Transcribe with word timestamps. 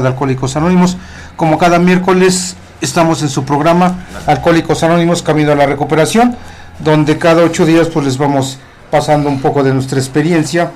de 0.00 0.08
Alcohólicos 0.08 0.56
Anónimos. 0.56 0.96
Como 1.36 1.58
cada 1.58 1.78
miércoles 1.78 2.56
estamos 2.80 3.22
en 3.22 3.28
su 3.28 3.44
programa 3.44 4.04
Alcohólicos 4.26 4.82
Anónimos 4.82 5.22
Camino 5.22 5.52
a 5.52 5.54
la 5.54 5.66
Recuperación, 5.66 6.36
donde 6.80 7.18
cada 7.18 7.42
ocho 7.42 7.66
días 7.66 7.88
pues 7.88 8.04
les 8.06 8.18
vamos 8.18 8.58
pasando 8.90 9.28
un 9.28 9.40
poco 9.40 9.62
de 9.62 9.72
nuestra 9.72 9.98
experiencia 9.98 10.70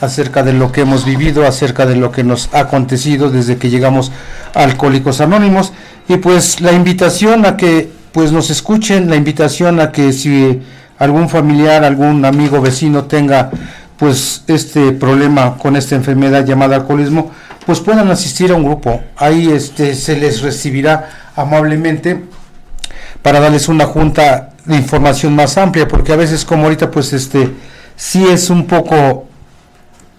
acerca 0.00 0.42
de 0.42 0.52
lo 0.52 0.72
que 0.72 0.82
hemos 0.82 1.04
vivido, 1.04 1.46
acerca 1.46 1.86
de 1.86 1.96
lo 1.96 2.12
que 2.12 2.24
nos 2.24 2.48
ha 2.52 2.60
acontecido 2.60 3.30
desde 3.30 3.56
que 3.56 3.70
llegamos 3.70 4.12
a 4.54 4.62
Alcohólicos 4.62 5.20
Anónimos 5.20 5.72
y 6.08 6.16
pues 6.16 6.60
la 6.60 6.72
invitación 6.72 7.46
a 7.46 7.56
que 7.56 7.90
pues 8.12 8.30
nos 8.30 8.50
escuchen, 8.50 9.10
la 9.10 9.16
invitación 9.16 9.80
a 9.80 9.90
que 9.90 10.12
si 10.12 10.62
algún 10.98 11.28
familiar, 11.28 11.84
algún 11.84 12.24
amigo, 12.24 12.60
vecino 12.60 13.04
tenga 13.04 13.50
pues 13.96 14.44
este 14.46 14.92
problema 14.92 15.56
con 15.56 15.76
esta 15.76 15.94
enfermedad 15.94 16.44
llamada 16.44 16.76
alcoholismo, 16.76 17.30
pues 17.66 17.80
puedan 17.80 18.10
asistir 18.10 18.52
a 18.52 18.54
un 18.54 18.64
grupo. 18.64 19.02
Ahí 19.16 19.50
este 19.50 19.94
se 19.94 20.16
les 20.16 20.42
recibirá 20.42 21.10
amablemente 21.36 22.24
para 23.22 23.40
darles 23.40 23.68
una 23.68 23.86
junta 23.86 24.50
de 24.64 24.76
información 24.76 25.34
más 25.34 25.56
amplia, 25.58 25.88
porque 25.88 26.12
a 26.12 26.16
veces 26.16 26.44
como 26.44 26.64
ahorita 26.64 26.90
pues 26.90 27.12
este 27.12 27.50
sí 27.96 28.26
es 28.26 28.50
un 28.50 28.66
poco 28.66 29.26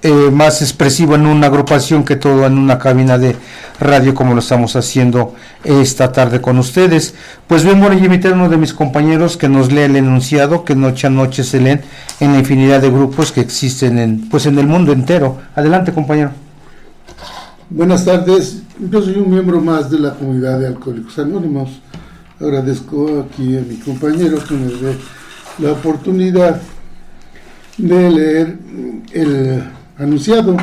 eh, 0.01 0.29
más 0.31 0.61
expresivo 0.61 1.15
en 1.15 1.25
una 1.25 1.47
agrupación 1.47 2.03
que 2.03 2.15
todo 2.15 2.45
en 2.45 2.59
una 2.59 2.77
cabina 2.77 3.17
de 3.17 3.35
radio 3.79 4.13
como 4.13 4.35
lo 4.35 4.39
estamos 4.39 4.75
haciendo 4.75 5.33
esta 5.63 6.11
tarde 6.11 6.41
con 6.41 6.59
ustedes. 6.59 7.15
Pues 7.47 7.65
voy 7.65 7.73
a 7.73 7.93
invitar 7.93 8.33
a 8.33 8.35
uno 8.35 8.49
de 8.49 8.57
mis 8.57 8.73
compañeros 8.73 9.35
que 9.35 9.49
nos 9.49 9.71
lea 9.71 9.85
el 9.85 9.95
enunciado 9.95 10.63
que 10.63 10.75
noche 10.75 11.07
a 11.07 11.09
noche 11.09 11.43
se 11.43 11.59
leen 11.59 11.81
en 12.19 12.33
la 12.33 12.39
infinidad 12.39 12.81
de 12.81 12.91
grupos 12.91 13.31
que 13.31 13.41
existen 13.41 13.97
en, 13.97 14.29
pues 14.29 14.45
en 14.45 14.59
el 14.59 14.67
mundo 14.67 14.91
entero. 14.91 15.39
Adelante, 15.55 15.91
compañero. 15.91 16.31
Buenas 17.71 18.05
tardes, 18.05 18.61
yo 18.91 19.01
soy 19.01 19.15
un 19.15 19.31
miembro 19.31 19.59
más 19.59 19.89
de 19.89 19.97
la 19.97 20.13
comunidad 20.13 20.59
de 20.59 20.67
Alcohólicos 20.67 21.17
Anónimos. 21.17 21.81
Agradezco 22.39 23.21
aquí 23.21 23.57
a 23.57 23.61
mi 23.61 23.77
compañero 23.77 24.37
que 24.47 24.53
nos 24.53 24.79
dé 24.79 24.95
la 25.57 25.71
oportunidad 25.71 26.61
de 27.79 28.11
leer 28.11 28.59
el 29.13 29.63
anunciado 29.97 30.55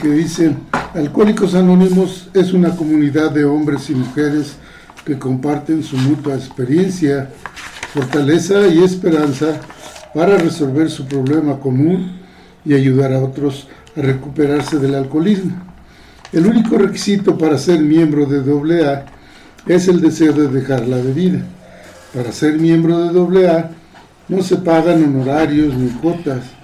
que 0.00 0.08
dice, 0.10 0.54
Alcohólicos 0.94 1.56
Anónimos 1.56 2.28
es 2.32 2.52
una 2.52 2.76
comunidad 2.76 3.32
de 3.32 3.44
hombres 3.44 3.90
y 3.90 3.96
mujeres 3.96 4.54
que 5.04 5.18
comparten 5.18 5.82
su 5.82 5.96
mutua 5.96 6.36
experiencia, 6.36 7.28
fortaleza 7.92 8.68
y 8.68 8.84
esperanza 8.84 9.60
para 10.14 10.38
resolver 10.38 10.90
su 10.90 11.06
problema 11.06 11.58
común 11.58 12.20
y 12.64 12.74
ayudar 12.74 13.12
a 13.12 13.18
otros 13.18 13.66
a 13.96 14.00
recuperarse 14.00 14.78
del 14.78 14.94
alcoholismo. 14.94 15.67
El 16.32 16.46
único 16.46 16.76
requisito 16.76 17.38
para 17.38 17.58
ser 17.58 17.80
miembro 17.80 18.26
de 18.26 18.40
AA 18.82 19.06
es 19.66 19.88
el 19.88 20.00
deseo 20.00 20.32
de 20.32 20.48
dejar 20.48 20.86
la 20.86 20.96
bebida. 20.96 21.40
Para 22.14 22.32
ser 22.32 22.58
miembro 22.58 22.98
de 22.98 23.48
AA 23.48 23.70
no 24.28 24.42
se 24.42 24.56
pagan 24.56 25.04
honorarios 25.04 25.74
ni 25.74 25.88
cuotas 25.88 26.58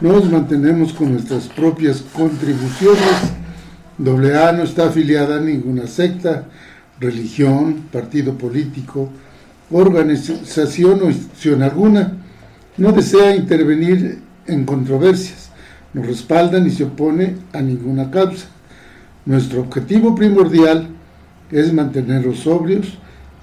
nos 0.00 0.30
mantenemos 0.30 0.92
con 0.92 1.12
nuestras 1.12 1.48
propias 1.48 2.02
contribuciones. 2.12 3.00
AA 3.98 4.52
no 4.52 4.62
está 4.62 4.86
afiliada 4.86 5.38
a 5.38 5.40
ninguna 5.40 5.88
secta, 5.88 6.44
religión, 7.00 7.88
partido 7.92 8.38
político, 8.38 9.10
organización 9.72 11.02
o 11.02 11.06
institución 11.06 11.62
alguna. 11.62 12.12
No 12.76 12.92
desea 12.92 13.34
intervenir 13.34 14.20
en 14.46 14.64
controversias, 14.64 15.50
no 15.94 16.02
respalda 16.04 16.60
ni 16.60 16.70
se 16.70 16.84
opone 16.84 17.34
a 17.52 17.60
ninguna 17.60 18.08
causa. 18.08 18.46
Nuestro 19.28 19.60
objetivo 19.60 20.14
primordial 20.14 20.88
es 21.52 21.70
mantenerlos 21.70 22.38
sobrios 22.38 22.86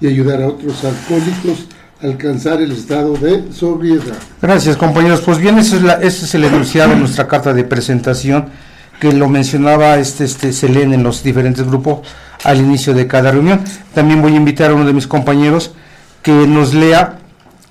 y 0.00 0.08
ayudar 0.08 0.42
a 0.42 0.48
otros 0.48 0.84
alcohólicos 0.84 1.68
alcanzar 2.02 2.60
el 2.60 2.72
estado 2.72 3.14
de 3.14 3.52
sobriedad. 3.52 4.16
Gracias 4.42 4.76
compañeros. 4.76 5.20
Pues 5.20 5.38
bien, 5.38 5.56
ese 5.58 5.76
es, 5.76 5.82
la, 5.82 5.92
es 5.94 6.34
el 6.34 6.42
enunciado 6.42 6.92
en 6.92 6.98
nuestra 6.98 7.28
carta 7.28 7.54
de 7.54 7.62
presentación 7.62 8.46
que 8.98 9.12
lo 9.12 9.28
mencionaba, 9.28 9.96
este, 9.98 10.24
este 10.24 10.52
se 10.52 10.68
leen 10.68 10.92
en 10.92 11.04
los 11.04 11.22
diferentes 11.22 11.64
grupos 11.64 12.00
al 12.42 12.58
inicio 12.58 12.92
de 12.92 13.06
cada 13.06 13.30
reunión. 13.30 13.60
También 13.94 14.20
voy 14.20 14.32
a 14.32 14.36
invitar 14.38 14.72
a 14.72 14.74
uno 14.74 14.86
de 14.86 14.92
mis 14.92 15.06
compañeros 15.06 15.72
que 16.20 16.32
nos 16.48 16.74
lea 16.74 17.20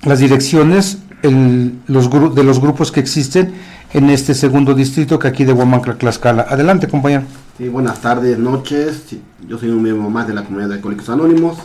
las 0.04 0.20
direcciones 0.20 1.00
el, 1.22 1.80
los, 1.86 2.08
de 2.34 2.44
los 2.44 2.60
grupos 2.60 2.90
que 2.90 3.00
existen 3.00 3.52
en 3.92 4.08
este 4.08 4.32
segundo 4.32 4.72
distrito 4.72 5.18
que 5.18 5.28
aquí 5.28 5.44
de 5.44 5.52
Huamancla, 5.52 5.98
Tlaxcala. 5.98 6.46
Adelante, 6.48 6.88
compañero. 6.88 7.24
Sí, 7.56 7.70
buenas 7.70 8.02
tardes, 8.02 8.38
noches. 8.38 9.16
Yo 9.48 9.56
soy 9.56 9.70
un 9.70 9.82
miembro 9.82 10.10
más 10.10 10.28
de 10.28 10.34
la 10.34 10.44
comunidad 10.44 10.68
de 10.68 10.74
Alcohólicos 10.74 11.08
Anónimos. 11.08 11.56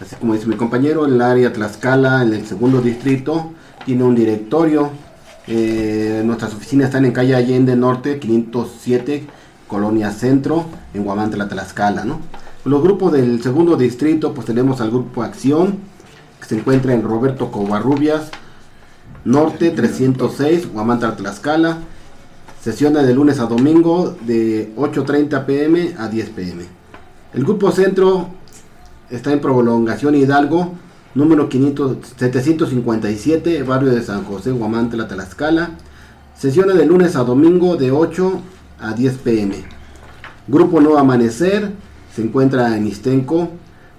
Así 0.00 0.16
como 0.16 0.32
dice 0.32 0.46
mi 0.46 0.56
compañero, 0.56 1.04
el 1.04 1.20
área 1.20 1.52
Tlaxcala, 1.52 2.22
en 2.22 2.32
el 2.32 2.46
segundo 2.46 2.80
distrito, 2.80 3.52
tiene 3.84 4.04
un 4.04 4.14
directorio. 4.14 4.88
Eh, 5.46 6.22
nuestras 6.24 6.54
oficinas 6.54 6.86
están 6.86 7.04
en 7.04 7.12
calle 7.12 7.36
Allende 7.36 7.76
Norte, 7.76 8.18
507, 8.18 9.26
Colonia 9.68 10.10
Centro, 10.12 10.64
en 10.94 11.04
Guamantla, 11.04 11.46
Tlaxcala. 11.46 12.06
¿no? 12.06 12.18
Los 12.64 12.82
grupos 12.82 13.12
del 13.12 13.42
segundo 13.42 13.76
distrito, 13.76 14.32
pues 14.32 14.46
tenemos 14.46 14.80
al 14.80 14.88
grupo 14.88 15.22
Acción, 15.22 15.76
que 16.40 16.46
se 16.46 16.56
encuentra 16.56 16.94
en 16.94 17.02
Roberto 17.02 17.50
Covarrubias, 17.50 18.30
Norte 19.26 19.72
306, 19.72 20.72
Guamantla, 20.72 21.16
Tlaxcala. 21.16 21.80
Sesiona 22.62 23.02
de 23.02 23.12
lunes 23.12 23.40
a 23.40 23.46
domingo 23.46 24.14
de 24.20 24.72
8.30 24.76 25.46
pm 25.46 25.96
a 25.98 26.06
10 26.06 26.30
pm. 26.30 26.62
El 27.34 27.42
grupo 27.42 27.72
Centro 27.72 28.28
está 29.10 29.32
en 29.32 29.40
prolongación 29.40 30.14
Hidalgo, 30.14 30.74
número 31.16 31.48
500, 31.48 31.96
757, 32.16 33.64
barrio 33.64 33.90
de 33.90 34.00
San 34.00 34.22
José, 34.22 34.54
La 34.92 35.08
Tlaxcala. 35.08 35.70
Sesiones 36.38 36.76
de 36.76 36.86
lunes 36.86 37.16
a 37.16 37.24
domingo 37.24 37.74
de 37.74 37.90
8 37.90 38.40
a 38.78 38.92
10 38.92 39.14
pm. 39.14 39.56
Grupo 40.46 40.80
Nuevo 40.80 40.98
Amanecer 40.98 41.72
se 42.14 42.22
encuentra 42.22 42.76
en 42.76 42.86
Istenco, 42.86 43.48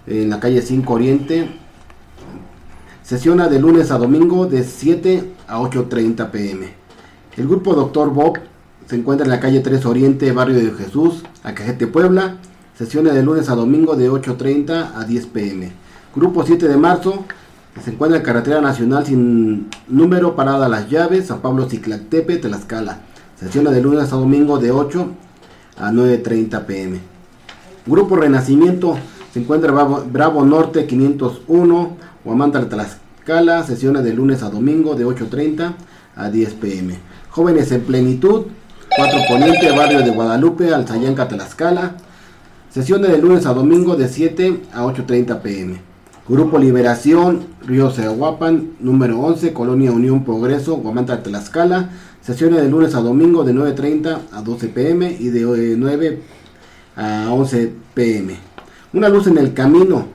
en 0.07 0.29
la 0.29 0.39
calle 0.39 0.61
5 0.61 0.93
Oriente. 0.93 1.49
Sesiona 3.01 3.49
de 3.49 3.59
lunes 3.59 3.91
a 3.91 3.97
domingo 3.97 4.45
de 4.45 4.63
7 4.63 5.33
a 5.49 5.59
8.30 5.59 6.31
pm. 6.31 6.83
El 7.35 7.47
grupo 7.47 7.73
Doctor 7.73 8.13
Bob 8.13 8.37
se 8.87 8.95
encuentra 8.95 9.25
en 9.25 9.31
la 9.31 9.39
calle 9.39 9.59
3 9.59 9.85
Oriente, 9.85 10.31
barrio 10.31 10.55
de 10.55 10.71
Jesús, 10.71 11.23
Acajete, 11.43 11.87
Puebla. 11.87 12.37
Sesiones 12.77 13.13
de 13.13 13.21
lunes 13.21 13.49
a 13.49 13.55
domingo 13.55 13.95
de 13.95 14.09
8.30 14.09 14.93
a 14.95 15.05
10 15.05 15.25
pm. 15.27 15.71
Grupo 16.15 16.43
7 16.43 16.67
de 16.67 16.75
marzo, 16.75 17.23
se 17.83 17.91
encuentra 17.91 18.19
en 18.19 18.25
carretera 18.25 18.61
nacional 18.61 19.05
sin 19.05 19.67
número, 19.87 20.35
parada 20.35 20.67
Las 20.67 20.89
Llaves, 20.89 21.27
San 21.27 21.39
Pablo 21.39 21.69
Ciclatepe, 21.69 22.37
Tlaxcala. 22.37 22.99
Sesiones 23.39 23.73
de 23.73 23.81
lunes 23.81 24.11
a 24.11 24.15
domingo 24.15 24.57
de 24.59 24.71
8 24.71 25.07
a 25.77 25.91
9.30 25.91 26.65
pm. 26.65 26.99
Grupo 27.85 28.15
Renacimiento, 28.15 28.97
se 29.33 29.39
encuentra 29.39 29.71
Bravo, 29.71 30.45
Norte 30.45 30.85
501, 30.85 31.97
Huamantla, 32.25 32.69
Tlaxcala. 32.69 33.63
Sesiones 33.63 34.03
de 34.03 34.13
lunes 34.13 34.43
a 34.43 34.49
domingo 34.49 34.95
de 34.95 35.05
8.30 35.05 35.73
a 36.15 36.29
10 36.29 36.53
pm. 36.55 36.97
Jóvenes 37.29 37.71
en 37.71 37.81
plenitud, 37.81 38.45
4 38.95 39.21
Poniente, 39.27 39.71
barrio 39.71 40.03
de 40.03 40.11
Guadalupe, 40.11 40.71
Alzayanca, 40.71 41.27
Tlaxcala. 41.27 41.95
Sesiones 42.69 43.09
de 43.09 43.17
lunes 43.17 43.47
a 43.47 43.53
domingo 43.53 43.95
de 43.95 44.07
7 44.07 44.61
a 44.71 44.83
8.30 44.83 45.41
pm. 45.41 45.81
Grupo 46.29 46.59
Liberación, 46.59 47.47
Río 47.65 47.89
Cehuapan, 47.89 48.73
número 48.79 49.19
11, 49.19 49.51
Colonia 49.51 49.91
Unión 49.91 50.23
Progreso, 50.23 50.75
Guamanta, 50.75 51.23
Tlaxcala. 51.23 51.89
Sesiones 52.21 52.61
de 52.61 52.69
lunes 52.69 52.93
a 52.93 52.99
domingo 52.99 53.43
de 53.43 53.53
9.30 53.53 54.19
a 54.31 54.41
12 54.43 54.67
pm 54.67 55.17
y 55.19 55.29
de 55.29 55.75
9 55.75 56.07
eh, 56.07 56.19
a 56.95 57.33
11 57.33 57.73
pm. 57.95 58.35
Una 58.93 59.09
luz 59.09 59.25
en 59.25 59.39
el 59.39 59.55
camino. 59.55 60.05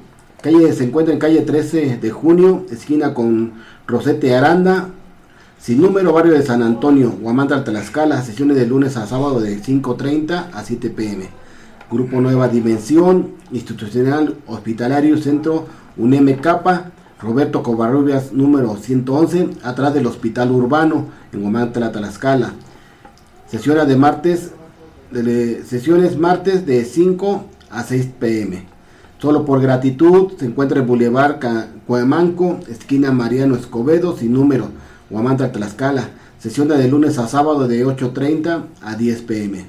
Calle 0.41 0.73
se 0.73 0.85
encuentra 0.85 1.13
en 1.13 1.19
calle 1.19 1.41
13 1.41 1.99
de 1.99 2.11
junio, 2.11 2.65
esquina 2.71 3.13
con 3.13 3.55
Rosete 3.89 4.37
Aranda, 4.37 4.91
sin 5.59 5.83
número, 5.83 6.13
barrio 6.13 6.35
de 6.35 6.43
San 6.43 6.63
Antonio, 6.63 7.11
Guamanta, 7.21 7.65
Tlaxcala. 7.65 8.23
Sesiones 8.23 8.57
de 8.57 8.67
lunes 8.67 8.97
a 8.97 9.07
sábado 9.07 9.41
de 9.41 9.61
5.30 9.61 10.51
a 10.53 10.63
7 10.63 10.91
pm. 10.91 11.29
Grupo 11.91 12.21
Nueva 12.21 12.49
Dimensión, 12.49 13.33
Institucional 13.51 14.37
Hospitalario 14.47 15.19
Centro 15.19 15.67
Capa, 16.41 16.93
Roberto 17.21 17.63
Covarrubias 17.63 18.33
número 18.33 18.77
111, 18.77 19.51
atrás 19.65 19.95
del 19.95 20.07
Hospital 20.07 20.53
Urbano 20.53 21.07
en 21.33 21.43
Guamantla, 21.43 21.91
Tlaxcala. 21.91 22.53
Sesiones 23.49 23.89
de 23.89 23.97
martes, 23.97 24.53
de, 25.11 25.65
sesiones 25.65 26.17
martes 26.17 26.67
de 26.67 26.85
5 26.85 27.45
a 27.71 27.83
6 27.83 28.11
pm. 28.21 28.65
Solo 29.19 29.45
por 29.45 29.61
gratitud 29.61 30.35
se 30.39 30.47
encuentra 30.47 30.79
el 30.79 30.87
Boulevard 30.87 31.41
Cuemanco, 31.87 32.61
esquina 32.69 33.11
Mariano 33.11 33.57
Escobedo, 33.57 34.17
sin 34.17 34.33
número, 34.35 34.69
Guamantla, 35.11 35.53
Tlaxcala. 35.53 36.09
Sesiones 36.39 36.79
de 36.79 36.89
lunes 36.89 37.19
a 37.19 37.27
sábado 37.27 37.67
de 37.67 37.85
8.30 37.85 38.65
a 38.83 38.95
10 38.95 39.23
pm. 39.23 39.65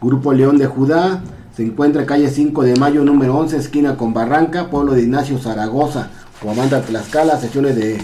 Grupo 0.00 0.32
León 0.32 0.58
de 0.58 0.66
Judá, 0.66 1.22
Se 1.56 1.62
encuentra 1.62 2.06
calle 2.06 2.30
5 2.30 2.62
de 2.62 2.76
mayo, 2.76 3.04
número 3.04 3.36
11, 3.36 3.58
esquina 3.58 3.98
con 3.98 4.14
Barranca, 4.14 4.70
pueblo 4.70 4.94
de 4.94 5.02
Ignacio 5.02 5.38
Zaragoza, 5.38 6.08
Huamanta, 6.42 6.80
Tlaxcala, 6.80 7.38
sesiones 7.38 7.76
de 7.76 7.98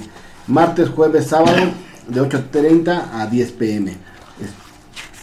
martes, 0.47 0.91
jueves, 0.91 1.29
sábado, 1.29 1.57
de 2.09 2.21
8.30 2.21 3.05
a 3.15 3.27
10 3.27 3.53
pm. 3.53 3.97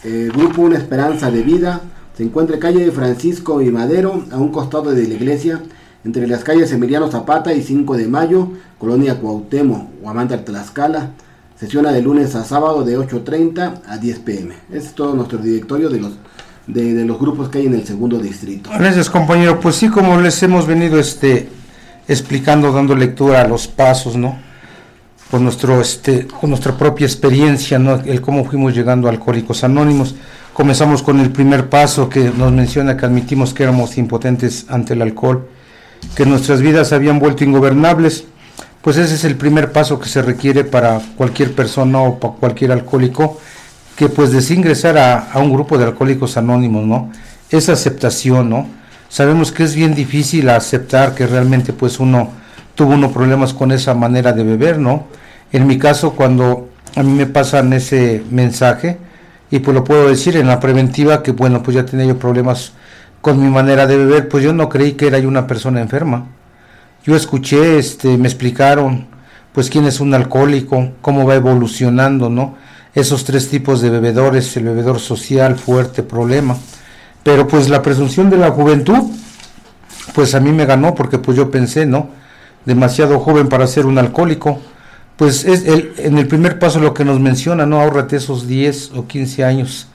Eh, 0.02 0.30
grupo 0.34 0.62
Una 0.62 0.76
Esperanza 0.76 1.30
de 1.30 1.42
Vida, 1.42 1.82
se 2.16 2.24
encuentra 2.24 2.58
calle 2.58 2.90
Francisco 2.90 3.62
y 3.62 3.70
Madero, 3.70 4.24
a 4.32 4.38
un 4.38 4.50
costado 4.50 4.90
de 4.90 5.06
la 5.06 5.14
iglesia, 5.14 5.62
entre 6.04 6.26
las 6.26 6.42
calles 6.42 6.72
Emiliano 6.72 7.10
Zapata 7.10 7.54
y 7.54 7.62
5 7.62 7.96
de 7.96 8.08
mayo, 8.08 8.48
Colonia 8.78 9.20
Cuauhtémoc, 9.20 10.02
Huamanta, 10.02 10.44
Tlaxcala. 10.44 11.12
Sesiona 11.58 11.90
de 11.92 12.02
lunes 12.02 12.34
a 12.34 12.44
sábado 12.44 12.84
de 12.84 12.98
8.30 12.98 13.82
a 13.86 13.96
10 13.96 14.18
pm. 14.20 14.54
Ese 14.70 14.88
es 14.88 14.94
todo 14.94 15.14
nuestro 15.14 15.38
directorio 15.38 15.88
de 15.88 16.00
los 16.00 16.12
de, 16.66 17.04
los 17.04 17.18
grupos 17.18 17.48
que 17.48 17.58
hay 17.58 17.66
en 17.66 17.74
el 17.74 17.86
segundo 17.86 18.18
distrito. 18.18 18.70
Gracias 18.76 19.08
compañero, 19.08 19.60
pues 19.60 19.76
sí, 19.76 19.88
como 19.88 20.20
les 20.20 20.42
hemos 20.42 20.66
venido 20.66 20.98
este 20.98 21.48
explicando, 22.08 22.72
dando 22.72 22.94
lectura 22.94 23.42
a 23.42 23.48
los 23.48 23.66
pasos, 23.66 24.16
¿no? 24.16 24.38
Con, 25.30 25.42
nuestro, 25.42 25.80
este, 25.80 26.26
con 26.26 26.50
nuestra 26.50 26.76
propia 26.76 27.06
experiencia, 27.06 27.78
¿no? 27.78 27.96
El 28.04 28.20
cómo 28.20 28.44
fuimos 28.44 28.74
llegando 28.74 29.08
a 29.08 29.10
Alcohólicos 29.10 29.64
Anónimos. 29.64 30.14
Comenzamos 30.52 31.02
con 31.02 31.18
el 31.20 31.30
primer 31.30 31.68
paso 31.68 32.08
que 32.08 32.30
nos 32.30 32.52
menciona 32.52 32.96
que 32.96 33.06
admitimos 33.06 33.52
que 33.52 33.64
éramos 33.64 33.98
impotentes 33.98 34.66
ante 34.68 34.94
el 34.94 35.02
alcohol, 35.02 35.48
que 36.14 36.24
nuestras 36.24 36.62
vidas 36.62 36.92
habían 36.92 37.18
vuelto 37.18 37.44
ingobernables. 37.44 38.24
Pues 38.86 38.98
ese 38.98 39.16
es 39.16 39.24
el 39.24 39.34
primer 39.34 39.72
paso 39.72 39.98
que 39.98 40.08
se 40.08 40.22
requiere 40.22 40.62
para 40.62 41.00
cualquier 41.16 41.56
persona 41.56 41.98
o 42.02 42.20
para 42.20 42.34
cualquier 42.34 42.70
alcohólico 42.70 43.36
que 43.96 44.08
pues 44.08 44.30
desingresar 44.30 44.96
a, 44.96 45.32
a 45.32 45.40
un 45.40 45.52
grupo 45.52 45.76
de 45.76 45.86
alcohólicos 45.86 46.36
anónimos, 46.36 46.86
¿no? 46.86 47.10
Esa 47.50 47.72
aceptación, 47.72 48.48
¿no? 48.48 48.68
Sabemos 49.08 49.50
que 49.50 49.64
es 49.64 49.74
bien 49.74 49.96
difícil 49.96 50.48
aceptar 50.50 51.16
que 51.16 51.26
realmente 51.26 51.72
pues 51.72 51.98
uno 51.98 52.30
tuvo 52.76 52.94
unos 52.94 53.10
problemas 53.10 53.52
con 53.52 53.72
esa 53.72 53.92
manera 53.92 54.32
de 54.32 54.44
beber, 54.44 54.78
¿no? 54.78 55.08
En 55.50 55.66
mi 55.66 55.78
caso, 55.78 56.12
cuando 56.12 56.68
a 56.94 57.02
mí 57.02 57.10
me 57.10 57.26
pasan 57.26 57.72
ese 57.72 58.22
mensaje, 58.30 58.98
y 59.50 59.58
pues 59.58 59.74
lo 59.74 59.82
puedo 59.82 60.08
decir 60.08 60.36
en 60.36 60.46
la 60.46 60.60
preventiva, 60.60 61.24
que 61.24 61.32
bueno, 61.32 61.60
pues 61.60 61.74
ya 61.74 61.84
tenía 61.84 62.06
yo 62.06 62.20
problemas 62.20 62.70
con 63.20 63.42
mi 63.42 63.50
manera 63.50 63.84
de 63.88 63.96
beber, 63.96 64.28
pues 64.28 64.44
yo 64.44 64.52
no 64.52 64.68
creí 64.68 64.92
que 64.92 65.08
era 65.08 65.18
yo 65.18 65.26
una 65.26 65.48
persona 65.48 65.80
enferma. 65.80 66.35
Yo 67.06 67.16
escuché, 67.16 67.78
este, 67.78 68.18
me 68.18 68.28
explicaron, 68.28 69.06
pues 69.52 69.70
quién 69.70 69.86
es 69.86 70.00
un 70.00 70.12
alcohólico, 70.12 70.90
cómo 71.00 71.26
va 71.26 71.36
evolucionando, 71.36 72.28
¿no? 72.28 72.56
esos 72.96 73.24
tres 73.24 73.50
tipos 73.50 73.82
de 73.82 73.90
bebedores, 73.90 74.56
el 74.56 74.64
bebedor 74.64 74.98
social, 74.98 75.56
fuerte, 75.56 76.02
problema. 76.02 76.56
Pero 77.22 77.46
pues 77.46 77.68
la 77.68 77.82
presunción 77.82 78.30
de 78.30 78.38
la 78.38 78.50
juventud, 78.50 78.98
pues 80.14 80.34
a 80.34 80.40
mí 80.40 80.50
me 80.50 80.64
ganó 80.64 80.94
porque 80.94 81.18
pues 81.18 81.36
yo 81.36 81.50
pensé, 81.50 81.84
¿no? 81.84 82.08
Demasiado 82.64 83.20
joven 83.20 83.48
para 83.50 83.66
ser 83.66 83.84
un 83.84 83.98
alcohólico. 83.98 84.60
Pues 85.16 85.44
es 85.44 85.66
el, 85.66 85.92
en 85.98 86.16
el 86.16 86.26
primer 86.26 86.58
paso 86.58 86.80
lo 86.80 86.94
que 86.94 87.04
nos 87.04 87.20
menciona, 87.20 87.66
¿no? 87.66 87.82
Ahórrate 87.82 88.16
esos 88.16 88.46
10 88.46 88.92
o 88.96 89.06
15 89.06 89.44
años 89.44 89.88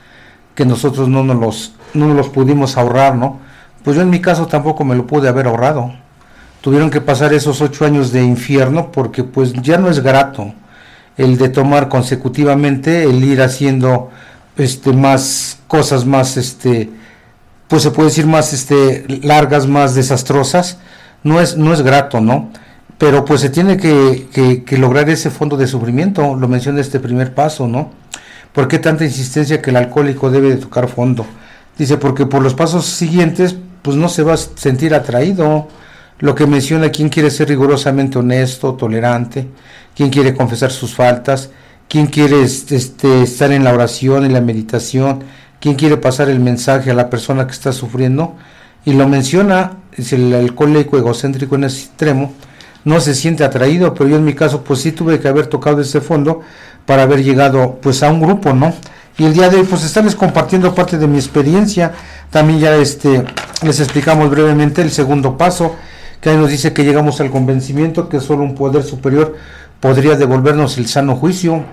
que 0.54 0.64
nosotros 0.64 1.10
no 1.10 1.24
nos 1.24 1.38
los, 1.38 1.74
no 1.96 2.06
nos 2.06 2.18
los 2.18 2.30
pudimos 2.30 2.78
ahorrar, 2.78 3.16
¿no? 3.16 3.40
Pues 3.84 3.96
yo 3.96 4.04
en 4.04 4.12
mi 4.12 4.22
caso 4.22 4.46
tampoco 4.46 4.86
me 4.86 4.96
lo 4.96 5.08
pude 5.08 5.28
haber 5.28 5.48
ahorrado. 5.48 5.92
Tuvieron 6.62 6.90
que 6.90 7.02
pasar 7.02 7.34
esos 7.34 7.60
ocho 7.62 7.86
años 7.86 8.12
de 8.12 8.24
infierno 8.24 8.92
porque 8.92 9.24
pues 9.24 9.54
ya 9.54 9.78
no 9.78 9.90
es 9.90 10.02
grato 10.02 10.54
el 11.18 11.38
de 11.38 11.50
tomar 11.50 11.90
consecutivamente, 11.90 13.04
el 13.04 13.24
ir 13.24 13.42
haciendo 13.42 14.10
este 14.58 14.94
más 14.94 15.60
cosas 15.68 16.06
más 16.06 16.38
este 16.38 16.90
pues 17.72 17.84
se 17.84 17.92
puede 17.92 18.10
decir 18.10 18.28
más 18.28 18.52
este 18.52 19.06
largas, 19.24 19.66
más 19.66 19.96
desastrosas, 19.96 20.78
no 21.24 21.40
es, 21.40 21.56
no 21.56 21.74
es 21.74 21.82
grato, 21.82 22.20
¿no? 22.20 22.50
Pero 22.98 23.24
pues 23.24 23.40
se 23.40 23.50
tiene 23.50 23.78
que, 23.78 24.28
que, 24.66 24.78
lograr 24.78 25.10
ese 25.10 25.30
fondo 25.30 25.56
de 25.56 25.68
sufrimiento, 25.68 26.36
lo 26.36 26.50
menciona 26.50 26.82
este 26.82 27.00
primer 27.00 27.34
paso, 27.34 27.70
¿no? 27.70 27.92
¿Por 28.52 28.68
qué 28.68 28.78
tanta 28.78 29.06
insistencia 29.06 29.62
que 29.62 29.70
el 29.70 29.78
alcohólico 29.78 30.30
debe 30.30 30.50
de 30.50 30.58
tocar 30.58 30.90
fondo? 30.90 31.26
Dice, 31.78 31.96
porque 31.96 32.26
por 32.26 32.42
los 32.42 32.56
pasos 32.56 32.86
siguientes, 32.88 33.56
pues 33.82 33.96
no 33.96 34.10
se 34.10 34.24
va 34.24 34.34
a 34.34 34.38
sentir 34.38 34.94
atraído, 34.94 35.70
lo 36.22 36.36
que 36.36 36.48
menciona 36.48 36.90
quién 36.90 37.10
quiere 37.10 37.30
ser 37.30 37.50
rigurosamente 37.50 38.18
honesto, 38.18 38.76
tolerante, 38.76 39.48
quién 39.96 40.10
quiere 40.10 40.34
confesar 40.34 40.72
sus 40.72 40.94
faltas, 40.94 41.50
quién 41.90 42.08
quiere 42.08 42.44
este, 42.44 43.24
estar 43.24 43.52
en 43.52 43.64
la 43.64 43.74
oración, 43.74 44.24
en 44.24 44.34
la 44.34 44.40
meditación, 44.40 45.24
quién 45.60 45.76
quiere 45.76 45.98
pasar 45.98 46.30
el 46.30 46.40
mensaje 46.40 46.92
a 46.92 46.94
la 46.94 47.10
persona 47.10 47.46
que 47.48 47.54
está 47.54 47.74
sufriendo. 47.74 48.36
Y 48.86 48.94
lo 48.94 49.08
menciona, 49.08 49.78
es 49.94 50.14
el 50.14 50.34
alcohólico 50.34 50.98
egocéntrico 50.98 51.56
en 51.56 51.66
ese 51.66 51.86
extremo, 51.86 52.34
no 52.84 53.00
se 53.00 53.14
siente 53.16 53.44
atraído, 53.44 53.94
pero 53.94 54.10
yo 54.10 54.16
en 54.16 54.26
mi 54.26 54.34
caso 54.34 54.64
pues 54.64 54.80
sí 54.80 54.92
tuve 54.92 55.20
que 55.20 55.28
haber 55.28 55.48
tocado 55.48 55.82
ese 55.82 56.02
fondo 56.02 56.42
para 56.86 57.04
haber 57.04 57.24
llegado 57.24 57.80
pues 57.82 58.02
a 58.04 58.12
un 58.12 58.22
grupo, 58.22 58.54
¿no? 58.54 58.74
Y 59.18 59.26
el 59.26 59.34
día 59.34 59.50
de 59.50 59.58
hoy 59.58 59.64
pues 59.64 59.84
estarles 59.84 60.16
compartiendo 60.16 60.74
parte 60.74 60.98
de 60.98 61.08
mi 61.08 61.18
experiencia, 61.18 61.94
también 62.30 62.60
ya 62.60 62.76
este 62.76 63.24
les 63.64 63.80
explicamos 63.80 64.30
brevemente 64.30 64.82
el 64.82 64.90
segundo 64.90 65.38
paso, 65.38 65.76
que 66.22 66.30
ahí 66.30 66.38
nos 66.38 66.50
dice 66.50 66.72
que 66.72 66.84
llegamos 66.84 67.20
al 67.20 67.32
convencimiento 67.32 68.08
que 68.08 68.20
solo 68.20 68.44
un 68.44 68.54
poder 68.54 68.84
superior 68.84 69.36
podría 69.80 70.16
devolvernos 70.16 70.78
el 70.78 70.88
sano 70.88 71.16
juicio. 71.16 71.64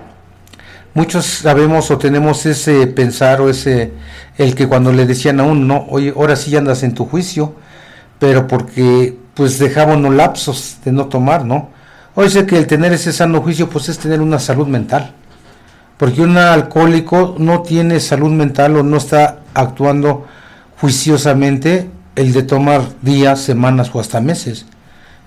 Muchos 0.95 1.25
sabemos 1.25 1.91
o 1.91 1.99
tenemos 1.99 2.47
ese 2.47 2.87
pensar 2.87 3.41
o 3.41 3.49
ese, 3.49 3.93
el 4.37 4.55
que 4.55 4.67
cuando 4.67 4.91
le 4.91 5.05
decían 5.05 5.39
a 5.39 5.43
uno, 5.43 5.65
no, 5.65 5.85
oye, 5.89 6.11
ahora 6.15 6.35
sí 6.35 6.55
andas 6.57 6.81
en 6.81 6.95
tu 6.95 7.05
juicio, 7.05 7.53
pero 8.17 8.47
porque 8.47 9.15
pues 9.35 9.59
dejábamos 9.59 10.13
lapsos 10.15 10.77
de 10.83 10.91
no 10.91 11.05
tomar, 11.05 11.45
¿no? 11.45 11.69
Hoy 12.15 12.29
sé 12.31 12.47
que 12.47 12.57
el 12.57 12.65
tener 12.65 12.91
ese 12.91 13.13
sano 13.13 13.41
juicio 13.41 13.69
pues 13.69 13.87
es 13.87 13.99
tener 13.99 14.19
una 14.19 14.39
salud 14.39 14.67
mental, 14.67 15.13
porque 15.97 16.21
un 16.21 16.35
alcohólico 16.37 17.35
no 17.37 17.61
tiene 17.61 17.99
salud 17.99 18.31
mental 18.31 18.77
o 18.77 18.83
no 18.83 18.97
está 18.97 19.41
actuando 19.53 20.25
juiciosamente 20.81 21.87
el 22.19 22.33
de 22.33 22.43
tomar 22.43 22.81
días, 23.01 23.39
semanas 23.39 23.89
o 23.93 23.99
hasta 24.01 24.19
meses. 24.19 24.65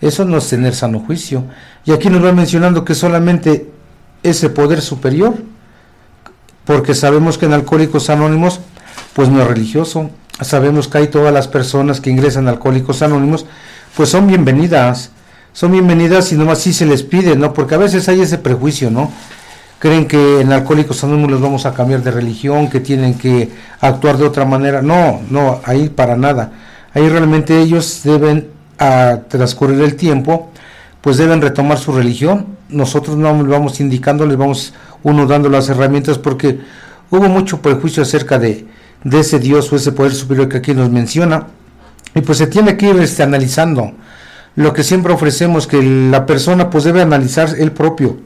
Eso 0.03 0.27
no 0.27 0.37
es 0.37 0.49
tener 0.51 0.75
sano 0.75 1.01
juicio. 1.01 1.45
Y 1.87 1.93
aquí 1.93 2.11
nos 2.11 2.23
va 2.23 2.33
mencionando 2.33 2.85
que 2.85 2.95
solamente 2.95 3.71
ese 4.23 4.51
poder 4.51 4.83
superior, 4.83 5.35
porque 6.67 6.95
sabemos 6.95 7.39
que 7.39 7.47
en 7.47 7.55
Alcohólicos 7.55 8.11
Anónimos, 8.11 8.61
pues 9.15 9.31
no 9.31 9.41
es 9.41 9.49
religioso. 9.49 10.11
Sabemos 10.43 10.87
que 10.87 10.99
hay 10.99 11.09
todas 11.09 11.33
las 11.33 11.49
personas 11.49 12.03
que 12.03 12.11
ingresan 12.11 12.47
a 12.47 12.51
Alcohólicos 12.51 13.01
Anónimos, 13.01 13.47
pues 13.97 14.11
son 14.11 14.27
bienvenidas. 14.27 15.13
Son 15.55 15.73
bienvenidas 15.73 16.31
y 16.33 16.37
nomás 16.37 16.59
sí 16.59 16.75
se 16.75 16.85
les 16.85 17.03
pide, 17.03 17.37
¿no? 17.37 17.55
Porque 17.55 17.75
a 17.75 17.79
veces 17.79 18.07
hay 18.11 18.21
ese 18.21 18.37
prejuicio, 18.37 18.91
¿no? 18.91 19.11
creen 19.79 20.07
que 20.07 20.41
en 20.43 20.53
Alcohólicos 20.53 21.03
Anónimos 21.03 21.33
los 21.33 21.41
vamos 21.41 21.67
a 21.67 21.75
cambiar 21.75 22.05
de 22.05 22.13
religión, 22.13 22.71
que 22.71 22.79
tienen 22.79 23.15
que 23.15 23.51
actuar 23.81 24.17
de 24.17 24.25
otra 24.25 24.45
manera. 24.45 24.81
No, 24.81 25.21
no, 25.29 25.61
ahí 25.65 25.89
para 25.89 26.17
nada. 26.17 26.53
Ahí 26.95 27.09
realmente 27.09 27.59
ellos 27.59 28.03
deben, 28.05 28.49
a 28.79 29.21
transcurrir 29.29 29.81
el 29.81 29.97
tiempo, 29.97 30.51
pues 31.01 31.17
deben 31.17 31.41
retomar 31.41 31.79
su 31.79 31.93
religión. 31.93 32.47
Nosotros 32.69 33.17
no 33.17 33.35
les 33.35 33.47
vamos 33.47 33.81
indicando, 33.81 34.27
les 34.27 34.37
vamos 34.37 34.75
uno 35.03 35.27
dando 35.27 35.49
las 35.49 35.69
herramientas 35.69 36.19
porque 36.19 36.61
hubo 37.11 37.29
mucho 37.29 37.63
prejuicio 37.63 38.03
acerca 38.03 38.39
de, 38.39 38.67
de 39.05 39.21
ese 39.21 39.39
Dios 39.39 39.73
o 39.73 39.77
ese 39.77 39.93
poder 39.93 40.13
superior 40.13 40.49
que 40.49 40.59
aquí 40.59 40.75
nos 40.75 40.91
menciona. 40.91 41.49
Y 42.15 42.21
pues 42.21 42.39
se 42.39 42.47
tiene 42.47 42.77
que 42.77 42.91
ir 42.91 42.97
este, 42.97 43.23
analizando 43.23 43.93
lo 44.55 44.75
que 44.75 44.83
siempre 44.83 45.15
ofrecemos, 45.15 45.67
que 45.67 45.83
la 45.83 46.27
persona 46.27 46.69
pues 46.69 46.85
debe 46.85 47.01
analizar 47.01 47.55
el 47.59 47.73
propio, 47.73 48.19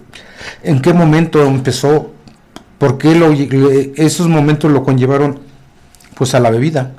en 0.64 0.82
qué 0.82 0.92
momento 0.92 1.40
empezó, 1.44 2.10
por 2.78 2.98
qué 2.98 3.92
esos 3.96 4.26
momentos 4.26 4.72
lo 4.72 4.82
conllevaron 4.82 5.38
pues 6.16 6.34
a 6.34 6.40
la 6.40 6.50
bebida 6.50 6.94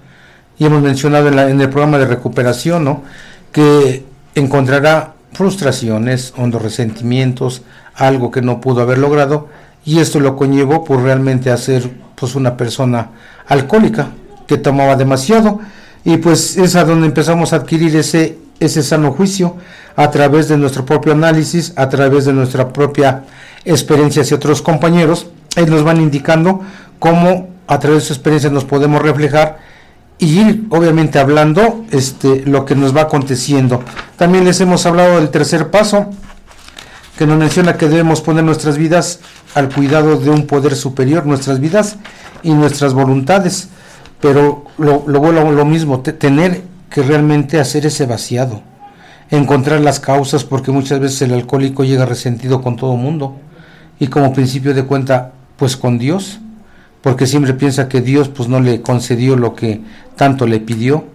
y 0.60 0.66
hemos 0.66 0.82
mencionado 0.82 1.28
en, 1.28 1.62
el 1.62 1.70
programa 1.70 1.98
de 1.98 2.06
recuperación, 2.06 2.84
¿no? 2.84 3.04
que 3.52 4.06
encontrará 4.36 5.14
frustraciones, 5.34 6.34
hondos 6.38 6.62
resentimientos, 6.62 7.62
algo 7.96 8.32
que 8.32 8.42
no 8.42 8.62
pudo 8.62 8.82
haber 8.82 8.98
logrado, 8.98 9.48
y 9.86 10.00
esto 10.00 10.20
lo 10.20 10.36
conllevó 10.36 10.84
por 10.84 11.02
realmente 11.02 11.52
a 11.52 11.58
ser 11.58 11.90
pues 12.16 12.36
una 12.36 12.58
persona 12.58 13.12
alcohólica 13.48 14.10
que 14.48 14.58
tomaba 14.58 14.96
demasiado 14.96 15.60
y 16.04 16.18
pues 16.18 16.58
es 16.58 16.76
a 16.76 16.84
donde 16.84 17.08
empezamos 17.08 17.54
a 17.54 17.58
adquirir 17.58 17.96
ese 17.96 18.38
ese 18.60 18.84
sano 18.84 19.12
juicio 19.12 19.56
a 19.96 20.10
través 20.12 20.48
de 20.48 20.58
nuestro 20.58 20.86
propio 20.86 21.14
análisis, 21.14 21.74
a 21.76 21.90
través 21.90 22.26
de 22.26 22.34
nuestra 22.34 22.70
propia 22.70 23.24
experiencia 23.66 24.22
hacia 24.22 24.38
otros 24.38 24.62
compañeros, 24.62 25.28
ellos 25.56 25.70
nos 25.70 25.84
van 25.84 26.02
indicando 26.02 26.62
cómo 27.00 27.50
a 27.68 27.80
través 27.80 28.04
de 28.04 28.08
su 28.08 28.14
experiencia 28.14 28.50
nos 28.50 28.64
podemos 28.64 29.02
reflejar 29.02 29.60
y 30.20 30.40
ir 30.40 30.66
obviamente 30.70 31.20
hablando 31.20 31.86
este, 31.92 32.44
lo 32.46 32.66
que 32.66 32.76
nos 32.76 32.96
va 32.96 33.02
aconteciendo. 33.02 33.84
También 34.18 34.46
les 34.46 34.60
hemos 34.62 34.86
hablado 34.86 35.18
del 35.18 35.30
tercer 35.30 35.70
paso, 35.70 36.08
que 37.18 37.26
nos 37.26 37.38
menciona 37.38 37.78
que 37.78 37.90
debemos 37.90 38.22
poner 38.22 38.44
nuestras 38.44 38.78
vidas 38.78 39.20
al 39.56 39.70
cuidado 39.70 40.18
de 40.18 40.30
un 40.30 40.46
poder 40.46 40.76
superior, 40.76 41.26
nuestras 41.26 41.60
vidas 41.60 41.98
y 42.44 42.54
nuestras 42.54 42.94
voluntades, 42.94 43.70
Pero 44.20 44.66
lo, 44.78 45.04
lo, 45.08 45.32
lo 45.32 45.66
mismo, 45.66 46.02
tener 46.02 46.64
que 46.90 47.04
realmente 47.04 47.60
hacer 47.60 47.86
ese 47.86 48.06
vaciado, 48.06 48.62
encontrar 49.30 49.82
las 49.82 50.00
causas, 50.00 50.44
porque 50.44 50.72
muchas 50.72 51.00
veces 51.00 51.22
el 51.24 51.34
alcohólico 51.34 51.84
llega 51.84 52.06
resentido 52.06 52.62
con 52.62 52.76
todo 52.76 52.96
mundo 52.96 53.36
y 54.00 54.08
como 54.08 54.34
principio 54.34 54.74
de 54.74 54.86
cuenta, 54.86 55.34
pues 55.58 55.78
con 55.78 55.98
Dios, 55.98 56.40
porque 57.08 57.26
siempre 57.26 57.54
piensa 57.54 57.88
que 57.88 58.02
Dios 58.02 58.28
pues 58.28 58.50
no 58.50 58.60
le 58.60 58.82
concedió 58.82 59.38
lo 59.38 59.56
que 59.56 59.80
tanto 60.18 60.46
le 60.46 60.60
pidió. 60.60 61.06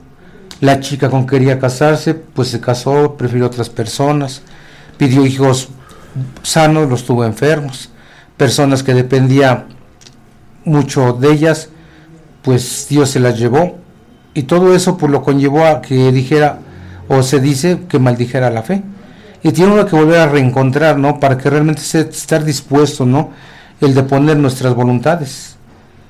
La 0.62 0.80
chica 0.80 1.10
con 1.10 1.26
que 1.26 1.36
quería 1.36 1.58
casarse, 1.58 2.14
pues 2.14 2.48
se 2.48 2.60
casó, 2.60 3.18
prefirió 3.18 3.44
otras 3.44 3.68
personas, 3.68 4.40
pidió 4.96 5.26
hijos 5.26 5.68
sanos, 6.42 6.88
los 6.88 7.04
tuvo 7.04 7.26
enfermos, 7.26 7.90
personas 8.38 8.82
que 8.82 8.94
dependía 8.94 9.66
mucho 10.64 11.12
de 11.12 11.30
ellas, 11.30 11.68
pues 12.40 12.86
Dios 12.88 13.10
se 13.10 13.20
las 13.20 13.38
llevó. 13.38 13.76
Y 14.32 14.44
todo 14.44 14.74
eso 14.74 14.96
pues 14.96 15.12
lo 15.12 15.22
conllevó 15.22 15.66
a 15.66 15.82
que 15.82 16.10
dijera 16.10 16.60
o 17.06 17.22
se 17.22 17.38
dice 17.38 17.80
que 17.86 17.98
maldijera 17.98 18.48
la 18.48 18.62
fe. 18.62 18.82
Y 19.42 19.52
tiene 19.52 19.74
uno 19.74 19.84
que 19.84 19.94
volver 19.94 20.20
a 20.20 20.26
reencontrar 20.26 20.96
no 20.96 21.20
para 21.20 21.36
que 21.36 21.50
realmente 21.50 21.82
se, 21.82 22.00
estar 22.00 22.42
dispuesto 22.46 23.04
no 23.04 23.28
el 23.82 23.92
de 23.92 24.04
poner 24.04 24.38
nuestras 24.38 24.74
voluntades 24.74 25.51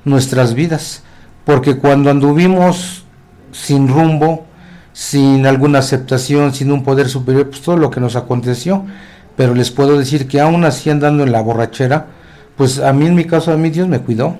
nuestras 0.05 0.53
vidas 0.53 1.03
porque 1.45 1.77
cuando 1.77 2.09
anduvimos 2.09 3.03
sin 3.51 3.87
rumbo 3.87 4.45
sin 4.93 5.45
alguna 5.45 5.79
aceptación 5.79 6.53
sin 6.53 6.71
un 6.71 6.83
poder 6.83 7.09
superior 7.09 7.49
pues 7.49 7.61
todo 7.61 7.77
lo 7.77 7.89
que 7.89 7.99
nos 7.99 8.15
aconteció. 8.15 8.85
Pero 9.35 9.55
les 9.55 9.71
puedo 9.71 9.97
decir 9.97 10.27
que 10.27 10.39
aún 10.39 10.63
así 10.63 10.91
andando 10.91 11.23
en 11.23 11.31
la 11.31 11.41
borrachera 11.41 12.07
pues 12.55 12.79
a 12.79 12.93
mí 12.93 13.07
en 13.07 13.15
mi 13.15 13.25
caso 13.25 13.51
a 13.51 13.57
mí 13.57 13.69
Dios 13.69 13.87
me 13.87 13.99
cuidó. 13.99 14.37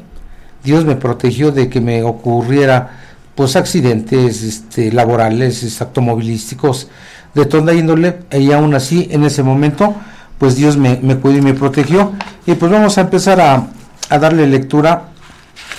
Dios 0.64 0.86
me 0.86 0.96
protegió 0.96 1.52
de 1.52 1.70
que 1.70 1.82
me 1.82 2.04
ocurriera 2.04 3.00
pues 3.36 3.56
accidentes 3.56 4.44
este, 4.44 4.92
laborales, 4.92 5.82
automovilísticos, 5.82 6.88
de 7.34 7.46
toda 7.46 7.74
índole, 7.74 8.20
y 8.32 8.52
aún 8.52 8.76
así 8.76 9.08
en 9.12 9.24
ese 9.24 9.42
momento 9.42 9.96
pues 10.38 10.56
Dios 10.56 10.78
me, 10.78 11.00
me 11.02 11.18
cuidó 11.18 11.40
y 11.40 11.42
me 11.42 11.54
protegió. 11.54 12.14
Y 12.46 12.54
pues 12.54 12.72
vamos 12.72 12.98
a 12.98 13.02
empezar 13.02 13.42
a, 13.42 13.68
a 14.10 14.20
darle 14.20 14.46
lectura 14.48 15.13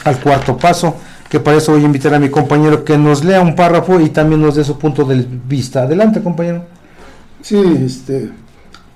al 0.04 0.20
cuarto 0.20 0.56
paso, 0.56 0.96
que 1.28 1.40
para 1.40 1.56
eso 1.56 1.72
voy 1.72 1.82
a 1.82 1.86
invitar 1.86 2.14
a 2.14 2.18
mi 2.18 2.28
compañero 2.28 2.84
que 2.84 2.96
nos 2.96 3.24
lea 3.24 3.40
un 3.40 3.56
párrafo 3.56 4.00
y 4.00 4.10
también 4.10 4.40
nos 4.40 4.54
dé 4.54 4.64
su 4.64 4.78
punto 4.78 5.04
de 5.04 5.26
vista. 5.46 5.82
Adelante, 5.82 6.22
compañero. 6.22 6.64
Sí, 7.42 7.60
este, 7.84 8.30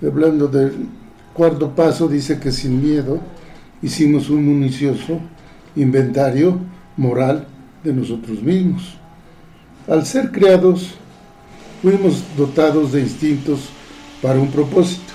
hablando 0.06 0.46
del 0.48 0.86
cuarto 1.34 1.74
paso, 1.74 2.08
dice 2.08 2.38
que 2.38 2.52
sin 2.52 2.82
miedo 2.82 3.20
hicimos 3.82 4.30
un 4.30 4.46
municioso 4.46 5.20
inventario 5.76 6.58
moral 6.96 7.46
de 7.84 7.92
nosotros 7.92 8.42
mismos. 8.42 8.96
Al 9.88 10.04
ser 10.04 10.30
creados, 10.30 10.90
fuimos 11.82 12.22
dotados 12.36 12.92
de 12.92 13.00
instintos 13.00 13.70
para 14.20 14.38
un 14.38 14.50
propósito. 14.50 15.12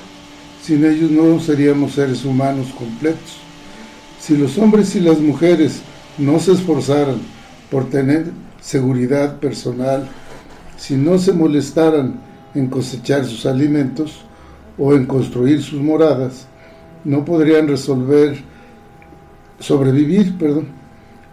Sin 0.62 0.86
ellos 0.86 1.12
no 1.12 1.40
seríamos 1.40 1.94
seres 1.94 2.24
humanos 2.24 2.68
completos. 2.78 3.43
Si 4.25 4.38
los 4.38 4.58
hombres 4.58 4.96
y 4.96 5.01
las 5.01 5.20
mujeres 5.20 5.82
no 6.18 6.39
se 6.39 6.53
esforzaran 6.53 7.18
por 7.70 7.89
tener 7.89 8.27
seguridad 8.62 9.38
personal, 9.42 10.08
si 10.77 10.96
no 10.96 11.18
se 11.18 11.34
molestaran 11.34 12.22
en 12.56 12.68
cosechar 12.68 13.25
sus 13.25 13.46
alimentos 13.46 14.24
o 14.77 14.94
en 14.94 15.08
construir 15.08 15.62
sus 15.62 15.82
moradas, 15.82 16.48
no 17.03 17.25
podrían 17.25 17.68
resolver, 17.68 18.38
sobrevivir, 19.60 20.38
perdón, 20.38 20.68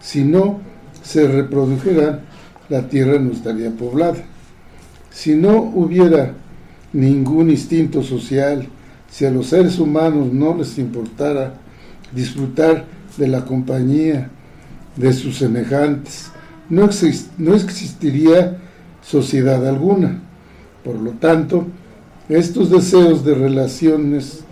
si 0.01 0.25
no 0.25 0.59
se 1.01 1.29
reprodujera, 1.29 2.19
la 2.67 2.89
tierra 2.89 3.19
no 3.19 3.31
estaría 3.31 3.71
poblada. 3.71 4.21
Si 5.11 5.33
no 5.33 5.61
hubiera 5.61 6.33
ningún 6.91 7.51
instinto 7.51 8.03
social, 8.03 8.67
si 9.09 9.23
a 9.23 9.31
los 9.31 9.47
seres 9.47 9.79
humanos 9.79 10.33
no 10.33 10.53
les 10.55 10.77
importara 10.77 11.53
disfrutar 12.13 12.85
de 13.17 13.27
la 13.27 13.45
compañía 13.45 14.29
de 14.95 15.13
sus 15.13 15.37
semejantes, 15.37 16.31
no, 16.69 16.89
no 17.37 17.55
existiría 17.55 18.57
sociedad 19.01 19.67
alguna. 19.67 20.21
Por 20.83 20.95
lo 20.95 21.11
tanto, 21.11 21.67
estos 22.29 22.69
deseos 22.69 23.25
de 23.25 23.35
relaciones 23.35 24.43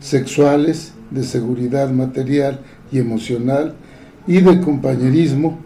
sexuales, 0.00 0.92
de 1.10 1.24
seguridad 1.24 1.90
material 1.90 2.60
y 2.90 2.98
emocional 2.98 3.74
y 4.26 4.40
de 4.40 4.60
compañerismo 4.60 5.58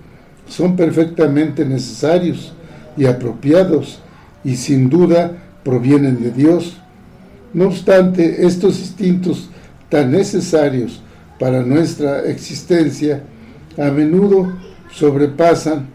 son 0.49 0.77
perfectamente 0.77 1.65
necesarios 1.65 2.53
y 2.97 3.07
apropiados 3.07 4.01
y 4.45 4.57
sin 4.57 4.89
duda 4.89 5.33
provienen 5.63 6.23
de 6.23 6.31
Dios. 6.31 6.77
No 7.53 7.67
obstante, 7.67 8.47
estos 8.47 8.79
instintos 8.79 9.51
tan 9.89 10.11
necesarios 10.11 11.03
para 11.39 11.63
nuestra 11.63 12.25
existencia 12.25 13.23
a 13.77 13.91
menudo 13.91 14.53
sobrepasan 14.93 15.87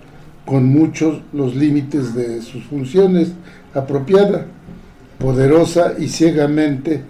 con 0.45 0.65
muchos 0.65 1.21
los 1.33 1.55
límites 1.55 2.13
de 2.15 2.41
sus 2.41 2.63
funciones 2.65 3.31
apropiada, 3.73 4.45
poderosa 5.19 5.93
y 5.97 6.07
ciegamente, 6.07 7.01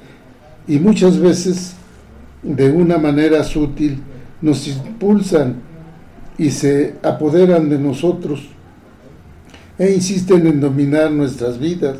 y 0.68 0.80
muchas 0.80 1.20
veces 1.20 1.74
de 2.42 2.72
una 2.72 2.98
manera 2.98 3.44
sutil 3.44 4.02
nos 4.42 4.68
impulsan 4.68 5.56
y 6.38 6.52
se 6.52 6.96
apoderan 7.04 7.70
de 7.70 7.80
nosotros 7.80 8.48
e 9.78 9.92
insisten 9.92 10.48
en 10.48 10.60
dominar 10.60 11.12
nuestras 11.12 11.60
vidas, 11.60 11.98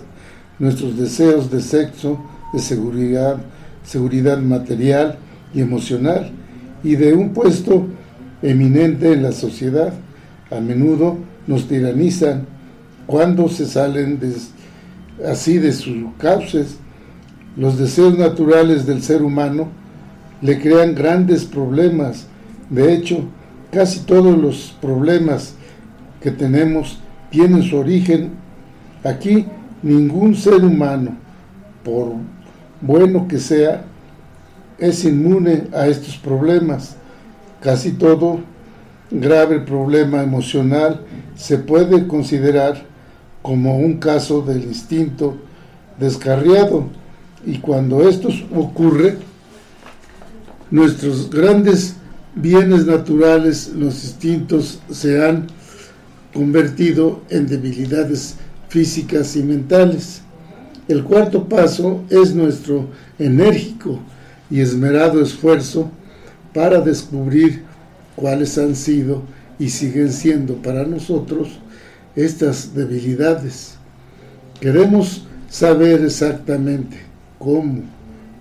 nuestros 0.60 0.98
deseos 0.98 1.50
de 1.50 1.62
sexo, 1.62 2.20
de 2.54 2.60
seguridad, 2.60 3.38
seguridad 3.84 4.38
material 4.40 5.18
y 5.54 5.62
emocional 5.62 6.32
y 6.84 6.96
de 6.96 7.14
un 7.14 7.30
puesto 7.34 7.88
eminente 8.42 9.14
en 9.14 9.24
la 9.24 9.32
sociedad. 9.32 9.94
A 10.52 10.60
menudo 10.60 11.18
nos 11.48 11.68
tiranizan 11.68 12.46
cuando 13.06 13.50
se 13.50 13.66
salen 13.66 14.20
así 15.28 15.58
de 15.58 15.72
sus 15.72 16.14
cauces. 16.18 16.78
Los 17.56 17.78
deseos 17.78 18.18
naturales 18.18 18.86
del 18.86 19.02
ser 19.02 19.24
humano 19.24 19.68
le 20.42 20.60
crean 20.60 20.96
grandes 20.96 21.46
problemas. 21.46 22.28
De 22.70 22.94
hecho, 22.94 23.28
Casi 23.74 24.02
todos 24.02 24.38
los 24.38 24.78
problemas 24.80 25.56
que 26.22 26.30
tenemos 26.30 27.00
tienen 27.32 27.64
su 27.64 27.76
origen 27.78 28.30
aquí. 29.04 29.48
Ningún 29.82 30.36
ser 30.36 30.64
humano, 30.64 31.18
por 31.84 32.14
bueno 32.80 33.28
que 33.28 33.40
sea, 33.40 33.84
es 34.84 35.06
inmune 35.06 35.68
a 35.72 35.88
estos 35.88 36.18
problemas. 36.18 36.98
Casi 37.62 37.94
todo 37.94 38.42
grave 39.10 39.62
problema 39.62 40.22
emocional 40.22 41.06
se 41.38 41.58
puede 41.58 42.06
considerar 42.06 42.84
como 43.42 43.78
un 43.78 43.98
caso 43.98 44.42
del 44.42 44.64
instinto 44.64 45.38
descarriado 45.98 46.90
y 47.46 47.60
cuando 47.60 48.08
esto 48.10 48.28
ocurre, 48.54 49.18
nuestros 50.70 51.30
grandes 51.30 51.96
bienes 52.36 52.86
naturales, 52.86 53.72
los 53.76 54.04
instintos 54.04 54.80
se 54.92 55.26
han 55.26 55.48
convertido 56.34 57.22
en 57.30 57.48
debilidades 57.48 58.36
físicas 58.68 59.38
y 59.38 59.44
mentales. 59.44 60.24
El 60.90 61.06
cuarto 61.06 61.48
paso 61.48 62.04
es 62.10 62.36
nuestro 62.36 62.90
enérgico 63.18 64.00
y 64.54 64.62
esmerado 64.62 65.20
esfuerzo 65.20 65.90
para 66.54 66.80
descubrir 66.80 67.64
cuáles 68.16 68.56
han 68.60 68.76
sido 68.76 69.24
y 69.58 69.70
siguen 69.70 70.14
siendo 70.14 70.62
para 70.62 70.86
nosotros 70.86 71.58
estas 72.16 72.76
debilidades. 72.76 73.78
Queremos 74.62 75.26
saber 75.50 76.06
exactamente 76.06 76.98
cómo, 77.40 77.82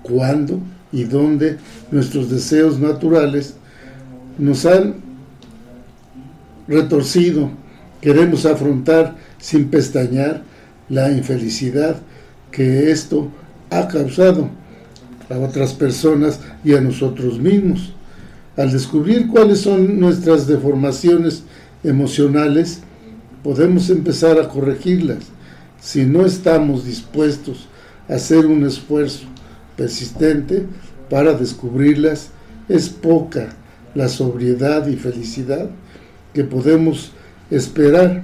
cuándo 0.02 0.60
y 0.92 1.04
dónde 1.04 1.56
nuestros 1.90 2.28
deseos 2.28 2.78
naturales 2.78 3.54
nos 4.36 4.66
han 4.66 4.96
retorcido, 6.68 7.48
queremos 8.02 8.44
afrontar 8.44 9.16
sin 9.38 9.70
pestañear 9.70 10.42
la 10.90 11.10
infelicidad 11.10 11.96
que 12.50 12.90
esto 12.90 13.30
ha 13.70 13.88
causado 13.88 14.50
a 15.32 15.38
otras 15.38 15.72
personas 15.72 16.40
y 16.64 16.74
a 16.74 16.80
nosotros 16.80 17.38
mismos. 17.38 17.92
Al 18.56 18.70
descubrir 18.70 19.28
cuáles 19.28 19.60
son 19.60 19.98
nuestras 19.98 20.46
deformaciones 20.46 21.44
emocionales, 21.82 22.80
podemos 23.42 23.88
empezar 23.90 24.38
a 24.38 24.48
corregirlas. 24.48 25.24
Si 25.80 26.04
no 26.04 26.26
estamos 26.26 26.84
dispuestos 26.84 27.66
a 28.08 28.14
hacer 28.14 28.46
un 28.46 28.64
esfuerzo 28.66 29.24
persistente 29.76 30.66
para 31.08 31.32
descubrirlas, 31.32 32.28
es 32.68 32.88
poca 32.88 33.48
la 33.94 34.08
sobriedad 34.08 34.86
y 34.86 34.96
felicidad 34.96 35.70
que 36.34 36.44
podemos 36.44 37.12
esperar. 37.50 38.22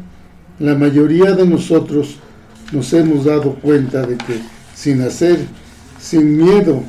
La 0.59 0.75
mayoría 0.75 1.33
de 1.33 1.47
nosotros 1.47 2.17
nos 2.73 2.93
hemos 2.93 3.25
dado 3.25 3.55
cuenta 3.55 4.07
de 4.07 4.17
que 4.17 4.41
sin 4.75 5.01
hacer, 5.03 5.39
sin 6.01 6.37
miedo, 6.37 6.83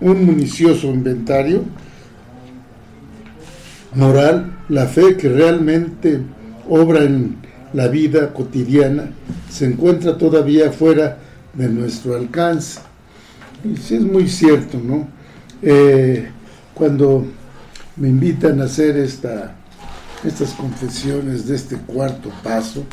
un 0.00 0.24
municioso 0.24 0.88
inventario 0.88 1.64
moral, 3.94 4.52
la 4.68 4.86
fe 4.86 5.16
que 5.16 5.28
realmente 5.28 6.20
obra 6.68 7.02
en 7.02 7.36
la 7.72 7.88
vida 7.88 8.32
cotidiana 8.32 9.10
se 9.50 9.66
encuentra 9.66 10.18
todavía 10.18 10.70
fuera 10.70 11.18
de 11.54 11.68
nuestro 11.68 12.14
alcance. 12.16 12.80
Y 13.64 13.76
sí 13.76 13.96
es 13.96 14.02
muy 14.02 14.28
cierto, 14.28 14.78
¿no? 14.78 15.08
Eh, 15.62 16.28
cuando 16.74 17.26
me 17.96 18.08
invitan 18.08 18.60
a 18.60 18.64
hacer 18.64 18.96
esta, 18.98 19.56
estas 20.24 20.50
confesiones 20.52 21.46
de 21.46 21.56
este 21.56 21.76
cuarto 21.76 22.30
paso, 22.42 22.84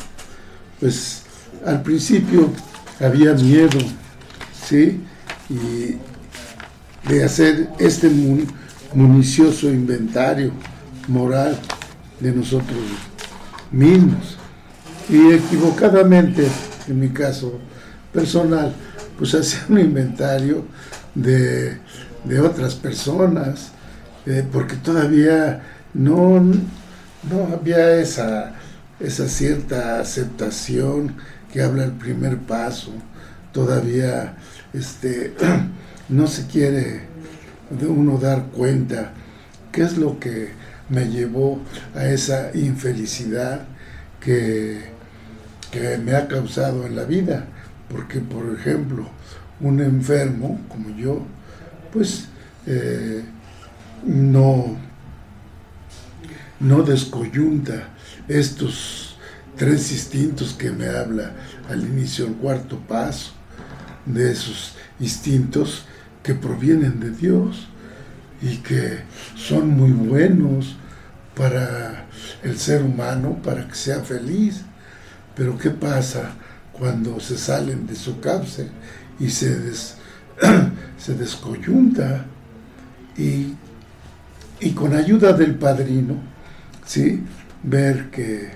pues 0.80 1.22
al 1.66 1.82
principio 1.82 2.50
había 2.98 3.34
miedo, 3.34 3.78
¿sí? 4.66 5.00
Y 5.50 5.96
de 7.08 7.24
hacer 7.24 7.68
este 7.78 8.10
municioso 8.94 9.68
inventario 9.68 10.52
moral 11.08 11.58
de 12.20 12.32
nosotros 12.32 12.78
mismos. 13.70 14.36
Y 15.08 15.32
equivocadamente, 15.32 16.46
en 16.88 17.00
mi 17.00 17.10
caso 17.10 17.58
personal, 18.12 18.74
pues 19.18 19.34
hacía 19.34 19.64
un 19.68 19.80
inventario 19.80 20.64
de, 21.14 21.78
otras 22.42 22.74
personas, 22.74 23.72
eh, 24.24 24.46
porque 24.50 24.76
todavía 24.76 25.62
no, 25.92 26.40
no 26.40 27.48
había 27.52 27.96
esa, 27.96 28.54
esa 28.98 29.28
cierta 29.28 30.00
aceptación 30.00 31.16
que 31.52 31.62
habla 31.62 31.84
el 31.84 31.92
primer 31.92 32.38
paso, 32.38 32.92
todavía 33.54 34.36
este, 34.74 35.32
no 36.10 36.26
se 36.26 36.46
quiere 36.46 37.00
uno 37.88 38.18
dar 38.18 38.48
cuenta 38.48 39.12
qué 39.72 39.82
es 39.82 39.96
lo 39.96 40.20
que 40.20 40.50
me 40.90 41.06
llevó 41.06 41.60
a 41.94 42.06
esa 42.06 42.50
infelicidad 42.54 43.62
que, 44.20 44.82
que 45.70 45.96
me 45.96 46.14
ha 46.14 46.28
causado 46.28 46.86
en 46.86 46.96
la 46.96 47.04
vida. 47.04 47.46
Porque, 47.88 48.20
por 48.20 48.54
ejemplo, 48.54 49.08
un 49.60 49.80
enfermo 49.80 50.60
como 50.68 50.90
yo, 50.96 51.22
pues 51.92 52.26
eh, 52.66 53.22
no, 54.04 54.76
no 56.60 56.82
descoyunta 56.82 57.88
estos 58.26 59.16
tres 59.56 59.92
instintos 59.92 60.54
que 60.54 60.70
me 60.70 60.88
habla 60.88 61.32
al 61.68 61.82
inicio 61.84 62.24
del 62.24 62.34
cuarto 62.34 62.78
paso, 62.78 63.33
de 64.06 64.32
esos 64.32 64.74
instintos 65.00 65.86
que 66.22 66.34
provienen 66.34 67.00
de 67.00 67.10
Dios 67.10 67.68
y 68.42 68.58
que 68.58 69.00
son 69.36 69.70
muy 69.70 69.90
buenos 69.92 70.76
para 71.34 72.06
el 72.42 72.58
ser 72.58 72.82
humano, 72.82 73.38
para 73.42 73.66
que 73.68 73.74
sea 73.74 74.00
feliz. 74.00 74.62
Pero 75.34 75.58
¿qué 75.58 75.70
pasa 75.70 76.32
cuando 76.72 77.20
se 77.20 77.36
salen 77.36 77.86
de 77.86 77.94
su 77.94 78.20
cárcel 78.20 78.68
y 79.18 79.30
se, 79.30 79.56
se 80.98 81.14
descoyunta? 81.14 82.26
Y, 83.16 83.54
y, 84.60 84.70
con 84.72 84.94
ayuda 84.94 85.32
del 85.32 85.54
padrino, 85.54 86.16
¿sí? 86.84 87.22
ver 87.62 88.10
que, 88.10 88.50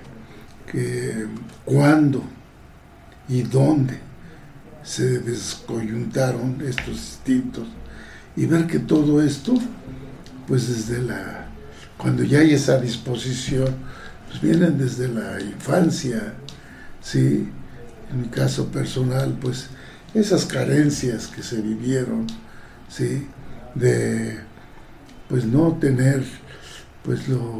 que 0.69 1.27
cuándo 1.63 2.23
y 3.29 3.41
dónde 3.43 4.08
se 4.89 5.19
descoyuntaron 5.19 6.63
estos 6.65 6.87
instintos 6.87 7.67
y 8.35 8.47
ver 8.47 8.65
que 8.65 8.79
todo 8.79 9.21
esto, 9.21 9.53
pues 10.47 10.67
desde 10.67 11.03
la, 11.03 11.47
cuando 11.95 12.23
ya 12.23 12.39
hay 12.39 12.55
esa 12.55 12.79
disposición, 12.79 13.67
pues 14.27 14.41
vienen 14.41 14.79
desde 14.79 15.07
la 15.07 15.39
infancia, 15.41 16.33
¿sí? 17.03 17.47
En 18.11 18.21
mi 18.21 18.27
caso 18.29 18.71
personal, 18.71 19.37
pues 19.39 19.67
esas 20.15 20.47
carencias 20.47 21.27
que 21.27 21.43
se 21.43 21.61
vivieron, 21.61 22.25
¿sí? 22.89 23.27
De, 23.75 24.39
pues 25.27 25.45
no 25.45 25.77
tener, 25.79 26.23
pues 27.03 27.29
lo, 27.29 27.59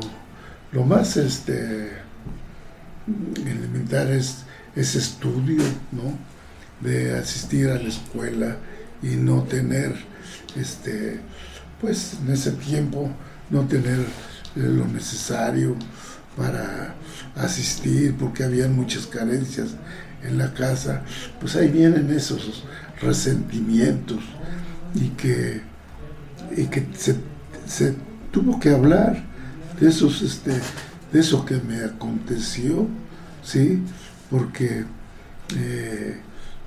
lo 0.71 0.83
más, 0.83 1.15
este, 1.15 1.91
elemental 3.45 4.09
es 4.13 4.45
ese 4.75 4.97
estudio, 4.97 5.61
¿no? 5.91 6.28
De 6.81 7.17
asistir 7.17 7.69
a 7.69 7.75
la 7.75 7.89
escuela 7.89 8.57
y 9.01 9.15
no 9.15 9.43
tener 9.43 9.93
este, 10.55 11.19
pues 11.81 12.17
en 12.21 12.33
ese 12.33 12.51
tiempo 12.51 13.09
no 13.49 13.65
tener 13.65 13.99
eh, 13.99 14.05
lo 14.55 14.85
necesario 14.87 15.75
para 16.37 16.95
asistir 17.35 18.15
porque 18.17 18.43
había 18.43 18.67
muchas 18.67 19.07
carencias 19.07 19.69
en 20.23 20.37
la 20.37 20.53
casa, 20.53 21.03
pues 21.39 21.55
ahí 21.55 21.69
vienen 21.69 22.09
esos 22.11 22.63
resentimientos 23.01 24.19
y 24.95 25.09
que, 25.09 25.61
y 26.55 26.65
que 26.65 26.85
se, 26.95 27.95
tuvo 28.31 28.59
que 28.59 28.69
hablar 28.69 29.23
de 29.79 29.89
esos 29.89 30.21
este 30.21 30.51
de 31.11 31.19
eso 31.19 31.45
que 31.45 31.55
me 31.55 31.83
aconteció 31.83 32.87
sí 33.43 33.81
porque 34.29 34.83
eh, 35.55 36.19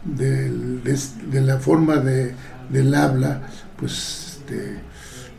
de, 0.05 1.41
la 1.41 1.59
forma 1.59 1.97
de, 1.97 2.35
del 2.71 2.95
habla 2.95 3.43
pues, 3.77 4.39
este, 4.43 4.77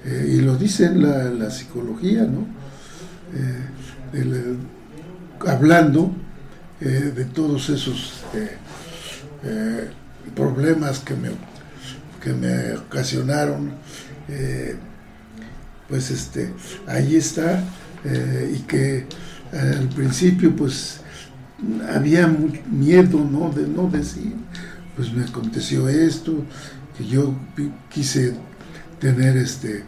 eh, 0.05 0.35
y 0.37 0.41
lo 0.41 0.57
dice 0.57 0.89
la, 0.93 1.49
psicología, 1.49 2.23
¿no? 2.23 2.45
Eh, 3.35 4.57
hablando 5.47 6.11
eh, 6.81 7.13
de 7.15 7.25
todos 7.25 7.69
esos 7.69 8.23
este, 8.33 8.57
problemas 10.35 10.99
que 10.99 11.15
me, 11.15 11.29
que 12.21 12.33
me 12.33 12.73
ocasionaron, 12.77 13.71
pues 15.89 16.11
este, 16.11 16.53
ahí 16.87 17.15
está, 17.15 17.63
y 18.05 18.59
que 18.59 19.05
al 19.51 19.89
principio 19.89 20.55
pues 20.55 21.01
había 21.93 22.27
miedo, 22.71 23.19
¿no? 23.19 23.49
De 23.49 23.67
no 23.67 23.89
decir, 23.89 24.33
pues 24.95 25.11
me 25.13 25.23
aconteció 25.23 25.87
esto, 25.89 26.33
que 26.97 27.05
yo 27.05 27.33
quise 27.89 28.35
tener 28.99 29.37
este 29.37 29.83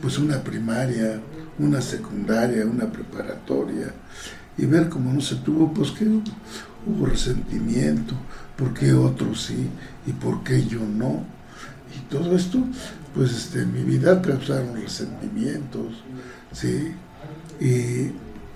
pues 0.00 0.18
una 0.18 0.42
primaria, 0.42 1.20
una 1.58 1.80
secundaria, 1.80 2.64
una 2.64 2.90
preparatoria 2.90 3.92
y 4.56 4.66
ver 4.66 4.88
cómo 4.88 5.12
no 5.12 5.20
se 5.20 5.36
tuvo, 5.36 5.72
pues 5.72 5.92
que 5.92 6.04
hubo, 6.04 7.06
resentimiento, 7.06 8.14
por 8.56 8.74
qué 8.74 8.92
otros 8.92 9.44
sí 9.44 9.68
y 10.06 10.12
por 10.12 10.42
qué 10.42 10.66
yo 10.66 10.80
no. 10.80 11.24
Y 11.96 12.00
todo 12.10 12.36
esto, 12.36 12.58
pues 13.14 13.30
este, 13.32 13.62
en 13.62 13.72
mi 13.72 13.82
vida 13.82 14.20
causaron 14.20 14.74
resentimientos, 14.74 16.02
¿sí? 16.52 16.92
Y, 17.60 18.12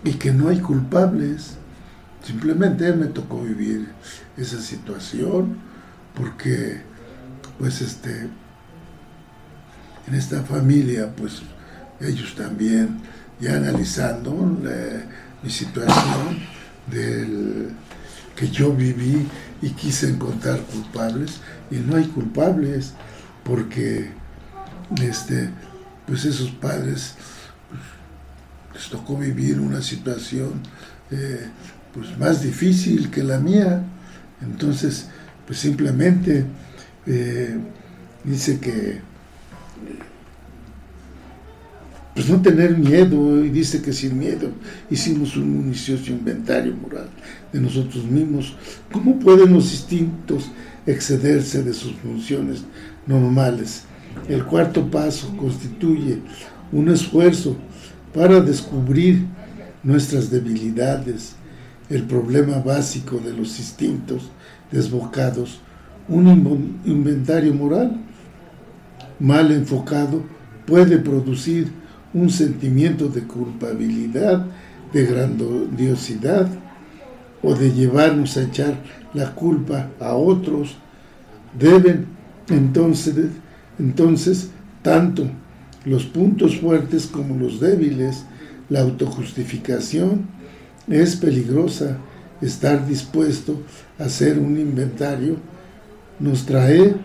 y 0.09 0.15
que 0.19 0.33
no 0.33 0.49
hay 0.49 0.59
culpables. 0.59 1.57
Simplemente 2.25 2.93
me 2.93 3.07
tocó 3.07 3.43
vivir 3.43 3.89
esa 4.37 4.61
situación 4.61 5.57
porque 6.15 6.81
pues 7.59 7.81
este, 7.81 8.29
en 10.07 10.15
esta 10.15 10.43
familia, 10.43 11.15
pues 11.15 11.43
ellos 12.01 12.35
también, 12.35 13.01
ya 13.41 13.57
analizando 13.57 14.33
mi 15.43 15.51
situación 15.51 16.39
del 16.91 17.71
que 18.37 18.49
yo 18.49 18.73
viví 18.73 19.29
y 19.61 19.71
quise 19.71 20.09
encontrar 20.09 20.61
culpables, 20.61 21.41
y 21.71 21.77
no 21.77 21.97
hay 21.97 22.05
culpables, 22.07 22.95
porque 23.45 24.11
este, 25.01 25.51
pues 26.07 26.25
esos 26.25 26.51
padres 26.51 27.15
pues, 27.69 27.83
les 28.75 28.91
tocó 28.91 29.17
vivir 29.17 29.61
una 29.61 29.83
situación 29.83 30.63
eh, 31.11 31.49
pues 31.95 32.19
más 32.19 32.43
difícil 32.43 33.11
que 33.11 33.23
la 33.23 33.39
mía. 33.39 33.83
Entonces, 34.43 35.09
pues 35.47 35.59
simplemente 35.59 36.45
eh, 37.07 37.57
dice 38.25 38.59
que 38.59 39.01
pues 42.15 42.29
no 42.29 42.43
tener 42.43 42.77
miedo 42.77 43.43
y 43.43 43.49
dice 43.49 43.81
que 43.81 43.93
sin 43.93 44.19
miedo 44.19 44.51
hicimos 44.91 45.37
un 45.37 45.63
municioso 45.63 46.11
inventario 46.11 46.75
moral 46.77 47.09
de 47.53 47.61
nosotros 47.61 48.05
mismos. 48.05 48.55
¿Cómo 48.91 49.19
pueden 49.19 49.53
los 49.53 49.73
instintos 49.73 50.51
excederse 50.87 51.63
de 51.63 51.73
sus 51.73 51.95
funciones 51.95 52.65
normales? 53.07 53.85
El 54.29 54.45
cuarto 54.45 54.91
paso 54.91 55.35
constituye 55.39 56.19
un 56.71 56.91
esfuerzo 56.91 57.57
para 58.13 58.41
descubrir 58.41 59.25
nuestras 59.83 60.31
debilidades, 60.31 61.35
el 61.93 62.05
problema 62.05 62.59
básico 62.59 63.19
de 63.19 63.35
los 63.35 63.59
instintos 63.59 64.31
desbocados, 64.71 65.61
un 66.09 66.81
inventario 66.87 67.53
moral 67.53 68.01
mal 69.21 69.53
enfocado 69.53 70.23
puede 70.67 70.97
producir 70.99 71.71
un 72.15 72.31
sentimiento 72.31 73.09
de 73.09 73.23
culpabilidad, 73.23 74.47
de 74.93 75.05
grandiosidad 75.05 76.49
o 77.43 77.55
de 77.55 77.73
llevarnos 77.73 78.39
a 78.39 78.45
echar 78.45 78.75
la 79.13 79.35
culpa 79.35 79.91
a 80.01 80.15
otros. 80.15 80.77
Deben 81.59 82.07
entonces, 82.49 83.27
entonces 83.79 84.49
tanto 84.81 85.27
los 85.85 86.05
puntos 86.05 86.59
fuertes 86.59 87.07
como 87.07 87.37
los 87.37 87.61
débiles, 87.61 88.25
la 88.71 88.81
autojustificación 88.81 90.27
es 90.89 91.17
peligrosa. 91.17 91.99
Estar 92.41 92.87
dispuesto 92.89 93.63
a 94.01 94.05
hacer 94.05 94.39
un 94.39 94.59
inventario 94.59 95.37
nos 96.19 96.45
trae 96.45 96.97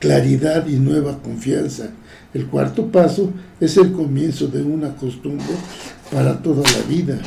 claridad 0.00 0.66
y 0.66 0.76
nueva 0.76 1.22
confianza. 1.22 1.90
El 2.34 2.46
cuarto 2.46 2.90
paso 2.90 3.32
es 3.60 3.76
el 3.76 3.92
comienzo 3.92 4.48
de 4.48 4.62
una 4.62 4.96
costumbre 4.96 5.54
para 6.10 6.42
toda 6.42 6.62
la 6.62 6.82
vida. 6.88 7.18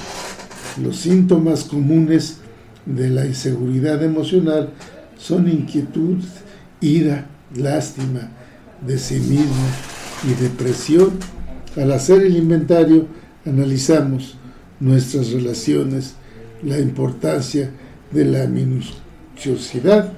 Los 0.81 0.97
síntomas 0.97 1.63
comunes 1.63 2.39
de 2.85 3.09
la 3.09 3.25
inseguridad 3.25 4.03
emocional 4.03 4.69
son 5.17 5.47
inquietud, 5.47 6.17
ira, 6.81 7.27
lástima 7.55 8.29
de 8.85 8.97
sí 8.97 9.15
mismo 9.15 9.65
y 10.27 10.41
depresión. 10.41 11.11
Al 11.77 11.91
hacer 11.91 12.23
el 12.23 12.35
inventario 12.35 13.07
analizamos 13.45 14.35
nuestras 14.79 15.31
relaciones, 15.31 16.15
la 16.63 16.79
importancia 16.79 17.69
de 18.11 18.25
la 18.25 18.47
minuciosidad 18.47 20.13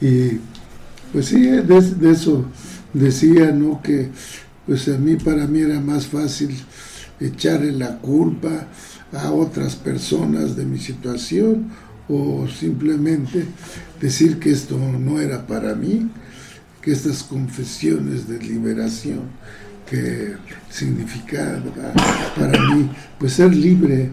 y 0.00 0.38
pues 1.12 1.26
sí, 1.26 1.42
de, 1.42 2.10
eso 2.10 2.44
decía, 2.92 3.52
¿no? 3.52 3.82
Que 3.82 4.10
pues 4.66 4.88
a 4.88 4.96
mí, 4.96 5.16
para 5.16 5.46
mí 5.46 5.60
era 5.60 5.80
más 5.80 6.06
fácil 6.06 6.56
echarle 7.18 7.72
la 7.72 7.98
culpa 7.98 8.68
a 9.12 9.32
otras 9.32 9.74
personas 9.74 10.56
de 10.56 10.64
mi 10.64 10.78
situación 10.78 11.68
o 12.08 12.46
simplemente 12.48 13.44
decir 14.00 14.38
que 14.38 14.52
esto 14.52 14.78
no 14.78 15.20
era 15.20 15.46
para 15.46 15.74
mí, 15.74 16.08
que 16.80 16.92
estas 16.92 17.22
confesiones 17.22 18.28
de 18.28 18.38
liberación 18.38 19.22
que 19.90 20.36
significaba 20.70 21.60
para 22.38 22.60
mí 22.70 22.88
pues 23.18 23.32
ser 23.32 23.54
libre 23.54 24.10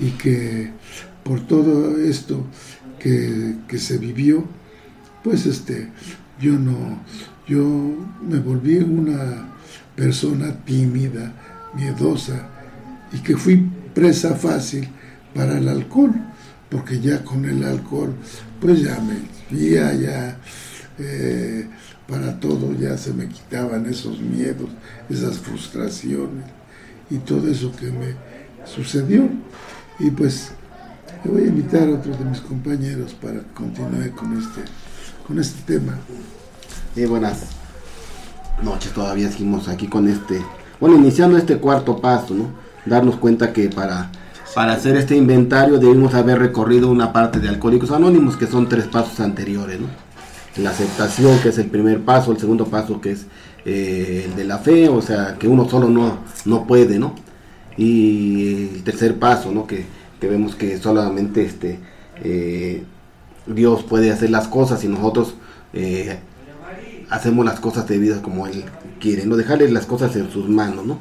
y 0.00 0.10
que 0.10 0.70
por 1.22 1.46
todo 1.46 1.96
esto 1.98 2.44
que, 2.98 3.54
que 3.68 3.78
se 3.78 3.98
vivió, 3.98 4.44
pues 5.22 5.46
este, 5.46 5.90
yo 6.40 6.54
no, 6.54 7.02
yo 7.46 7.64
me 8.26 8.40
volví 8.40 8.78
una 8.78 9.48
persona 9.94 10.56
tímida, 10.64 11.34
miedosa 11.74 12.48
y 13.12 13.18
que 13.18 13.36
fui 13.36 13.70
presa 13.94 14.34
fácil 14.34 14.88
para 15.34 15.58
el 15.58 15.68
alcohol, 15.68 16.14
porque 16.68 17.00
ya 17.00 17.24
con 17.24 17.44
el 17.44 17.62
alcohol, 17.62 18.14
pues 18.60 18.82
ya 18.82 18.98
me 19.00 19.18
vía, 19.56 19.94
ya 19.94 20.38
eh, 20.98 21.68
para 22.10 22.38
todo 22.40 22.74
ya 22.74 22.98
se 22.98 23.12
me 23.12 23.28
quitaban 23.28 23.86
esos 23.86 24.20
miedos, 24.20 24.68
esas 25.08 25.38
frustraciones 25.38 26.44
y 27.08 27.18
todo 27.18 27.48
eso 27.48 27.72
que 27.72 27.86
me 27.86 28.14
sucedió. 28.64 29.28
Y 29.98 30.10
pues 30.10 30.50
le 31.24 31.30
voy 31.30 31.42
a 31.42 31.46
invitar 31.46 31.88
a 31.88 31.92
otros 31.92 32.18
de 32.18 32.24
mis 32.24 32.40
compañeros 32.40 33.14
para 33.14 33.40
que 33.40 33.52
continúe 33.54 34.10
con 34.16 34.36
este 34.36 34.62
con 35.26 35.38
este 35.38 35.74
tema. 35.74 35.96
y 36.96 37.04
buenas 37.04 37.42
noches, 38.64 38.92
todavía 38.92 39.30
seguimos 39.30 39.68
aquí 39.68 39.86
con 39.86 40.08
este, 40.08 40.44
bueno, 40.80 40.96
iniciando 40.96 41.38
este 41.38 41.58
cuarto 41.58 42.00
paso, 42.00 42.34
¿no? 42.34 42.50
Darnos 42.84 43.16
cuenta 43.16 43.52
que 43.52 43.68
para, 43.68 44.10
para 44.56 44.72
hacer 44.72 44.96
este 44.96 45.16
inventario 45.16 45.78
debemos 45.78 46.14
haber 46.14 46.40
recorrido 46.40 46.90
una 46.90 47.12
parte 47.12 47.38
de 47.38 47.48
Alcohólicos 47.48 47.92
Anónimos, 47.92 48.36
que 48.36 48.48
son 48.48 48.68
tres 48.68 48.86
pasos 48.86 49.20
anteriores, 49.20 49.80
¿no? 49.80 50.09
La 50.56 50.70
aceptación, 50.70 51.38
que 51.40 51.50
es 51.50 51.58
el 51.58 51.66
primer 51.66 52.00
paso, 52.00 52.32
el 52.32 52.38
segundo 52.38 52.66
paso, 52.66 53.00
que 53.00 53.12
es 53.12 53.26
eh, 53.64 54.26
el 54.26 54.36
de 54.36 54.44
la 54.44 54.58
fe, 54.58 54.88
o 54.88 55.00
sea, 55.00 55.36
que 55.38 55.48
uno 55.48 55.68
solo 55.68 55.88
no, 55.88 56.18
no 56.44 56.66
puede, 56.66 56.98
¿no? 56.98 57.14
Y 57.76 58.74
el 58.74 58.82
tercer 58.82 59.18
paso, 59.18 59.52
¿no? 59.52 59.66
Que, 59.66 59.84
que 60.20 60.28
vemos 60.28 60.54
que 60.54 60.78
solamente 60.78 61.44
este... 61.44 61.78
Eh, 62.22 62.84
Dios 63.46 63.82
puede 63.82 64.10
hacer 64.10 64.30
las 64.30 64.48
cosas 64.48 64.84
y 64.84 64.88
nosotros 64.88 65.34
eh, 65.72 66.18
hacemos 67.08 67.44
las 67.44 67.60
cosas 67.60 67.86
debidas 67.88 68.20
como 68.20 68.46
Él 68.46 68.64
quiere, 69.00 69.26
no 69.26 69.36
dejarle 69.36 69.70
las 69.70 69.86
cosas 69.86 70.14
en 70.16 70.30
sus 70.30 70.48
manos, 70.48 70.86
¿no? 70.86 70.98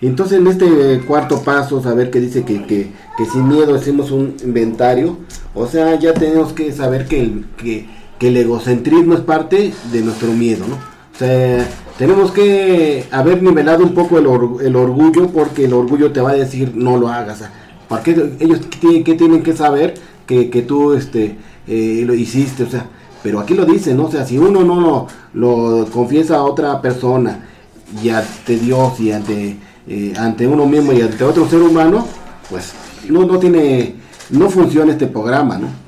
Entonces 0.00 0.38
en 0.38 0.46
este 0.46 1.00
cuarto 1.06 1.42
paso, 1.42 1.82
saber 1.82 2.10
que 2.10 2.20
dice 2.20 2.44
que, 2.44 2.62
que, 2.66 2.92
sin 3.32 3.48
miedo 3.48 3.74
hacemos 3.74 4.10
un 4.10 4.36
inventario, 4.42 5.18
o 5.54 5.66
sea, 5.66 5.98
ya 5.98 6.12
tenemos 6.12 6.52
que 6.52 6.72
saber 6.72 7.06
que 7.06 7.86
que, 8.18 8.28
el 8.28 8.36
egocentrismo 8.36 9.14
es 9.14 9.20
parte 9.20 9.72
de 9.92 10.02
nuestro 10.02 10.32
miedo, 10.32 10.64
¿no? 10.68 10.76
O 10.76 11.18
sea, 11.18 11.68
tenemos 11.98 12.32
que 12.32 13.04
haber 13.10 13.42
nivelado 13.42 13.84
un 13.84 13.94
poco 13.94 14.18
el, 14.18 14.26
el 14.66 14.76
orgullo, 14.76 15.28
porque 15.28 15.66
el 15.66 15.72
orgullo 15.72 16.10
te 16.12 16.20
va 16.20 16.30
a 16.30 16.34
decir 16.34 16.72
no 16.74 16.96
lo 16.96 17.08
hagas. 17.08 17.44
Porque 17.88 18.32
ellos 18.40 18.60
¿qué 18.80 19.14
tienen 19.14 19.42
que 19.42 19.54
saber 19.56 19.94
que, 20.26 20.50
que 20.50 20.62
tú 20.62 20.94
este, 20.94 21.36
eh, 21.66 22.02
lo 22.06 22.14
hiciste, 22.14 22.64
o 22.64 22.70
sea, 22.70 22.86
pero 23.22 23.40
aquí 23.40 23.54
lo 23.54 23.64
dice, 23.64 23.94
¿no? 23.94 24.06
O 24.06 24.10
sea, 24.10 24.26
si 24.26 24.38
uno 24.38 24.64
no 24.64 24.80
lo, 24.80 25.06
lo 25.32 25.86
confiesa 25.90 26.36
a 26.36 26.42
otra 26.42 26.80
persona 26.82 27.46
y 28.02 28.10
ante 28.10 28.58
Dios 28.58 28.98
y 29.00 29.12
ante, 29.12 29.56
eh, 29.86 30.12
ante 30.18 30.46
uno 30.46 30.66
mismo 30.66 30.92
y 30.92 31.00
ante 31.00 31.24
otro 31.24 31.48
ser 31.48 31.62
humano, 31.62 32.06
pues 32.50 32.72
no, 33.08 33.24
no 33.24 33.38
tiene, 33.38 33.94
no 34.30 34.50
funciona 34.50 34.92
este 34.92 35.06
programa, 35.06 35.58
¿no? 35.58 35.83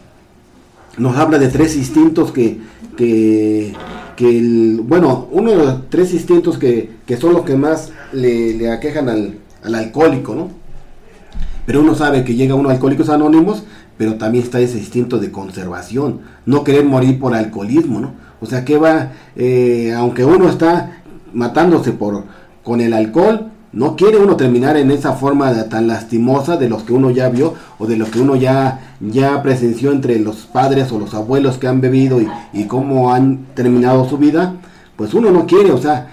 Nos 0.99 1.17
habla 1.17 1.39
de 1.39 1.49
tres 1.49 1.77
instintos 1.77 2.33
que, 2.33 2.59
que, 2.97 3.75
que 4.17 4.39
el, 4.39 4.81
bueno, 4.83 5.29
uno 5.31 5.51
de 5.51 5.57
los 5.57 5.91
tres 5.91 6.13
instintos 6.15 6.59
que, 6.59 6.91
que 7.07 7.17
son 7.17 7.35
los 7.35 7.43
que 7.43 7.57
más 7.57 7.93
le, 8.13 8.71
aquejan 8.71 9.09
al, 9.09 9.39
al 9.63 9.75
alcohólico, 9.75 10.35
¿no? 10.35 10.51
Pero 11.67 11.81
uno 11.81 11.95
sabe 11.95 12.25
que 12.25 12.35
llega 12.35 12.55
uno 12.55 12.69
a 12.69 12.73
Alcohólicos 12.73 13.09
Anónimos 13.09 13.65
pero 13.99 14.17
también 14.17 14.45
está 14.45 14.61
ese 14.61 14.79
instinto 14.79 15.19
de 15.19 15.31
conservación, 15.31 16.21
no 16.45 16.65
querer 16.65 16.85
morir 16.85 17.19
por 17.19 17.35
alcoholismo, 17.35 18.01
¿no? 18.01 18.15
O 18.41 18.47
sea 18.47 18.65
que 18.65 18.77
va, 18.77 19.13
eh, 19.35 19.95
aunque 19.97 20.25
uno 20.25 20.49
está 20.49 21.03
matándose 21.33 21.93
por 21.93 22.25
con 22.63 22.81
el 22.81 22.93
alcohol, 22.93 23.51
no 23.77 23.95
quiere 23.95 24.17
uno 24.17 24.37
terminar 24.37 24.79
en 24.79 24.91
esa 24.91 25.13
forma 25.13 25.53
tan 25.69 25.87
lastimosa 25.87 26.57
de 26.57 26.71
los 26.71 26.83
que 26.85 26.95
uno 26.95 27.11
ya 27.11 27.29
vio 27.29 27.53
o 27.79 27.87
de 27.87 27.99
lo 27.99 28.11
que 28.11 28.21
uno 28.21 28.35
ya, 28.35 28.97
ya 29.01 29.43
presenció 29.43 29.93
entre 29.93 30.19
los 30.19 30.47
padres 30.47 30.91
o 30.93 30.99
los 30.99 31.13
abuelos 31.13 31.59
que 31.59 31.69
han 31.69 31.83
bebido 31.83 32.19
y, 32.19 32.27
y 32.55 32.65
cómo 32.65 33.13
han 33.13 33.49
terminado 33.55 34.09
su 34.09 34.17
vida, 34.17 34.55
pues 34.97 35.13
uno 35.13 35.31
no 35.31 35.45
quiere, 35.45 35.73
o 35.73 35.79
sea, 35.79 36.09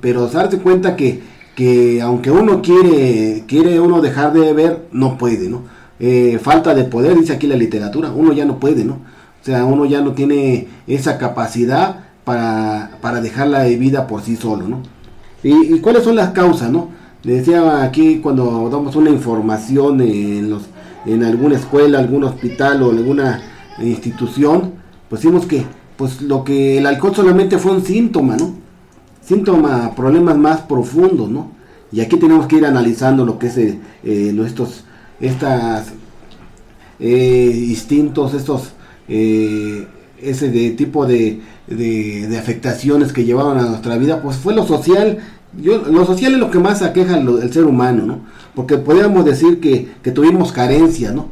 pero 0.00 0.26
darse 0.26 0.58
cuenta 0.58 0.96
que, 0.96 1.22
que 1.54 2.02
aunque 2.02 2.32
uno 2.32 2.60
quiere, 2.62 3.44
quiere 3.46 3.78
uno 3.78 4.00
dejar 4.00 4.32
de 4.32 4.40
beber, 4.40 4.88
no 4.90 5.16
puede, 5.16 5.48
¿no? 5.48 5.62
Eh, 6.00 6.40
falta 6.42 6.74
de 6.74 6.82
poder, 6.82 7.16
dice 7.16 7.34
aquí 7.34 7.46
la 7.46 7.54
literatura, 7.54 8.10
uno 8.10 8.32
ya 8.32 8.44
no 8.44 8.58
puede, 8.58 8.84
¿no? 8.84 8.94
O 8.94 9.44
sea, 9.44 9.64
uno 9.64 9.84
ya 9.84 10.00
no 10.00 10.14
tiene 10.14 10.66
esa 10.88 11.16
capacidad 11.16 12.06
para, 12.24 12.98
para 13.00 13.20
dejarla 13.20 13.60
de 13.60 13.76
vida 13.76 14.08
por 14.08 14.22
sí 14.22 14.34
solo, 14.34 14.66
¿no? 14.66 14.82
¿Y, 15.44 15.78
cuáles 15.80 16.02
son 16.02 16.16
las 16.16 16.30
causas, 16.30 16.70
no? 16.70 16.88
Le 17.24 17.36
decía 17.36 17.82
aquí 17.82 18.18
cuando 18.18 18.68
damos 18.70 18.94
una 18.96 19.10
información 19.10 20.00
en, 20.02 20.50
los, 20.50 20.64
en 21.06 21.24
alguna 21.24 21.56
escuela, 21.56 21.98
algún 21.98 22.24
hospital 22.24 22.82
o 22.82 22.90
alguna 22.90 23.40
institución, 23.80 24.74
pues 25.08 25.22
decimos 25.22 25.46
que 25.46 25.64
pues 25.96 26.20
lo 26.20 26.44
que 26.44 26.78
el 26.78 26.86
alcohol 26.86 27.14
solamente 27.14 27.58
fue 27.58 27.72
un 27.72 27.84
síntoma, 27.84 28.36
¿no? 28.36 28.54
Síntoma, 29.24 29.94
problemas 29.94 30.36
más 30.36 30.60
profundos, 30.62 31.30
¿no? 31.30 31.52
Y 31.90 32.00
aquí 32.00 32.16
tenemos 32.16 32.46
que 32.46 32.56
ir 32.56 32.66
analizando 32.66 33.24
lo 33.24 33.38
que 33.38 33.46
es 33.46 33.56
eh, 33.56 33.78
nuestros 34.34 34.84
estas 35.20 35.92
eh, 36.98 37.66
instintos, 37.68 38.34
estos 38.34 38.72
eh, 39.08 39.86
ese 40.20 40.50
de 40.50 40.70
tipo 40.70 41.06
de, 41.06 41.40
de, 41.66 42.36
afectaciones 42.38 43.12
que 43.12 43.24
llevaban 43.24 43.58
a 43.58 43.68
nuestra 43.68 43.96
vida, 43.96 44.22
pues 44.22 44.36
fue 44.36 44.54
lo 44.54 44.66
social. 44.66 45.18
Yo, 45.60 45.78
lo 45.78 46.04
social 46.04 46.34
es 46.34 46.38
lo 46.38 46.50
que 46.50 46.58
más 46.58 46.82
aqueja 46.82 47.16
el 47.16 47.52
ser 47.52 47.64
humano, 47.64 48.04
¿no? 48.06 48.20
Porque 48.54 48.78
podríamos 48.78 49.24
decir 49.24 49.60
que, 49.60 49.94
que 50.02 50.10
tuvimos 50.10 50.52
carencias, 50.52 51.14
¿no? 51.14 51.28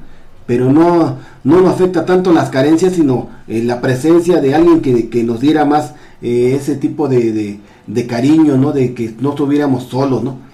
Pero 0.47 0.71
no, 0.73 1.17
no 1.45 1.61
nos 1.61 1.75
afecta 1.75 2.05
tanto 2.05 2.33
las 2.33 2.51
carencias, 2.51 2.95
sino 2.95 3.29
eh, 3.49 3.63
la 3.63 3.81
presencia 3.81 4.41
de 4.41 4.55
alguien 4.55 4.81
que, 4.81 5.09
que 5.09 5.23
nos 5.25 5.41
diera 5.41 5.65
más 5.65 5.95
ese 6.21 6.77
tipo 6.77 7.09
de, 7.09 7.59
de, 7.87 8.07
cariño, 8.07 8.57
¿no? 8.57 8.73
De 8.73 8.95
que 8.95 9.15
no 9.21 9.31
estuviéramos 9.31 9.85
solos, 9.85 10.23
¿no? 10.23 10.53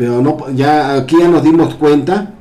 pero 0.00 0.22
no, 0.22 0.50
ya 0.54 0.94
aquí 0.94 1.16
ya 1.20 1.28
nos 1.28 1.42
dimos 1.42 1.74
cuenta 1.74 2.32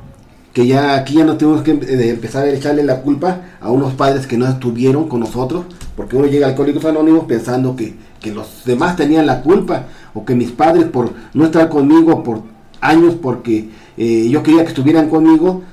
que 0.54 0.66
ya 0.66 0.96
aquí 0.96 1.16
ya 1.16 1.26
no 1.26 1.36
tenemos 1.36 1.62
que 1.62 1.72
eh, 1.72 2.10
empezar 2.12 2.46
a 2.46 2.50
echarle 2.50 2.86
la 2.86 3.02
culpa 3.02 3.42
a 3.60 3.70
unos 3.70 3.96
padres 3.96 4.28
que 4.28 4.38
no 4.38 4.48
estuvieron 4.48 5.10
con 5.10 5.20
nosotros, 5.20 5.66
porque 5.98 6.16
uno 6.16 6.28
llega 6.28 6.48
a 6.48 6.52
Alcohólicos 6.52 6.86
Anónimos 6.86 7.26
pensando 7.26 7.76
que, 7.76 7.96
que 8.20 8.32
los 8.32 8.66
demás 8.66 8.96
tenían 8.96 9.26
la 9.26 9.42
culpa, 9.42 9.86
o 10.14 10.26
que 10.26 10.36
mis 10.36 10.52
padres 10.52 10.86
por 10.86 11.14
no 11.34 11.46
estar 11.46 11.70
conmigo 11.70 12.24
por 12.24 12.42
años 12.82 13.16
porque 13.22 13.70
eh, 13.98 14.28
yo 14.30 14.44
quería 14.44 14.64
que 14.64 14.70
estuvieran 14.70 15.10
conmigo, 15.10 15.64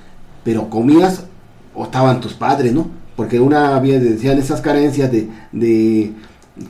pero 0.45 0.71
comías 0.71 1.25
o 1.75 1.85
estaban 1.85 2.21
tus 2.21 2.35
padres, 2.35 2.73
¿no? 2.73 2.89
Porque 3.17 3.41
una 3.41 3.77
había 3.77 3.99
decían 3.99 4.39
esas 4.39 4.61
carencias 4.61 5.11
de, 5.11 5.29
de 5.53 6.13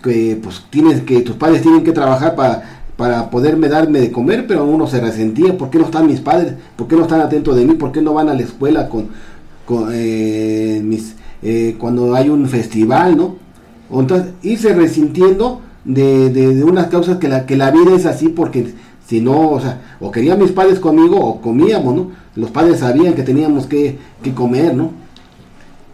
que 0.03 0.39
pues 0.43 0.65
tienes 0.71 1.03
que 1.03 1.21
tus 1.21 1.37
padres 1.37 1.63
tienen 1.63 1.85
que 1.85 1.93
trabajar 1.93 2.35
para 2.35 2.77
para 2.97 3.31
poderme 3.31 3.69
darme 3.69 4.01
de 4.01 4.11
comer, 4.11 4.47
pero 4.47 4.65
uno 4.65 4.87
se 4.87 5.01
resentía, 5.01 5.57
¿por 5.57 5.71
qué 5.71 5.79
no 5.79 5.85
están 5.85 6.07
mis 6.07 6.21
padres? 6.21 6.55
¿Por 6.77 6.89
qué 6.89 6.97
no 6.97 7.03
están 7.03 7.21
atentos 7.21 7.55
de 7.55 7.65
mí? 7.65 7.75
¿Por 7.75 7.93
qué 7.93 8.01
no 8.01 8.15
van 8.15 8.31
a 8.31 8.35
la 8.35 8.43
escuela 8.43 8.89
con, 8.89 9.09
con 9.67 9.91
eh, 9.93 10.81
mis, 10.83 11.15
eh, 11.43 11.77
cuando 11.79 12.15
hay 12.15 12.31
un 12.31 12.49
festival, 12.49 13.17
¿no? 13.17 13.37
Entonces, 13.91 14.33
irse 14.43 14.73
resintiendo 14.73 15.61
de, 15.87 16.31
de, 16.31 16.65
unas 16.65 16.89
causas 16.89 17.19
que 17.19 17.29
la, 17.29 17.47
que 17.47 17.57
la 17.57 17.71
vida 17.71 17.95
es 17.95 18.07
así, 18.07 18.29
porque 18.29 18.75
si 19.07 19.21
no, 19.21 19.51
o 19.51 19.61
sea, 19.61 19.81
o 20.01 20.11
querían 20.11 20.39
mis 20.39 20.53
padres 20.53 20.81
conmigo 20.81 21.19
o 21.19 21.41
comíamos, 21.41 21.95
¿no? 21.95 22.11
Los 22.35 22.51
padres 22.51 22.81
sabían 22.81 23.15
que 23.15 23.23
teníamos 23.23 23.67
que, 23.67 23.99
que 24.23 24.35
comer, 24.35 24.75
¿no? 24.75 24.91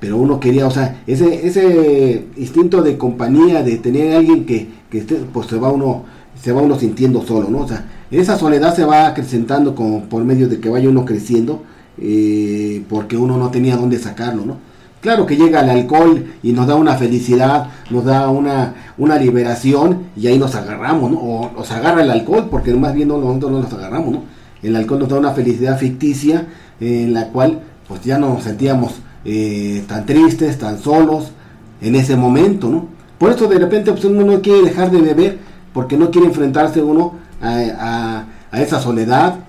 Pero 0.00 0.16
uno 0.16 0.40
quería, 0.40 0.66
o 0.66 0.70
sea, 0.70 1.02
ese, 1.06 1.46
ese 1.46 2.26
instinto 2.36 2.82
de 2.82 2.98
compañía, 2.98 3.62
de 3.62 3.76
tener 3.76 4.14
a 4.14 4.18
alguien 4.18 4.46
que, 4.46 4.68
que 4.90 4.98
esté, 4.98 5.16
pues 5.32 5.46
se 5.46 5.56
va 5.56 5.70
uno 5.70 6.04
se 6.42 6.50
va 6.50 6.62
uno 6.62 6.78
sintiendo 6.78 7.22
solo, 7.22 7.48
¿no? 7.50 7.58
O 7.58 7.68
sea, 7.68 7.86
esa 8.10 8.36
soledad 8.36 8.74
se 8.74 8.84
va 8.84 9.06
acrecentando 9.06 9.74
como 9.74 10.04
por 10.04 10.24
medio 10.24 10.48
de 10.48 10.58
que 10.58 10.68
vaya 10.68 10.88
uno 10.88 11.04
creciendo, 11.04 11.62
eh, 11.98 12.82
porque 12.88 13.16
uno 13.16 13.36
no 13.36 13.50
tenía 13.50 13.76
dónde 13.76 13.98
sacarlo, 13.98 14.44
¿no? 14.44 14.56
Claro 15.02 15.26
que 15.26 15.36
llega 15.36 15.62
el 15.62 15.70
alcohol 15.70 16.32
y 16.44 16.52
nos 16.52 16.68
da 16.68 16.76
una 16.76 16.94
felicidad, 16.94 17.66
nos 17.90 18.04
da 18.04 18.30
una, 18.30 18.74
una 18.96 19.16
liberación 19.18 20.04
y 20.16 20.28
ahí 20.28 20.38
nos 20.38 20.54
agarramos, 20.54 21.10
¿no? 21.10 21.18
O 21.18 21.50
nos 21.50 21.72
agarra 21.72 22.02
el 22.02 22.10
alcohol, 22.12 22.46
porque 22.48 22.72
más 22.72 22.94
bien 22.94 23.08
no, 23.08 23.18
nosotros 23.18 23.50
no 23.50 23.60
nos 23.62 23.72
agarramos, 23.72 24.12
¿no? 24.12 24.22
El 24.62 24.76
alcohol 24.76 25.00
nos 25.00 25.08
da 25.08 25.18
una 25.18 25.32
felicidad 25.32 25.76
ficticia 25.76 26.46
en 26.78 27.12
la 27.12 27.30
cual 27.30 27.62
pues 27.88 28.00
ya 28.02 28.16
no 28.16 28.28
nos 28.28 28.44
sentíamos 28.44 28.92
eh, 29.24 29.82
tan 29.88 30.06
tristes, 30.06 30.56
tan 30.56 30.78
solos 30.78 31.32
en 31.80 31.96
ese 31.96 32.14
momento, 32.14 32.68
¿no? 32.68 32.86
Por 33.18 33.32
eso 33.32 33.48
de 33.48 33.58
repente 33.58 33.90
pues, 33.90 34.04
uno 34.04 34.24
no 34.24 34.40
quiere 34.40 34.62
dejar 34.62 34.92
de 34.92 35.00
beber 35.00 35.38
porque 35.72 35.96
no 35.96 36.12
quiere 36.12 36.28
enfrentarse 36.28 36.80
uno 36.80 37.14
a, 37.42 38.26
esa 38.52 38.80
soledad, 38.80 39.40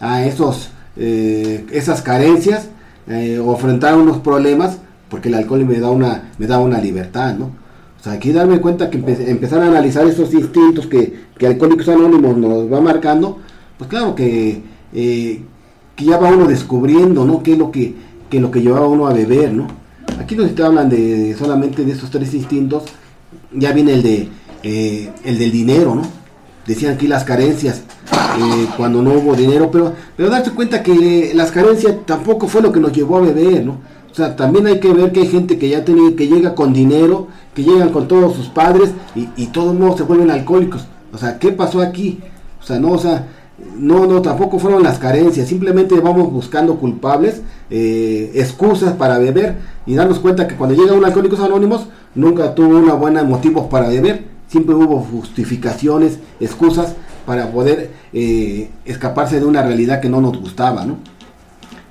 a 0.00 0.24
esos, 0.24 0.70
eh, 0.96 1.66
esas 1.72 2.00
carencias, 2.00 2.70
eh, 3.06 3.38
o 3.38 3.52
enfrentar 3.52 3.98
unos 3.98 4.16
problemas, 4.16 4.78
porque 5.14 5.28
el 5.28 5.36
alcohol 5.36 5.64
me 5.64 5.78
da 5.78 5.92
una, 5.92 6.32
me 6.38 6.48
da 6.48 6.58
una 6.58 6.80
libertad, 6.80 7.36
¿no? 7.36 7.44
O 7.44 8.02
sea, 8.02 8.14
aquí 8.14 8.32
darme 8.32 8.60
cuenta 8.60 8.90
que 8.90 8.98
empezar 8.98 9.60
a 9.60 9.68
analizar 9.68 10.04
esos 10.08 10.34
instintos 10.34 10.88
que, 10.88 11.26
que 11.38 11.46
Alcohólicos 11.46 11.88
Anónimos 11.88 12.36
nos 12.36 12.72
va 12.72 12.80
marcando, 12.80 13.38
pues 13.78 13.88
claro 13.88 14.16
que, 14.16 14.60
eh, 14.92 15.40
que 15.94 16.04
ya 16.04 16.18
va 16.18 16.30
uno 16.30 16.48
descubriendo, 16.48 17.24
¿no? 17.24 17.44
¿Qué 17.44 17.52
es 17.52 17.58
lo 17.58 17.70
que, 17.70 17.94
que 18.28 18.40
lo 18.40 18.50
que 18.50 18.60
llevaba 18.60 18.88
uno 18.88 19.06
a 19.06 19.12
beber, 19.12 19.52
¿no? 19.52 19.68
Aquí 20.18 20.34
no 20.34 20.42
se 20.42 20.48
te 20.48 20.64
hablan 20.64 20.88
de, 20.88 21.36
solamente 21.38 21.84
de 21.84 21.92
esos 21.92 22.10
tres 22.10 22.34
instintos, 22.34 22.82
ya 23.52 23.70
viene 23.70 23.92
el 23.92 24.02
de 24.02 24.28
eh, 24.64 25.12
el 25.22 25.38
del 25.38 25.52
dinero, 25.52 25.94
¿no? 25.94 26.02
Decían 26.66 26.94
aquí 26.94 27.06
las 27.06 27.22
carencias, 27.22 27.82
eh, 28.40 28.66
cuando 28.76 29.00
no 29.00 29.12
hubo 29.12 29.36
dinero, 29.36 29.70
pero, 29.70 29.92
pero 30.16 30.28
darse 30.28 30.50
cuenta 30.50 30.82
que 30.82 31.30
las 31.36 31.52
carencias 31.52 31.94
tampoco 32.04 32.48
fue 32.48 32.62
lo 32.62 32.72
que 32.72 32.80
nos 32.80 32.92
llevó 32.92 33.18
a 33.18 33.20
beber, 33.20 33.64
¿no? 33.64 33.93
O 34.14 34.16
sea, 34.16 34.36
también 34.36 34.68
hay 34.68 34.78
que 34.78 34.94
ver 34.94 35.10
que 35.10 35.22
hay 35.22 35.26
gente 35.26 35.58
que 35.58 35.68
ya 35.68 35.84
tiene, 35.84 36.14
que 36.14 36.28
llega 36.28 36.54
con 36.54 36.72
dinero, 36.72 37.26
que 37.52 37.64
llegan 37.64 37.88
con 37.90 38.06
todos 38.06 38.36
sus 38.36 38.46
padres 38.46 38.92
y, 39.16 39.28
y 39.36 39.48
todos 39.48 39.74
modos 39.74 39.96
se 39.96 40.04
vuelven 40.04 40.30
alcohólicos. 40.30 40.86
O 41.12 41.18
sea, 41.18 41.40
¿qué 41.40 41.50
pasó 41.50 41.82
aquí? 41.82 42.20
O 42.60 42.62
sea, 42.64 42.78
no, 42.78 42.92
o 42.92 42.98
sea, 42.98 43.26
no, 43.76 44.06
no, 44.06 44.22
tampoco 44.22 44.60
fueron 44.60 44.84
las 44.84 45.00
carencias, 45.00 45.48
simplemente 45.48 45.98
vamos 45.98 46.32
buscando 46.32 46.76
culpables, 46.76 47.42
eh, 47.70 48.30
excusas 48.36 48.92
para 48.92 49.18
beber 49.18 49.56
y 49.84 49.96
darnos 49.96 50.20
cuenta 50.20 50.46
que 50.46 50.54
cuando 50.54 50.76
llega 50.76 50.94
un 50.94 51.04
Alcohólicos 51.04 51.40
Anónimos 51.40 51.88
nunca 52.14 52.54
tuvo 52.54 52.78
una 52.78 52.94
buena 52.94 53.24
motivos 53.24 53.66
para 53.66 53.88
beber 53.88 54.34
siempre 54.54 54.74
hubo 54.76 55.00
justificaciones, 55.00 56.18
excusas 56.38 56.94
para 57.26 57.50
poder 57.50 57.90
eh, 58.12 58.70
escaparse 58.84 59.40
de 59.40 59.46
una 59.46 59.62
realidad 59.62 60.00
que 60.00 60.08
no 60.08 60.20
nos 60.20 60.38
gustaba, 60.38 60.84
¿no? 60.84 60.98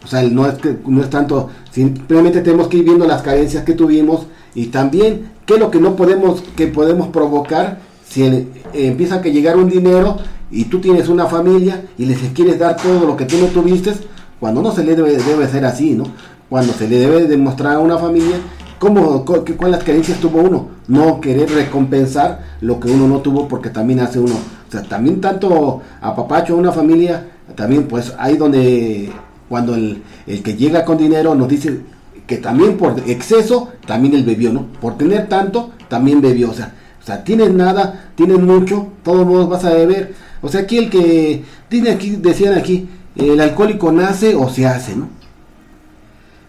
O 0.03 0.07
sea, 0.07 0.21
no 0.23 0.45
es, 0.45 0.55
que, 0.55 0.77
no 0.85 1.01
es 1.01 1.09
tanto, 1.09 1.49
simplemente 1.71 2.41
tenemos 2.41 2.67
que 2.67 2.77
ir 2.77 2.83
viendo 2.83 3.05
las 3.05 3.21
carencias 3.21 3.63
que 3.63 3.73
tuvimos 3.73 4.27
y 4.53 4.67
también 4.67 5.31
qué 5.45 5.55
es 5.55 5.59
lo 5.59 5.71
que 5.71 5.79
no 5.79 5.95
podemos, 5.95 6.41
que 6.55 6.67
podemos 6.67 7.07
provocar 7.07 7.79
si 8.07 8.49
empieza 8.73 9.15
a 9.15 9.21
llegar 9.21 9.57
un 9.57 9.69
dinero 9.69 10.17
y 10.51 10.65
tú 10.65 10.79
tienes 10.79 11.07
una 11.07 11.25
familia 11.27 11.85
y 11.97 12.05
les 12.05 12.19
quieres 12.33 12.59
dar 12.59 12.75
todo 12.75 13.07
lo 13.07 13.15
que 13.15 13.25
tú 13.25 13.37
no 13.37 13.47
tuviste, 13.47 13.93
cuando 14.39 14.61
no 14.61 14.71
se 14.71 14.83
le 14.83 14.95
debe, 14.95 15.17
debe 15.17 15.47
ser 15.47 15.65
así, 15.65 15.91
¿no? 15.91 16.03
Cuando 16.49 16.73
se 16.73 16.87
le 16.87 16.99
debe 16.99 17.25
demostrar 17.25 17.75
a 17.75 17.79
una 17.79 17.97
familia 17.97 18.35
¿Cómo, 18.83 19.23
¿Cuáles 19.23 19.81
carencias 19.81 20.19
tuvo 20.19 20.41
uno? 20.41 20.67
No 20.89 21.21
querer 21.21 21.49
recompensar 21.49 22.43
lo 22.59 22.81
que 22.81 22.91
uno 22.91 23.07
no 23.07 23.21
tuvo 23.21 23.47
porque 23.47 23.69
también 23.69 24.01
hace 24.01 24.19
uno. 24.19 24.35
O 24.35 24.71
sea, 24.73 24.83
también 24.83 25.21
tanto 25.21 25.81
a 26.01 26.13
papacho, 26.13 26.53
a 26.53 26.57
una 26.57 26.73
familia, 26.73 27.25
también 27.55 27.87
pues 27.87 28.13
ahí 28.17 28.35
donde 28.35 29.09
cuando 29.49 29.75
el, 29.75 30.01
que 30.25 30.55
llega 30.55 30.85
con 30.85 30.97
dinero 30.97 31.35
nos 31.35 31.47
dice 31.47 31.81
que 32.27 32.37
también 32.37 32.77
por 32.77 32.97
exceso, 33.07 33.69
también 33.85 34.13
él 34.15 34.23
bebió, 34.23 34.53
¿no? 34.53 34.67
Por 34.79 34.97
tener 34.97 35.27
tanto, 35.27 35.71
también 35.89 36.21
bebió. 36.21 36.51
O 36.51 36.53
sea, 36.53 36.73
o 37.01 37.05
sea 37.05 37.23
tienes 37.23 37.53
nada, 37.53 38.11
tienes 38.15 38.39
mucho, 38.39 38.87
todos 39.03 39.25
modos 39.25 39.49
vas 39.49 39.65
a 39.65 39.73
beber. 39.73 40.13
O 40.41 40.49
sea, 40.49 40.61
aquí 40.61 40.77
el 40.77 40.89
que, 40.89 41.43
tiene 41.69 41.91
aquí, 41.91 42.17
decían 42.17 42.53
aquí, 42.55 42.87
el 43.15 43.39
alcohólico 43.39 43.91
nace 43.91 44.35
o 44.35 44.49
se 44.49 44.65
hace, 44.65 44.95
¿no? 44.95 45.09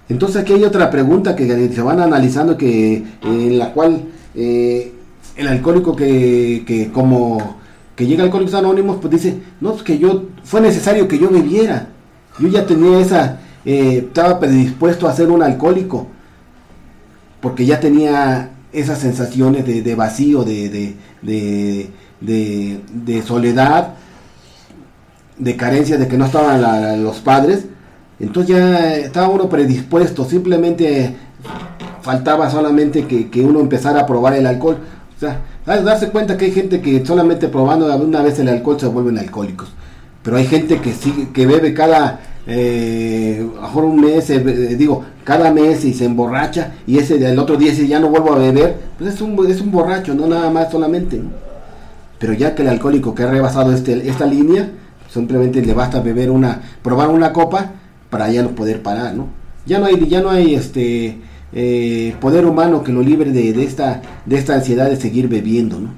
Entonces 0.09 0.43
aquí 0.43 0.53
hay 0.53 0.65
otra 0.65 0.91
pregunta 0.91 1.35
que 1.35 1.47
se 1.73 1.83
van 1.83 2.01
analizando 2.01 2.59
que 2.59 3.03
en 3.23 3.59
la 3.59 3.73
cual 3.73 4.03
eh, 4.35 4.93
el 5.37 5.49
alcohólico 5.49 5.97
que, 5.97 6.63
que 6.67 6.91
como 6.93 7.57
que 7.97 8.07
llega 8.07 8.25
Alcohólicos 8.25 8.55
Anónimos 8.55 8.99
pues 9.01 9.13
dice, 9.13 9.39
no, 9.61 9.75
es 9.75 9.83
que 9.83 9.99
yo, 9.99 10.25
fue 10.43 10.61
necesario 10.61 11.07
que 11.07 11.19
yo 11.19 11.31
bebiera. 11.31 11.89
Yo 12.39 12.49
ya 12.49 12.67
tenía 12.67 12.99
esa, 13.01 13.41
eh, 13.65 14.05
estaba 14.07 14.41
predispuesto 14.41 15.09
a 15.09 15.15
ser 15.15 15.31
un 15.31 15.43
alcohólico, 15.43 16.09
porque 17.41 17.67
ya 17.67 17.81
tenía 17.81 18.51
esas 18.73 18.99
sensaciones 18.99 19.65
de, 19.67 19.95
vacío, 19.95 20.45
de, 20.45 20.97
de, 21.23 21.91
de, 22.21 23.23
soledad, 23.23 23.95
de 25.39 25.57
carencia, 25.57 25.97
de 25.97 26.09
que 26.09 26.19
no 26.19 26.25
estaban 26.27 27.03
los 27.05 27.21
padres, 27.21 27.67
entonces 28.19 28.57
ya 28.57 28.97
estaba 28.97 29.29
uno 29.29 29.49
predispuesto, 29.49 30.25
simplemente 30.25 31.15
faltaba 32.03 32.51
solamente 32.51 33.07
que, 33.07 33.41
uno 33.43 33.61
empezara 33.61 34.01
a 34.01 34.07
probar 34.07 34.35
el 34.35 34.47
alcohol. 34.47 34.79
O 35.17 35.21
sea, 35.21 35.41
darse 35.67 36.11
cuenta 36.11 36.37
que 36.37 36.47
hay 36.47 36.53
gente 36.53 36.81
que 36.81 37.05
solamente 37.05 37.49
probando 37.49 37.95
una 37.97 38.23
vez 38.23 38.39
el 38.39 38.49
alcohol 38.49 38.79
se 38.79 38.87
vuelven 38.87 39.19
alcohólicos. 39.19 39.73
Pero 40.25 40.39
hay 40.39 40.47
gente 40.47 40.81
que 40.81 40.95
sigue, 40.95 41.29
que 41.33 41.47
bebe 41.47 41.75
cada, 41.75 42.19
eh, 42.47 43.47
mejor 43.61 43.85
un 43.85 44.01
mes, 44.01 44.31
eh, 44.31 44.41
digo, 44.75 45.05
cada 45.23 45.53
mes 45.53 45.85
y 45.85 45.93
se 45.93 46.07
emborracha 46.07 46.73
y 46.87 46.99
ese 46.99 47.19
del 47.19 47.39
otro 47.39 47.57
día 47.57 47.71
dice 47.71 47.87
ya 47.87 48.01
no 48.01 48.09
vuelvo 48.09 48.33
a 48.33 48.39
beber. 48.39 48.75
Pues 48.99 49.15
es 49.15 49.21
un, 49.21 49.47
es 49.47 49.61
un 49.61 49.71
borracho, 49.71 50.15
no 50.15 50.27
nada 50.27 50.51
más 50.51 50.73
solamente. 50.73 51.21
Pero 52.19 52.33
ya 52.33 52.55
que 52.55 52.63
el 52.63 52.69
alcohólico 52.69 53.15
que 53.15 53.25
ha 53.25 53.31
rebasado 53.31 53.71
este, 53.73 54.09
esta 54.09 54.25
línea, 54.25 54.71
simplemente 55.13 55.61
le 55.61 55.75
basta 55.75 56.01
beber 56.01 56.31
una, 56.31 56.59
probar 56.83 57.11
una 57.11 57.31
copa 57.31 57.73
para 58.09 58.31
ya 58.31 58.43
no 58.43 58.51
poder 58.51 58.83
parar, 58.83 59.15
¿no? 59.15 59.29
Ya 59.67 59.79
no 59.79 59.87
hay, 59.87 60.09
ya 60.09 60.23
no 60.23 60.31
hay 60.31 60.55
este 60.55 61.19
eh, 61.53 62.15
poder 62.19 62.47
humano 62.47 62.83
que 62.83 62.93
lo 62.93 63.03
libre 63.03 63.31
de, 63.31 63.63
esta, 63.63 64.01
de 64.25 64.37
esta 64.39 64.55
ansiedad 64.55 64.89
de 64.89 64.97
seguir 64.97 65.29
bebiendo, 65.29 65.79
¿no? 65.79 65.91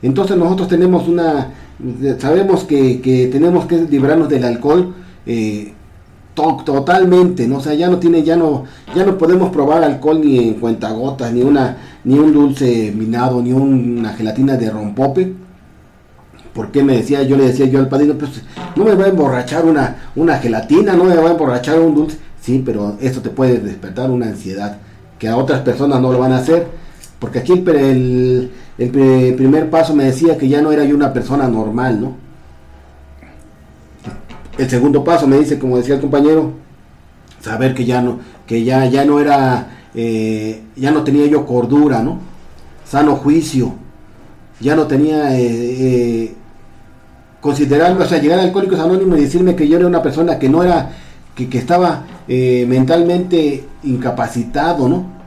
Entonces 0.00 0.36
nosotros 0.36 0.68
tenemos 0.68 1.06
una, 1.06 1.50
sabemos 2.18 2.64
que, 2.64 3.28
tenemos 3.30 3.66
que 3.66 3.76
librarnos 3.82 4.28
del 4.28 4.44
alcohol 4.44 4.94
eh, 5.26 5.72
totalmente, 6.34 7.48
¿no? 7.48 7.58
O 7.58 7.60
sea, 7.60 7.74
ya 7.74 7.88
no 7.88 7.98
tiene, 7.98 8.22
ya 8.22 8.36
no, 8.36 8.64
ya 8.94 9.04
no 9.04 9.18
podemos 9.18 9.50
probar 9.50 9.82
alcohol 9.82 10.20
ni 10.20 10.38
en 10.38 10.54
cuentagotas, 10.54 11.32
ni 11.32 11.42
una, 11.42 11.76
ni 12.04 12.18
un 12.18 12.32
dulce 12.32 12.92
minado, 12.96 13.42
ni 13.42 13.52
una 13.52 14.12
gelatina 14.12 14.56
de 14.56 14.70
rompope 14.70 15.34
porque 16.58 16.82
me 16.82 16.96
decía, 16.96 17.22
yo 17.22 17.36
le 17.36 17.46
decía 17.46 17.66
yo 17.66 17.78
al 17.78 17.88
padrino, 17.88 18.14
pues 18.14 18.42
no 18.74 18.84
me 18.84 18.96
va 18.96 19.04
a 19.04 19.08
emborrachar 19.10 19.64
una, 19.64 20.10
una 20.16 20.38
gelatina, 20.38 20.94
no 20.94 21.04
me 21.04 21.14
va 21.14 21.28
a 21.28 21.30
emborrachar 21.30 21.78
un 21.78 21.94
dulce. 21.94 22.18
Sí, 22.40 22.60
pero 22.66 22.96
esto 23.00 23.20
te 23.20 23.30
puede 23.30 23.60
despertar 23.60 24.10
una 24.10 24.26
ansiedad 24.26 24.76
que 25.20 25.28
a 25.28 25.36
otras 25.36 25.60
personas 25.60 26.00
no 26.00 26.10
lo 26.10 26.18
van 26.18 26.32
a 26.32 26.38
hacer. 26.38 26.66
Porque 27.18 27.40
aquí 27.40 27.52
el, 27.52 28.50
el, 28.78 29.34
primer 29.34 29.70
paso 29.70 29.94
me 29.94 30.04
decía 30.04 30.38
que 30.38 30.48
ya 30.48 30.62
no 30.62 30.70
era 30.70 30.84
yo 30.84 30.94
una 30.94 31.12
persona 31.12 31.48
normal, 31.48 32.00
¿no? 32.00 32.28
el 34.58 34.68
segundo 34.68 35.04
paso, 35.04 35.26
me 35.28 35.38
dice, 35.38 35.58
como 35.58 35.76
decía 35.76 35.94
el 35.94 36.00
compañero, 36.00 36.52
saber 37.40 37.74
que 37.74 37.84
ya 37.84 38.02
no, 38.02 38.18
que 38.44 38.64
ya, 38.64 38.86
ya 38.86 39.04
no 39.04 39.20
era, 39.20 39.68
eh, 39.94 40.62
ya 40.74 40.90
no 40.90 41.04
tenía 41.04 41.26
yo 41.26 41.46
cordura, 41.46 42.02
¿no? 42.02 42.18
Sano 42.84 43.14
juicio, 43.14 43.74
ya 44.60 44.74
no 44.74 44.88
tenía 44.88 45.38
eh, 45.38 45.46
eh, 45.46 46.34
considerarme, 47.40 48.02
o 48.02 48.08
sea, 48.08 48.18
llegar 48.20 48.40
a 48.40 48.42
Alcohólicos 48.42 48.80
Anónimos 48.80 49.18
y 49.18 49.22
decirme 49.22 49.54
que 49.54 49.68
yo 49.68 49.76
era 49.76 49.86
una 49.86 50.02
persona 50.02 50.40
que 50.40 50.48
no 50.48 50.64
era, 50.64 50.90
que, 51.36 51.48
que 51.48 51.58
estaba 51.58 52.04
eh, 52.26 52.66
mentalmente 52.68 53.64
incapacitado, 53.84 54.88
¿no? 54.88 55.17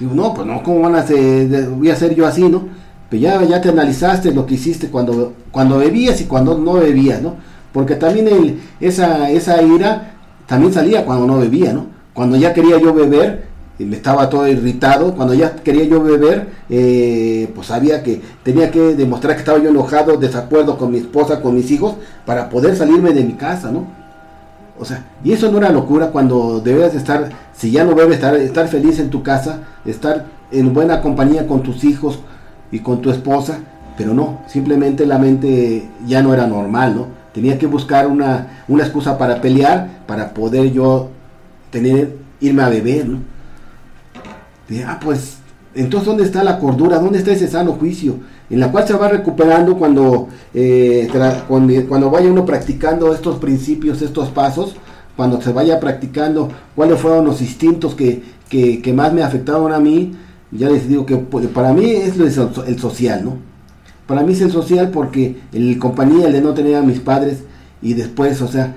Digo, 0.00 0.14
no, 0.14 0.34
pues 0.34 0.46
no, 0.46 0.62
¿cómo 0.62 0.80
van 0.80 0.96
a 0.96 1.06
ser, 1.06 1.68
voy 1.68 1.90
a 1.90 1.96
ser 1.96 2.14
yo 2.14 2.26
así, 2.26 2.42
¿no? 2.48 2.68
Pero 3.10 3.22
ya, 3.22 3.44
ya 3.44 3.60
te 3.60 3.68
analizaste 3.68 4.32
lo 4.32 4.46
que 4.46 4.54
hiciste 4.54 4.88
cuando, 4.88 5.34
cuando 5.52 5.78
bebías 5.78 6.20
y 6.20 6.24
cuando 6.24 6.56
no 6.56 6.74
bebías, 6.74 7.20
¿no? 7.20 7.34
Porque 7.72 7.94
también 7.96 8.26
el, 8.28 8.60
esa, 8.80 9.30
esa 9.30 9.62
ira 9.62 10.14
también 10.46 10.72
salía 10.72 11.04
cuando 11.04 11.26
no 11.26 11.38
bebía, 11.38 11.72
¿no? 11.72 11.86
Cuando 12.14 12.36
ya 12.36 12.52
quería 12.52 12.80
yo 12.80 12.94
beber, 12.94 13.50
me 13.84 13.96
estaba 13.96 14.28
todo 14.28 14.48
irritado. 14.48 15.14
Cuando 15.14 15.34
ya 15.34 15.54
quería 15.56 15.84
yo 15.84 16.02
beber, 16.02 16.48
eh, 16.68 17.50
pues 17.54 17.68
sabía 17.68 18.02
que 18.02 18.20
tenía 18.42 18.70
que 18.70 18.96
demostrar 18.96 19.34
que 19.34 19.40
estaba 19.40 19.58
yo 19.58 19.70
enojado, 19.70 20.16
desacuerdo 20.16 20.76
con 20.76 20.92
mi 20.92 20.98
esposa, 20.98 21.40
con 21.40 21.54
mis 21.54 21.70
hijos, 21.70 21.94
para 22.26 22.48
poder 22.48 22.76
salirme 22.76 23.12
de 23.12 23.24
mi 23.24 23.34
casa, 23.34 23.70
¿no? 23.70 23.99
O 24.80 24.84
sea, 24.86 25.04
y 25.22 25.32
eso 25.32 25.52
no 25.52 25.58
era 25.58 25.68
locura 25.68 26.06
cuando 26.06 26.58
debes 26.60 26.94
estar, 26.94 27.28
si 27.54 27.70
ya 27.70 27.84
no 27.84 27.94
bebes, 27.94 28.18
estar, 28.22 28.66
feliz 28.66 28.98
en 28.98 29.10
tu 29.10 29.22
casa, 29.22 29.60
estar 29.84 30.24
en 30.50 30.72
buena 30.72 31.02
compañía 31.02 31.46
con 31.46 31.62
tus 31.62 31.84
hijos 31.84 32.20
y 32.72 32.78
con 32.78 33.02
tu 33.02 33.10
esposa, 33.10 33.58
pero 33.98 34.14
no, 34.14 34.40
simplemente 34.46 35.04
la 35.04 35.18
mente 35.18 35.86
ya 36.06 36.22
no 36.22 36.32
era 36.32 36.46
normal, 36.46 36.96
¿no? 36.96 37.06
Tenía 37.34 37.58
que 37.58 37.66
buscar 37.66 38.06
una, 38.06 38.64
una 38.68 38.84
excusa 38.84 39.18
para 39.18 39.42
pelear, 39.42 40.00
para 40.06 40.32
poder 40.32 40.72
yo 40.72 41.10
tener, 41.70 42.16
irme 42.40 42.62
a 42.62 42.70
beber, 42.70 43.06
¿no? 43.06 43.18
ah, 44.86 44.98
pues, 44.98 45.36
entonces, 45.74 46.06
¿dónde 46.06 46.24
está 46.24 46.42
la 46.42 46.58
cordura? 46.58 46.98
¿Dónde 46.98 47.18
está 47.18 47.32
ese 47.32 47.48
sano 47.48 47.72
juicio? 47.72 48.16
En 48.50 48.58
la 48.58 48.70
cual 48.72 48.86
se 48.86 48.94
va 48.94 49.08
recuperando 49.08 49.78
cuando, 49.78 50.28
eh, 50.52 51.08
cuando, 51.46 51.86
cuando, 51.88 52.10
vaya 52.10 52.30
uno 52.30 52.44
practicando 52.44 53.14
estos 53.14 53.36
principios, 53.36 54.02
estos 54.02 54.28
pasos, 54.30 54.74
cuando 55.16 55.40
se 55.40 55.52
vaya 55.52 55.78
practicando 55.78 56.48
cuáles 56.74 56.98
fueron 56.98 57.26
los 57.26 57.40
instintos 57.40 57.94
que, 57.94 58.22
que, 58.48 58.82
que 58.82 58.92
más 58.92 59.12
me 59.12 59.22
afectaron 59.22 59.72
a 59.72 59.78
mí, 59.78 60.16
ya 60.50 60.68
les 60.68 60.88
digo 60.88 61.06
que 61.06 61.16
pues, 61.16 61.46
para 61.48 61.72
mí 61.72 61.90
es 61.90 62.16
el 62.18 62.78
social, 62.78 63.24
¿no? 63.24 63.36
Para 64.06 64.22
mí 64.22 64.32
es 64.32 64.40
el 64.40 64.50
social 64.50 64.90
porque 64.90 65.36
el 65.52 65.78
compañía, 65.78 66.26
el 66.26 66.32
de 66.32 66.40
no 66.40 66.52
tener 66.52 66.74
a 66.74 66.82
mis 66.82 66.98
padres 66.98 67.44
y 67.80 67.94
después, 67.94 68.42
o 68.42 68.48
sea, 68.48 68.74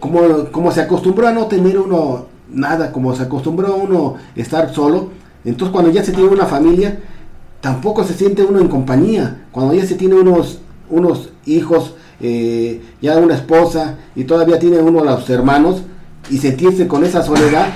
como, 0.00 0.46
como 0.50 0.72
se 0.72 0.80
acostumbró 0.80 1.28
a 1.28 1.32
no 1.32 1.46
tener 1.46 1.78
uno 1.78 2.26
nada, 2.50 2.90
como 2.92 3.14
se 3.14 3.24
acostumbró 3.24 3.68
a 3.68 3.74
uno 3.74 4.16
estar 4.34 4.72
solo, 4.72 5.10
entonces 5.44 5.72
cuando 5.72 5.90
ya 5.90 6.02
se 6.02 6.12
tiene 6.12 6.30
una 6.30 6.46
familia, 6.46 6.98
tampoco 7.62 8.04
se 8.04 8.12
siente 8.12 8.42
uno 8.42 8.60
en 8.60 8.68
compañía. 8.68 9.46
Cuando 9.50 9.72
ya 9.72 9.86
se 9.86 9.94
tiene 9.94 10.16
unos, 10.16 10.58
unos 10.90 11.30
hijos, 11.46 11.94
eh, 12.20 12.82
ya 13.00 13.16
una 13.16 13.36
esposa 13.36 13.96
y 14.14 14.24
todavía 14.24 14.58
tiene 14.58 14.78
uno 14.78 15.02
los 15.02 15.30
hermanos 15.30 15.82
y 16.28 16.38
sentirse 16.38 16.86
con 16.86 17.04
esa 17.04 17.22
soledad, 17.22 17.68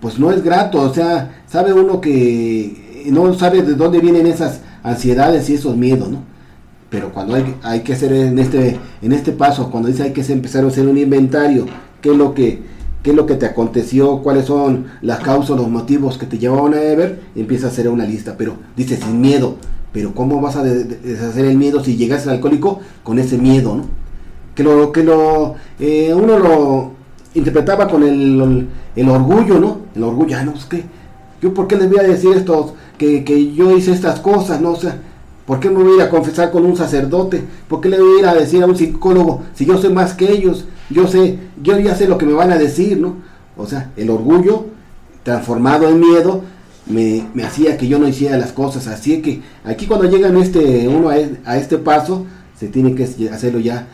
pues 0.00 0.18
no 0.18 0.30
es 0.30 0.42
grato. 0.42 0.80
O 0.80 0.94
sea, 0.94 1.42
sabe 1.46 1.74
uno 1.74 2.00
que 2.00 3.04
no 3.10 3.34
sabe 3.34 3.62
de 3.62 3.74
dónde 3.74 3.98
vienen 3.98 4.26
esas 4.26 4.60
ansiedades 4.82 5.50
y 5.50 5.54
esos 5.54 5.76
miedos, 5.76 6.08
¿no? 6.08 6.22
Pero 6.88 7.12
cuando 7.12 7.34
hay, 7.34 7.56
hay 7.64 7.80
que 7.80 7.92
hacer 7.92 8.12
en 8.12 8.38
este, 8.38 8.78
en 9.02 9.12
este 9.12 9.32
paso, 9.32 9.68
cuando 9.68 9.88
dice 9.88 10.04
hay 10.04 10.12
que 10.12 10.22
empezar 10.32 10.64
a 10.64 10.68
hacer 10.68 10.86
un 10.86 10.96
inventario, 10.96 11.66
qué 12.00 12.12
es 12.12 12.16
lo 12.16 12.32
que 12.32 12.62
qué 13.06 13.10
es 13.10 13.16
lo 13.16 13.24
que 13.24 13.36
te 13.36 13.46
aconteció, 13.46 14.18
cuáles 14.18 14.46
son 14.46 14.86
las 15.00 15.20
causas, 15.20 15.56
los 15.56 15.68
motivos 15.68 16.18
que 16.18 16.26
te 16.26 16.38
llevaban 16.38 16.74
a 16.74 16.78
beber, 16.78 17.20
empieza 17.36 17.68
a 17.68 17.70
hacer 17.70 17.88
una 17.88 18.04
lista, 18.04 18.34
pero 18.36 18.54
dice 18.76 18.96
sin 18.96 19.20
miedo, 19.20 19.58
pero 19.92 20.12
¿cómo 20.12 20.40
vas 20.40 20.56
a 20.56 20.64
deshacer 20.64 21.44
el 21.44 21.56
miedo 21.56 21.84
si 21.84 21.96
llegas 21.96 22.26
al 22.26 22.34
alcohólico 22.34 22.80
con 23.04 23.20
ese 23.20 23.38
miedo, 23.38 23.76
¿no? 23.76 23.84
Que 24.56 24.64
lo, 24.64 24.90
que 24.90 25.04
lo, 25.04 25.54
eh, 25.78 26.12
uno 26.12 26.36
lo 26.40 26.90
interpretaba 27.34 27.86
con 27.86 28.02
el, 28.02 28.66
el, 28.96 29.08
orgullo, 29.08 29.60
¿no? 29.60 29.82
El 29.94 30.02
orgullo, 30.02 30.36
ah, 30.36 30.42
no, 30.42 30.54
es 30.54 30.64
que, 30.64 30.82
yo 31.40 31.54
por 31.54 31.68
qué 31.68 31.76
les 31.76 31.88
voy 31.88 32.00
a 32.00 32.08
decir 32.08 32.32
esto, 32.34 32.74
que, 32.98 33.22
que 33.22 33.52
yo 33.52 33.76
hice 33.76 33.92
estas 33.92 34.18
cosas, 34.18 34.60
¿no? 34.60 34.72
O 34.72 34.80
sea, 34.80 34.98
¿Por 35.46 35.60
qué 35.60 35.70
me 35.70 35.80
voy 35.80 35.92
a 35.92 35.94
ir 35.94 36.02
a 36.02 36.10
confesar 36.10 36.50
con 36.50 36.66
un 36.66 36.76
sacerdote? 36.76 37.40
¿Por 37.68 37.80
qué 37.80 37.88
le 37.88 38.00
voy 38.00 38.16
a 38.16 38.18
ir 38.18 38.26
a 38.26 38.34
decir 38.34 38.64
a 38.64 38.66
un 38.66 38.74
psicólogo 38.76 39.42
si 39.54 39.64
yo 39.64 39.78
sé 39.78 39.90
más 39.90 40.12
que 40.12 40.28
ellos? 40.28 40.64
Yo 40.90 41.06
sé, 41.06 41.38
yo 41.62 41.78
ya 41.78 41.94
sé 41.94 42.06
lo 42.06 42.18
que 42.18 42.26
me 42.26 42.32
van 42.32 42.52
a 42.52 42.58
decir, 42.58 42.98
¿no? 42.98 43.16
O 43.56 43.66
sea, 43.66 43.90
el 43.96 44.10
orgullo 44.10 44.66
transformado 45.22 45.88
en 45.88 46.00
miedo 46.00 46.42
me, 46.86 47.26
hacía 47.44 47.76
que 47.76 47.88
yo 47.88 47.98
no 47.98 48.06
hiciera 48.08 48.36
las 48.36 48.52
cosas. 48.52 48.86
Así 48.86 49.20
que 49.22 49.42
aquí 49.64 49.86
cuando 49.86 50.08
llegan 50.08 50.36
este, 50.36 50.86
uno 50.88 51.08
a, 51.08 51.56
este 51.56 51.78
paso, 51.78 52.26
se 52.58 52.68
tiene 52.68 52.94
que 52.94 53.04
hacerlo 53.28 53.60
ya. 53.60 53.88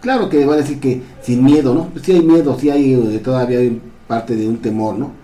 Claro 0.00 0.28
que 0.28 0.46
va 0.46 0.54
a 0.54 0.58
decir 0.58 0.80
que 0.80 1.02
sin 1.22 1.44
miedo, 1.44 1.74
¿no? 1.74 1.88
Si 2.02 2.12
hay 2.12 2.22
miedo, 2.22 2.58
si 2.58 2.70
hay 2.70 2.94
eh, 2.94 3.18
todavía 3.18 3.58
hay 3.58 3.80
parte 4.06 4.34
de 4.34 4.48
un 4.48 4.58
temor, 4.58 4.98
¿no? 4.98 5.20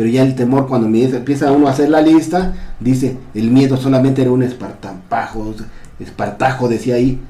pero 0.00 0.08
ya 0.08 0.22
el 0.22 0.34
temor 0.34 0.66
cuando 0.66 0.86
empieza 0.86 1.52
uno 1.52 1.68
a 1.68 1.72
hacer 1.72 1.90
la 1.90 2.00
lista, 2.00 2.54
dice, 2.80 3.18
el 3.34 3.50
miedo 3.50 3.76
solamente 3.76 4.22
era 4.22 4.30
un 4.30 4.42
espartajo, 4.42 5.54
espartajo 5.98 6.68
decía 6.68 6.94
ahí, 6.94 7.20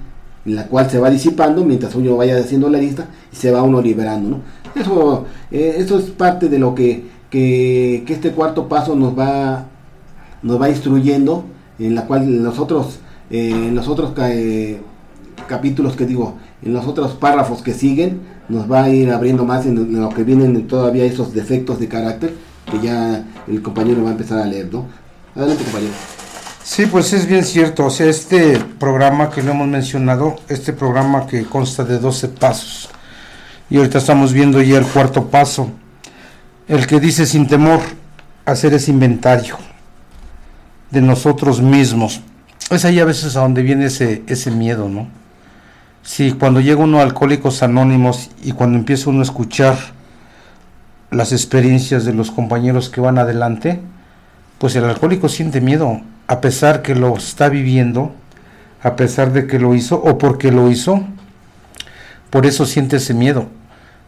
la 0.55 0.67
cual 0.67 0.91
se 0.91 0.99
va 0.99 1.11
disipando 1.11 1.65
mientras 1.65 1.95
uno 1.95 2.17
vaya 2.17 2.39
haciendo 2.39 2.69
la 2.69 2.79
lista 2.79 3.07
y 3.33 3.37
se 3.37 3.51
va 3.51 3.63
uno 3.63 3.81
liberando, 3.81 4.31
¿no? 4.31 4.41
Eso, 4.75 5.27
eh, 5.51 5.77
eso 5.79 5.99
es 5.99 6.07
parte 6.11 6.49
de 6.49 6.59
lo 6.59 6.75
que, 6.75 7.05
que, 7.31 8.05
este 8.09 8.33
cuarto 8.33 8.69
paso 8.69 8.95
nos 8.95 9.19
va, 9.19 9.67
nos 10.43 10.61
va 10.61 10.69
instruyendo, 10.69 11.45
en 11.79 11.95
la 11.95 12.07
cual 12.07 12.43
los 12.43 12.59
otros, 12.59 13.01
eh, 13.31 13.51
en 13.51 13.75
los 13.75 13.89
otros 13.89 14.13
eh, 14.19 14.81
capítulos 15.49 15.97
que 15.97 16.07
digo, 16.07 16.37
en 16.63 16.73
los 16.73 16.87
otros 16.87 17.13
párrafos 17.13 17.63
que 17.63 17.73
siguen, 17.73 18.21
nos 18.49 18.71
va 18.71 18.85
a 18.85 18.91
ir 18.91 19.11
abriendo 19.11 19.45
más 19.45 19.67
en 19.67 20.01
lo 20.01 20.09
que 20.11 20.25
vienen 20.25 20.67
todavía 20.67 21.05
esos 21.05 21.33
defectos 21.33 21.79
de 21.79 21.89
carácter 21.89 22.35
que 22.71 22.81
ya 22.81 23.25
el 23.49 23.63
compañero 23.63 24.03
va 24.03 24.11
a 24.11 24.13
empezar 24.13 24.39
a 24.39 24.47
leer, 24.47 24.73
¿no? 24.73 24.87
Adelante, 25.35 25.65
compañero. 25.65 26.20
Sí, 26.71 26.87
pues 26.87 27.13
es 27.13 27.27
bien 27.27 27.45
cierto. 27.45 27.87
O 27.87 27.91
sea, 27.91 28.07
este 28.07 28.57
programa 28.79 29.29
que 29.29 29.43
lo 29.43 29.51
hemos 29.51 29.67
mencionado, 29.67 30.37
este 30.49 30.73
programa 30.73 31.27
que 31.27 31.43
consta 31.43 31.83
de 31.83 31.99
12 31.99 32.29
pasos, 32.29 32.89
y 33.69 33.79
ahorita 33.79 33.99
estamos 33.99 34.33
viendo 34.33 34.63
ya 34.63 34.79
el 34.79 34.87
cuarto 34.87 35.27
paso, 35.27 35.73
el 36.69 36.87
que 36.87 37.01
dice 37.01 37.27
sin 37.27 37.49
temor 37.49 37.81
hacer 38.45 38.73
ese 38.73 38.93
inventario 38.93 39.59
de 40.93 41.01
nosotros 41.01 41.61
mismos. 41.61 42.21
Es 42.71 42.85
ahí 42.85 43.01
a 43.01 43.05
veces 43.05 43.35
a 43.35 43.41
donde 43.41 43.63
viene 43.63 43.87
ese, 43.87 44.23
ese 44.29 44.53
miedo, 44.53 44.89
¿no? 44.89 45.09
Sí, 46.05 46.37
cuando 46.39 46.61
llega 46.61 46.85
uno 46.85 47.01
a 47.01 47.03
Alcohólicos 47.03 47.65
Anónimos 47.65 48.31
y 48.45 48.53
cuando 48.53 48.79
empieza 48.79 49.11
uno 49.11 49.19
a 49.19 49.25
escuchar 49.25 49.77
las 51.11 51.33
experiencias 51.33 52.05
de 52.05 52.15
los 52.15 52.31
compañeros 52.31 52.91
que 52.91 53.01
van 53.01 53.19
adelante, 53.19 53.81
pues 54.59 54.77
el 54.77 54.85
alcohólico 54.85 55.29
siente 55.29 55.61
miedo, 55.61 56.01
a 56.31 56.41
pesar 56.41 56.81
que 56.81 56.95
lo 56.95 57.17
está 57.17 57.49
viviendo, 57.49 58.15
a 58.85 58.95
pesar 58.95 59.33
de 59.33 59.49
que 59.49 59.59
lo 59.59 59.75
hizo 59.75 60.01
o 60.01 60.17
porque 60.17 60.53
lo 60.53 60.71
hizo, 60.71 61.03
por 62.31 62.47
eso 62.47 62.67
siente 62.67 62.99
ese 62.99 63.15
miedo. 63.15 63.49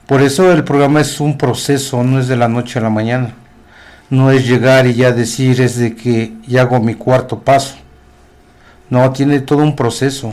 Por 0.07 0.23
eso 0.23 0.53
el 0.53 0.63
programa 0.63 1.01
es 1.01 1.19
un 1.19 1.37
proceso, 1.37 2.05
no 2.05 2.21
es 2.21 2.29
de 2.29 2.37
la 2.37 2.47
noche 2.47 2.79
a 2.79 2.83
la 2.83 2.91
mañana. 2.91 3.35
No 4.09 4.31
es 4.31 4.47
llegar 4.47 4.87
y 4.87 4.95
ya 4.95 5.11
decir 5.11 5.61
es 5.61 5.77
de 5.77 5.97
que 5.97 6.35
ya 6.47 6.61
hago 6.61 6.79
mi 6.79 6.95
cuarto 6.95 7.41
paso. 7.41 7.75
No, 8.89 9.11
tiene 9.11 9.41
todo 9.41 9.65
un 9.65 9.75
proceso. 9.75 10.33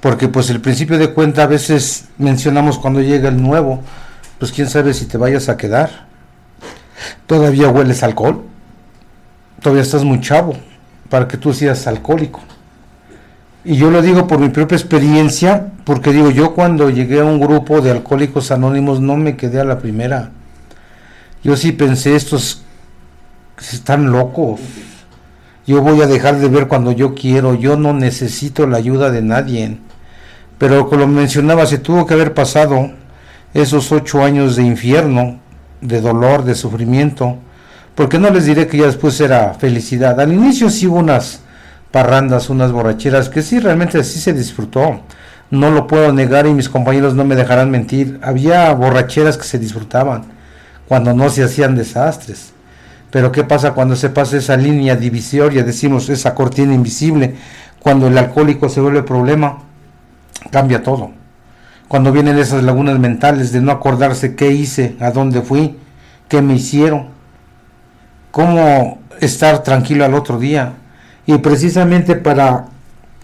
Porque 0.00 0.28
pues 0.28 0.48
el 0.48 0.62
principio 0.62 0.96
de 0.96 1.12
cuenta 1.12 1.42
a 1.42 1.46
veces 1.46 2.06
mencionamos 2.16 2.78
cuando 2.78 3.02
llega 3.02 3.28
el 3.28 3.42
nuevo, 3.42 3.82
pues 4.38 4.50
quién 4.50 4.70
sabe 4.70 4.94
si 4.94 5.04
te 5.04 5.18
vayas 5.18 5.50
a 5.50 5.58
quedar. 5.58 6.06
Todavía 7.26 7.68
hueles 7.68 8.02
alcohol. 8.02 8.46
Todavía 9.60 9.82
estás 9.82 10.04
muy 10.04 10.18
chavo 10.22 10.56
para 11.12 11.28
que 11.28 11.36
tú 11.36 11.52
seas 11.52 11.86
alcohólico. 11.86 12.40
Y 13.66 13.76
yo 13.76 13.90
lo 13.90 14.00
digo 14.00 14.26
por 14.26 14.38
mi 14.38 14.48
propia 14.48 14.78
experiencia, 14.78 15.66
porque 15.84 16.10
digo, 16.10 16.30
yo 16.30 16.54
cuando 16.54 16.88
llegué 16.88 17.20
a 17.20 17.26
un 17.26 17.38
grupo 17.38 17.82
de 17.82 17.90
alcohólicos 17.90 18.50
anónimos 18.50 18.98
no 18.98 19.18
me 19.18 19.36
quedé 19.36 19.60
a 19.60 19.64
la 19.64 19.78
primera. 19.78 20.30
Yo 21.44 21.54
sí 21.54 21.72
pensé, 21.72 22.16
estos 22.16 22.62
están 23.58 24.10
locos. 24.10 24.60
Yo 25.66 25.82
voy 25.82 26.00
a 26.00 26.06
dejar 26.06 26.38
de 26.38 26.48
ver 26.48 26.66
cuando 26.66 26.92
yo 26.92 27.14
quiero, 27.14 27.56
yo 27.56 27.76
no 27.76 27.92
necesito 27.92 28.66
la 28.66 28.78
ayuda 28.78 29.10
de 29.10 29.20
nadie. 29.20 29.76
Pero 30.56 30.88
como 30.88 31.06
mencionaba, 31.06 31.66
se 31.66 31.76
tuvo 31.76 32.06
que 32.06 32.14
haber 32.14 32.32
pasado 32.32 32.90
esos 33.52 33.92
ocho 33.92 34.24
años 34.24 34.56
de 34.56 34.62
infierno, 34.62 35.40
de 35.82 36.00
dolor, 36.00 36.44
de 36.44 36.54
sufrimiento, 36.54 37.36
porque 37.94 38.18
no 38.18 38.30
les 38.30 38.46
diré 38.46 38.66
que 38.66 38.78
ya 38.78 38.86
después 38.86 39.20
era 39.20 39.54
felicidad. 39.54 40.18
Al 40.20 40.32
inicio 40.32 40.70
sí 40.70 40.86
hubo 40.86 40.98
unas 40.98 41.40
parrandas, 41.90 42.50
unas 42.50 42.72
borracheras, 42.72 43.28
que 43.28 43.42
sí 43.42 43.58
realmente 43.58 44.02
sí 44.04 44.18
se 44.18 44.32
disfrutó. 44.32 45.00
no 45.50 45.70
lo 45.70 45.86
puedo 45.86 46.12
negar 46.14 46.46
y 46.46 46.54
mis 46.54 46.70
compañeros 46.70 47.14
no 47.14 47.24
me 47.24 47.36
dejarán 47.36 47.70
mentir. 47.70 48.18
Había 48.22 48.72
borracheras 48.72 49.36
que 49.36 49.44
se 49.44 49.58
disfrutaban 49.58 50.24
cuando 50.88 51.12
no 51.12 51.28
se 51.28 51.44
hacían 51.44 51.76
desastres. 51.76 52.52
Pero 53.10 53.30
¿qué 53.30 53.44
pasa 53.44 53.72
cuando 53.72 53.94
se 53.94 54.08
pasa 54.08 54.38
esa 54.38 54.56
línea 54.56 54.96
divisoria, 54.96 55.62
decimos 55.62 56.08
esa 56.08 56.34
cortina 56.34 56.72
invisible, 56.72 57.34
cuando 57.78 58.06
el 58.06 58.16
alcohólico 58.16 58.70
se 58.70 58.80
vuelve 58.80 59.02
problema? 59.02 59.58
Cambia 60.50 60.82
todo. 60.82 61.10
Cuando 61.88 62.10
vienen 62.10 62.38
esas 62.38 62.62
lagunas 62.62 62.98
mentales 62.98 63.52
de 63.52 63.60
no 63.60 63.70
acordarse 63.70 64.34
qué 64.34 64.50
hice, 64.50 64.96
a 64.98 65.10
dónde 65.10 65.42
fui, 65.42 65.76
qué 66.28 66.40
me 66.40 66.54
hicieron, 66.54 67.11
cómo 68.32 68.98
estar 69.20 69.62
tranquilo 69.62 70.04
al 70.04 70.14
otro 70.14 70.40
día. 70.40 70.72
Y 71.24 71.38
precisamente 71.38 72.16
para 72.16 72.64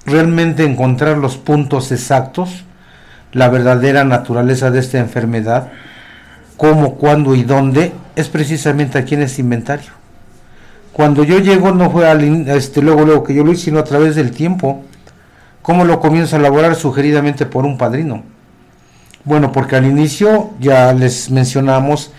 realmente 0.07 0.63
encontrar 0.63 1.19
los 1.19 1.37
puntos 1.37 1.91
exactos, 1.91 2.65
la 3.33 3.49
verdadera 3.49 4.05
naturaleza 4.05 4.71
de 4.71 4.79
esta 4.79 4.99
enfermedad, 4.99 5.73
cómo, 6.57 6.95
cuándo 6.95 7.35
y 7.35 7.43
dónde, 7.43 7.93
es 8.15 8.29
precisamente 8.29 8.99
aquí 8.99 9.15
en 9.15 9.23
este 9.23 9.43
inventario. 9.43 9.91
Cuando 10.93 11.25
yo 11.25 11.39
llego 11.39 11.73
no 11.73 11.91
fue 11.91 12.09
al, 12.09 12.49
este, 12.49 12.83
luego, 12.83 13.05
luego 13.05 13.25
que 13.25 13.35
yo 13.35 13.45
lo 13.45 13.53
hice, 13.53 13.67
sino 13.67 13.81
a 13.81 13.85
través 13.85 14.15
del 14.15 14.31
tiempo. 14.31 14.83
¿Cómo 15.63 15.85
lo 15.85 16.01
comienzo 16.01 16.37
a 16.37 16.39
elaborar? 16.39 16.75
Sugeridamente 16.75 17.47
por 17.47 17.65
un 17.65 17.77
padrino. 17.77 18.23
Bueno, 19.25 19.53
porque 19.53 19.77
al 19.77 19.85
inicio 19.85 20.51
ya 20.59 20.93
les 20.93 21.31
mencionamos 21.31 22.13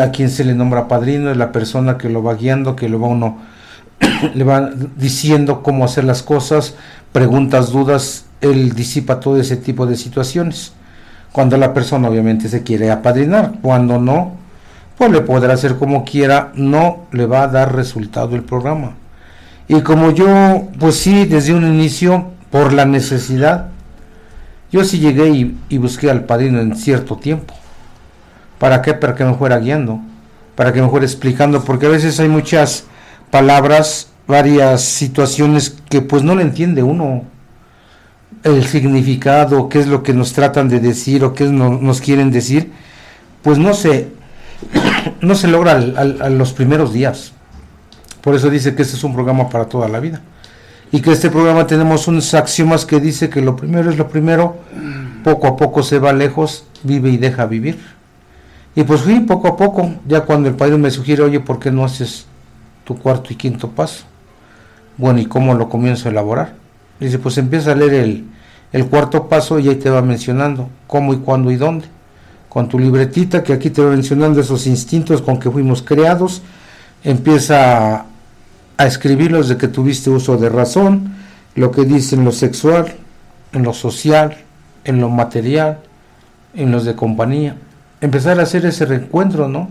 a 0.00 0.10
quien 0.10 0.30
se 0.30 0.44
le 0.44 0.54
nombra 0.54 0.88
padrino 0.88 1.30
es 1.30 1.36
la 1.36 1.52
persona 1.52 1.98
que 1.98 2.08
lo 2.08 2.22
va 2.22 2.34
guiando, 2.34 2.76
que 2.76 2.88
lo 2.88 3.00
va 3.00 3.08
uno, 3.08 3.38
le 4.34 4.44
va 4.44 4.70
diciendo 4.96 5.62
cómo 5.62 5.84
hacer 5.84 6.04
las 6.04 6.22
cosas, 6.22 6.74
preguntas, 7.12 7.70
dudas, 7.70 8.26
él 8.40 8.74
disipa 8.74 9.20
todo 9.20 9.40
ese 9.40 9.56
tipo 9.56 9.86
de 9.86 9.96
situaciones 9.96 10.72
cuando 11.32 11.56
la 11.56 11.74
persona 11.74 12.08
obviamente 12.08 12.48
se 12.48 12.62
quiere 12.62 12.90
apadrinar, 12.90 13.54
cuando 13.62 13.98
no, 13.98 14.32
pues 14.96 15.10
le 15.10 15.20
podrá 15.20 15.54
hacer 15.54 15.76
como 15.76 16.04
quiera, 16.04 16.52
no 16.54 17.06
le 17.12 17.26
va 17.26 17.42
a 17.42 17.48
dar 17.48 17.74
resultado 17.74 18.34
el 18.34 18.42
programa. 18.42 18.94
Y 19.68 19.82
como 19.82 20.10
yo, 20.10 20.68
pues 20.78 20.96
sí, 20.96 21.26
desde 21.26 21.54
un 21.54 21.66
inicio, 21.66 22.26
por 22.50 22.72
la 22.72 22.86
necesidad, 22.86 23.68
yo 24.72 24.84
sí 24.84 24.98
llegué 24.98 25.28
y, 25.28 25.58
y 25.68 25.78
busqué 25.78 26.10
al 26.10 26.24
padrino 26.24 26.60
en 26.60 26.74
cierto 26.74 27.16
tiempo. 27.16 27.54
¿Para 28.58 28.82
qué? 28.82 28.94
Para 28.94 29.14
que 29.14 29.24
me 29.24 29.34
fuera 29.34 29.58
guiando, 29.58 30.00
para 30.56 30.72
que 30.72 30.82
me 30.82 30.88
fuera 30.88 31.06
explicando, 31.06 31.62
porque 31.64 31.86
a 31.86 31.90
veces 31.90 32.18
hay 32.20 32.28
muchas 32.28 32.84
palabras, 33.30 34.08
varias 34.26 34.82
situaciones 34.82 35.76
que 35.88 36.02
pues 36.02 36.22
no 36.22 36.34
le 36.34 36.42
entiende 36.42 36.82
uno 36.82 37.24
el 38.44 38.64
significado, 38.66 39.68
qué 39.68 39.80
es 39.80 39.86
lo 39.86 40.02
que 40.02 40.12
nos 40.12 40.32
tratan 40.32 40.68
de 40.68 40.80
decir 40.80 41.24
o 41.24 41.34
qué 41.34 41.44
nos 41.44 42.00
quieren 42.00 42.30
decir, 42.30 42.72
pues 43.42 43.58
no 43.58 43.74
se, 43.74 44.08
no 45.20 45.34
se 45.34 45.48
logra 45.48 45.72
a 45.72 46.28
los 46.28 46.52
primeros 46.52 46.92
días. 46.92 47.32
Por 48.20 48.34
eso 48.34 48.50
dice 48.50 48.74
que 48.74 48.82
este 48.82 48.96
es 48.96 49.04
un 49.04 49.14
programa 49.14 49.48
para 49.48 49.66
toda 49.66 49.88
la 49.88 50.00
vida. 50.00 50.20
Y 50.90 51.00
que 51.00 51.12
este 51.12 51.30
programa 51.30 51.66
tenemos 51.66 52.08
unos 52.08 52.32
axiomas 52.34 52.86
que 52.86 52.98
dice 52.98 53.28
que 53.28 53.42
lo 53.42 53.56
primero 53.56 53.90
es 53.90 53.98
lo 53.98 54.08
primero, 54.08 54.56
poco 55.22 55.46
a 55.46 55.56
poco 55.56 55.82
se 55.82 55.98
va 55.98 56.12
lejos, 56.12 56.64
vive 56.82 57.10
y 57.10 57.18
deja 57.18 57.46
vivir. 57.46 57.78
Y 58.78 58.84
pues 58.84 59.00
fui 59.00 59.18
poco 59.18 59.48
a 59.48 59.56
poco, 59.56 59.90
ya 60.06 60.20
cuando 60.20 60.48
el 60.48 60.54
padre 60.54 60.78
me 60.78 60.88
sugiere, 60.92 61.24
oye, 61.24 61.40
¿por 61.40 61.58
qué 61.58 61.72
no 61.72 61.84
haces 61.84 62.26
tu 62.84 62.96
cuarto 62.96 63.32
y 63.32 63.34
quinto 63.34 63.70
paso? 63.70 64.04
Bueno, 64.96 65.18
¿y 65.18 65.26
cómo 65.26 65.52
lo 65.54 65.68
comienzo 65.68 66.06
a 66.06 66.12
elaborar? 66.12 66.54
Dice, 67.00 67.18
pues 67.18 67.38
empieza 67.38 67.72
a 67.72 67.74
leer 67.74 67.94
el, 67.94 68.26
el 68.72 68.86
cuarto 68.86 69.28
paso 69.28 69.58
y 69.58 69.68
ahí 69.68 69.74
te 69.74 69.90
va 69.90 70.00
mencionando 70.00 70.68
cómo 70.86 71.12
y 71.12 71.16
cuándo 71.16 71.50
y 71.50 71.56
dónde. 71.56 71.86
Con 72.48 72.68
tu 72.68 72.78
libretita 72.78 73.42
que 73.42 73.52
aquí 73.52 73.68
te 73.70 73.82
va 73.82 73.90
mencionando 73.90 74.40
esos 74.40 74.64
instintos 74.68 75.22
con 75.22 75.40
que 75.40 75.50
fuimos 75.50 75.82
creados, 75.82 76.42
empieza 77.02 77.96
a, 77.96 78.06
a 78.76 78.86
escribirlos 78.86 79.48
de 79.48 79.56
que 79.56 79.66
tuviste 79.66 80.08
uso 80.08 80.36
de 80.36 80.50
razón, 80.50 81.16
lo 81.56 81.72
que 81.72 81.84
dice 81.84 82.14
en 82.14 82.24
lo 82.24 82.30
sexual, 82.30 82.94
en 83.52 83.64
lo 83.64 83.72
social, 83.72 84.36
en 84.84 85.00
lo 85.00 85.08
material, 85.08 85.80
en 86.54 86.70
los 86.70 86.84
de 86.84 86.94
compañía. 86.94 87.56
Empezar 88.00 88.38
a 88.38 88.44
hacer 88.44 88.64
ese 88.64 88.86
reencuentro, 88.86 89.48
¿no? 89.48 89.68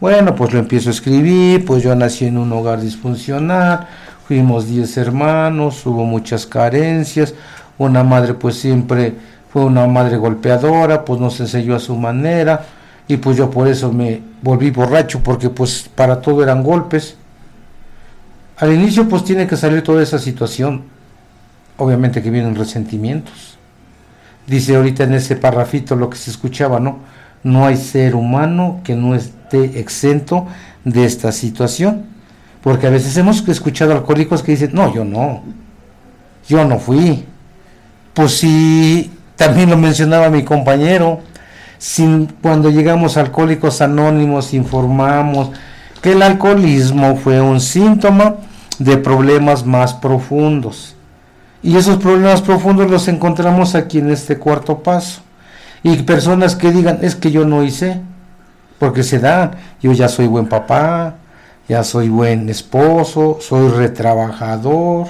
Bueno, 0.00 0.34
pues 0.34 0.52
lo 0.52 0.58
empiezo 0.58 0.90
a 0.90 0.92
escribir, 0.92 1.64
pues 1.64 1.82
yo 1.82 1.94
nací 1.96 2.26
en 2.26 2.38
un 2.38 2.52
hogar 2.52 2.80
disfuncional, 2.80 3.88
fuimos 4.28 4.68
10 4.68 4.96
hermanos, 4.98 5.84
hubo 5.86 6.04
muchas 6.04 6.46
carencias, 6.46 7.34
una 7.78 8.04
madre 8.04 8.34
pues 8.34 8.56
siempre 8.56 9.14
fue 9.50 9.64
una 9.64 9.86
madre 9.86 10.16
golpeadora, 10.16 11.04
pues 11.04 11.18
nos 11.18 11.40
enseñó 11.40 11.74
a 11.74 11.80
su 11.80 11.96
manera 11.96 12.66
y 13.08 13.16
pues 13.16 13.36
yo 13.36 13.50
por 13.50 13.68
eso 13.68 13.90
me 13.90 14.20
volví 14.42 14.70
borracho 14.70 15.20
porque 15.22 15.48
pues 15.48 15.88
para 15.94 16.20
todo 16.20 16.42
eran 16.42 16.62
golpes. 16.62 17.16
Al 18.58 18.72
inicio 18.72 19.08
pues 19.08 19.24
tiene 19.24 19.46
que 19.46 19.56
salir 19.56 19.82
toda 19.82 20.02
esa 20.02 20.18
situación, 20.18 20.84
obviamente 21.78 22.22
que 22.22 22.30
vienen 22.30 22.54
resentimientos. 22.54 23.56
Dice 24.46 24.76
ahorita 24.76 25.04
en 25.04 25.14
ese 25.14 25.36
parrafito 25.36 25.96
lo 25.96 26.10
que 26.10 26.18
se 26.18 26.30
escuchaba, 26.30 26.78
¿no? 26.78 26.98
No 27.46 27.64
hay 27.64 27.76
ser 27.76 28.16
humano 28.16 28.80
que 28.82 28.96
no 28.96 29.14
esté 29.14 29.78
exento 29.78 30.48
de 30.84 31.04
esta 31.04 31.30
situación. 31.30 32.06
Porque 32.60 32.88
a 32.88 32.90
veces 32.90 33.16
hemos 33.16 33.46
escuchado 33.46 33.92
alcohólicos 33.92 34.42
que 34.42 34.50
dicen, 34.50 34.70
no, 34.72 34.92
yo 34.92 35.04
no, 35.04 35.44
yo 36.48 36.64
no 36.64 36.80
fui, 36.80 37.24
pues 38.12 38.38
sí, 38.38 39.12
también 39.36 39.70
lo 39.70 39.76
mencionaba 39.76 40.28
mi 40.28 40.42
compañero, 40.42 41.20
sin, 41.78 42.26
cuando 42.42 42.70
llegamos 42.70 43.16
a 43.16 43.20
Alcohólicos 43.20 43.80
Anónimos 43.80 44.52
informamos 44.52 45.52
que 46.02 46.12
el 46.12 46.22
alcoholismo 46.22 47.14
fue 47.14 47.40
un 47.40 47.60
síntoma 47.60 48.34
de 48.80 48.96
problemas 48.96 49.64
más 49.64 49.94
profundos. 49.94 50.96
Y 51.62 51.76
esos 51.76 51.98
problemas 51.98 52.42
profundos 52.42 52.90
los 52.90 53.06
encontramos 53.06 53.76
aquí 53.76 53.98
en 53.98 54.10
este 54.10 54.36
cuarto 54.36 54.82
paso. 54.82 55.20
Y 55.82 56.02
personas 56.02 56.56
que 56.56 56.72
digan, 56.72 56.98
es 57.02 57.16
que 57.16 57.30
yo 57.30 57.44
no 57.44 57.62
hice, 57.62 58.00
porque 58.78 59.02
se 59.02 59.18
da, 59.18 59.52
yo 59.80 59.92
ya 59.92 60.08
soy 60.08 60.26
buen 60.26 60.46
papá, 60.46 61.16
ya 61.68 61.84
soy 61.84 62.08
buen 62.08 62.48
esposo, 62.48 63.38
soy 63.40 63.68
retrabajador, 63.68 65.08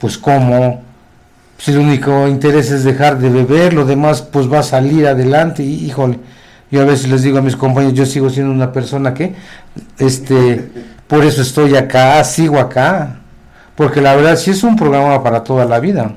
pues 0.00 0.18
cómo 0.18 0.82
si 1.62 1.70
el 1.70 1.78
único 1.78 2.26
interés 2.26 2.72
es 2.72 2.82
dejar 2.82 3.20
de 3.20 3.28
beber, 3.28 3.72
lo 3.72 3.84
demás 3.84 4.20
pues 4.20 4.52
va 4.52 4.58
a 4.58 4.62
salir 4.64 5.06
adelante. 5.06 5.62
Y 5.62 5.86
híjole, 5.86 6.18
yo 6.72 6.82
a 6.82 6.84
veces 6.84 7.08
les 7.08 7.22
digo 7.22 7.38
a 7.38 7.40
mis 7.40 7.54
compañeros, 7.54 7.96
yo 7.96 8.04
sigo 8.04 8.28
siendo 8.30 8.52
una 8.52 8.72
persona 8.72 9.14
que, 9.14 9.36
este, 9.96 10.72
por 11.06 11.24
eso 11.24 11.40
estoy 11.40 11.76
acá, 11.76 12.24
sigo 12.24 12.58
acá, 12.58 13.20
porque 13.76 14.00
la 14.00 14.16
verdad 14.16 14.34
sí 14.34 14.50
es 14.50 14.64
un 14.64 14.74
programa 14.74 15.22
para 15.22 15.44
toda 15.44 15.64
la 15.64 15.78
vida, 15.78 16.12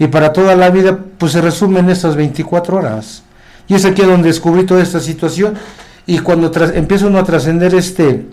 y 0.00 0.08
para 0.08 0.32
toda 0.32 0.56
la 0.56 0.70
vida 0.70 0.98
pues 1.22 1.30
se 1.30 1.40
resume 1.40 1.78
en 1.78 1.88
estas 1.88 2.16
24 2.16 2.78
horas, 2.78 3.22
y 3.68 3.74
es 3.74 3.84
aquí 3.84 4.02
donde 4.02 4.26
descubrí 4.26 4.66
toda 4.66 4.82
esta 4.82 4.98
situación, 4.98 5.54
y 6.04 6.18
cuando 6.18 6.50
empiezo 6.74 7.06
uno 7.06 7.20
a 7.20 7.22
trascender 7.22 7.76
este, 7.76 8.26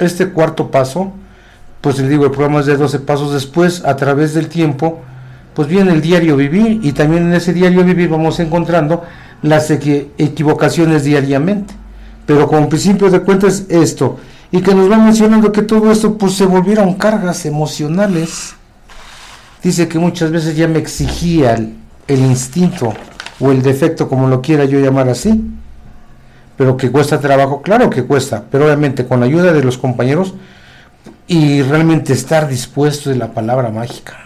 este 0.00 0.30
cuarto 0.30 0.68
paso, 0.68 1.12
pues 1.80 2.00
les 2.00 2.08
digo, 2.08 2.24
el 2.24 2.32
programa 2.32 2.58
es 2.58 2.66
de 2.66 2.76
12 2.76 2.98
pasos 2.98 3.32
después, 3.32 3.84
a 3.84 3.94
través 3.94 4.34
del 4.34 4.48
tiempo, 4.48 5.02
pues 5.54 5.68
viene 5.68 5.92
el 5.92 6.00
diario 6.00 6.34
vivir 6.34 6.80
y 6.82 6.90
también 6.90 7.28
en 7.28 7.34
ese 7.34 7.52
diario 7.52 7.84
vivir 7.84 8.08
vamos 8.08 8.40
encontrando 8.40 9.04
las 9.42 9.70
equivocaciones 9.70 11.04
diariamente. 11.04 11.72
Pero 12.26 12.48
como 12.48 12.68
principio 12.68 13.08
de 13.08 13.20
cuentas 13.20 13.66
esto, 13.68 14.18
y 14.50 14.62
que 14.62 14.74
nos 14.74 14.90
va 14.90 14.98
mencionando 14.98 15.52
que 15.52 15.62
todo 15.62 15.92
esto 15.92 16.18
pues 16.18 16.32
se 16.32 16.46
volvieron 16.46 16.94
cargas 16.94 17.46
emocionales. 17.46 18.54
Dice 19.62 19.86
que 19.86 20.00
muchas 20.00 20.32
veces 20.32 20.56
ya 20.56 20.66
me 20.66 20.80
exigía 20.80 21.56
el, 22.08 22.20
instinto 22.20 22.92
o 23.40 23.50
el 23.50 23.62
defecto, 23.62 24.08
como 24.08 24.28
lo 24.28 24.40
quiera 24.40 24.64
yo 24.64 24.78
llamar 24.80 25.08
así, 25.08 25.42
pero 26.56 26.76
que 26.76 26.90
cuesta 26.90 27.20
trabajo, 27.20 27.62
claro 27.62 27.90
que 27.90 28.04
cuesta, 28.04 28.44
pero 28.50 28.66
obviamente 28.66 29.06
con 29.06 29.20
la 29.20 29.26
ayuda 29.26 29.52
de 29.52 29.64
los 29.64 29.78
compañeros 29.78 30.34
y 31.26 31.62
realmente 31.62 32.12
estar 32.12 32.48
dispuesto 32.48 33.10
de 33.10 33.16
la 33.16 33.32
palabra 33.32 33.70
mágica. 33.70 34.22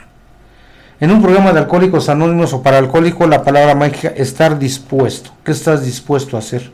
En 0.99 1.11
un 1.11 1.20
programa 1.20 1.53
de 1.53 1.59
Alcohólicos 1.59 2.09
Anónimos 2.09 2.55
o 2.55 2.62
para 2.62 2.79
alcohólico, 2.79 3.27
la 3.27 3.45
palabra 3.45 3.74
mágica, 3.74 4.09
estar 4.16 4.59
dispuesto. 4.59 5.31
¿Qué 5.45 5.53
estás 5.53 5.85
dispuesto 5.85 6.37
a 6.37 6.39
hacer? 6.39 6.72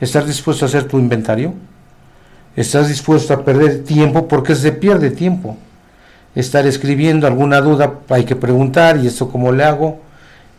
¿Estás 0.00 0.26
dispuesto 0.26 0.64
a 0.64 0.68
hacer 0.68 0.84
tu 0.84 0.98
inventario? 0.98 1.54
¿Estás 2.54 2.88
dispuesto 2.88 3.34
a 3.34 3.44
perder 3.44 3.82
tiempo? 3.82 4.28
Porque 4.28 4.54
se 4.54 4.70
pierde 4.70 5.10
tiempo. 5.10 5.56
Estar 6.34 6.64
escribiendo 6.66 7.26
alguna 7.26 7.60
duda, 7.60 7.94
hay 8.08 8.24
que 8.24 8.36
preguntar, 8.36 8.98
¿y 8.98 9.08
esto 9.08 9.28
cómo 9.28 9.50
le 9.50 9.64
hago? 9.64 10.00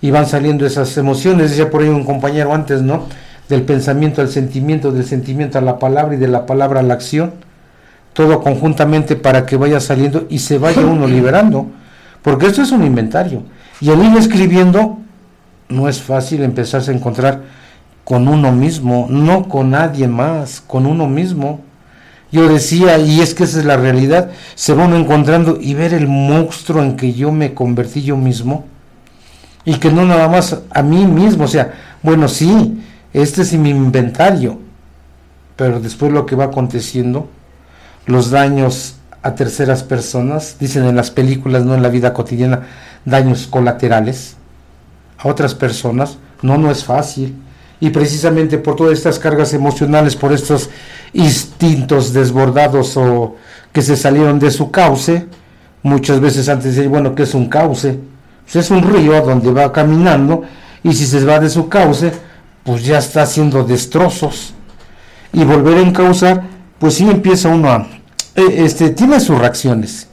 Y 0.02 0.12
van 0.12 0.26
saliendo 0.26 0.66
esas 0.66 0.97
emociones, 0.97 1.52
decía 1.52 1.70
por 1.70 1.82
ahí 1.82 1.89
un 1.89 2.04
compañero 2.04 2.54
antes, 2.54 2.82
¿no? 2.82 3.06
Del 3.47 3.64
pensamiento 3.64 4.22
al 4.22 4.30
sentimiento, 4.30 4.91
del 4.91 5.06
sentimiento 5.06 5.58
a 5.58 5.62
la 5.62 5.78
palabra 5.78 6.16
y 6.16 6.18
de 6.18 6.28
la 6.28 6.45
palabra 6.45 6.80
a 6.80 6.84
la 6.84 6.95
acción. 6.95 7.34
Todo 8.14 8.41
conjuntamente 8.41 9.16
para 9.16 9.45
que 9.45 9.58
vaya 9.58 9.80
saliendo 9.80 10.26
y 10.30 10.39
se 10.39 10.58
vaya 10.58 10.82
uno 10.82 11.08
liberando 11.08 11.68
porque 12.22 12.47
esto 12.47 12.62
es 12.62 12.72
un 12.72 12.84
inventario. 12.84 13.43
Y 13.80 13.89
al 13.89 14.04
ir 14.04 14.16
escribiendo, 14.18 14.99
no 15.70 15.89
es 15.89 16.02
fácil 16.02 16.43
empezarse 16.43 16.91
a 16.91 16.93
encontrar 16.93 17.41
con 18.04 18.28
uno 18.28 18.52
mismo, 18.52 19.08
no 19.10 19.47
con 19.47 19.72
nadie 19.72 20.08
más, 20.08 20.62
con 20.62 20.86
uno 20.86 21.08
mismo. 21.08 21.62
Yo 22.32 22.47
decía, 22.47 22.97
y 22.99 23.22
es 23.22 23.34
que 23.34 23.43
esa 23.43 23.60
es 23.60 23.66
la 23.66 23.78
realidad, 23.78 24.30
se 24.56 24.74
va 24.74 24.86
uno 24.86 24.97
encontrando 24.97 25.58
y 25.60 25.74
ver 25.74 25.93
el 25.93 26.08
monstruo 26.08 26.82
en 26.82 26.95
que 26.95 27.14
yo 27.14 27.32
me 27.32 27.54
convertí 27.54 28.04
yo 28.04 28.16
mismo, 28.16 28.66
y 29.66 29.76
que 29.76 29.91
no 29.91 30.05
nada 30.05 30.28
más 30.28 30.57
a 30.70 30.82
mí 30.82 31.05
mismo, 31.05 31.45
o 31.45 31.47
sea, 31.47 31.74
bueno, 32.01 32.28
sí, 32.28 32.84
este 33.14 33.41
es 33.41 33.53
mi 33.53 33.70
inventario, 33.70 34.59
pero 35.55 35.80
después 35.80 36.12
lo 36.12 36.26
que 36.26 36.36
va 36.36 36.45
aconteciendo, 36.45 37.30
los 38.05 38.32
daños 38.32 38.95
a 39.22 39.36
terceras 39.36 39.84
personas, 39.84 40.57
dicen 40.59 40.86
en 40.86 40.95
las 40.95 41.12
películas, 41.12 41.64
no 41.64 41.76
en 41.76 41.84
la 41.84 41.89
vida 41.89 42.14
cotidiana, 42.14 42.62
daños 43.05 43.47
colaterales 43.47 44.36
a 45.18 45.28
otras 45.28 45.53
personas, 45.53 46.18
no, 46.41 46.57
no 46.57 46.72
es 46.72 46.84
fácil. 46.84 47.36
Y 47.80 47.89
precisamente 47.89 48.57
por 48.57 48.76
todas 48.76 48.93
estas 48.93 49.20
cargas 49.20 49.53
emocionales, 49.53 50.16
por 50.16 50.34
estos 50.34 50.70
instintos 51.14 52.14
desbordados 52.14 52.95
o 52.97 53.36
que 53.72 53.82
se 53.82 53.95
salieron 53.95 54.39
de 54.39 54.51
su 54.51 54.72
cauce, 54.72 55.28
muchas 55.84 56.20
veces 56.20 56.47
antes 56.49 56.66
de 56.66 56.72
decir, 56.72 56.89
bueno, 56.89 57.16
¿qué 57.16 57.24
es 57.24 57.34
un 57.34 57.49
cauce? 57.49 57.99
Pues 58.52 58.66
es 58.66 58.72
un 58.72 58.84
río 58.84 59.22
donde 59.22 59.52
va 59.52 59.72
caminando 59.72 60.43
y 60.84 60.93
si 60.93 61.06
se 61.06 61.24
va 61.24 61.39
de 61.39 61.49
su 61.49 61.70
cauce, 61.70 62.12
pues 62.64 62.84
ya 62.84 62.97
está 62.97 63.22
haciendo 63.24 63.64
destrozos. 63.64 64.54
Y 65.32 65.45
volver 65.45 65.78
a 65.78 65.82
encauzar, 65.82 66.43
pues 66.78 66.95
sí 66.95 67.10
empieza 67.10 67.47
uno 67.47 67.72
a... 67.72 67.88
Eh, 68.36 68.66
este, 68.66 68.89
tiene 68.89 69.20
sus 69.20 69.38
reacciones. 69.38 70.08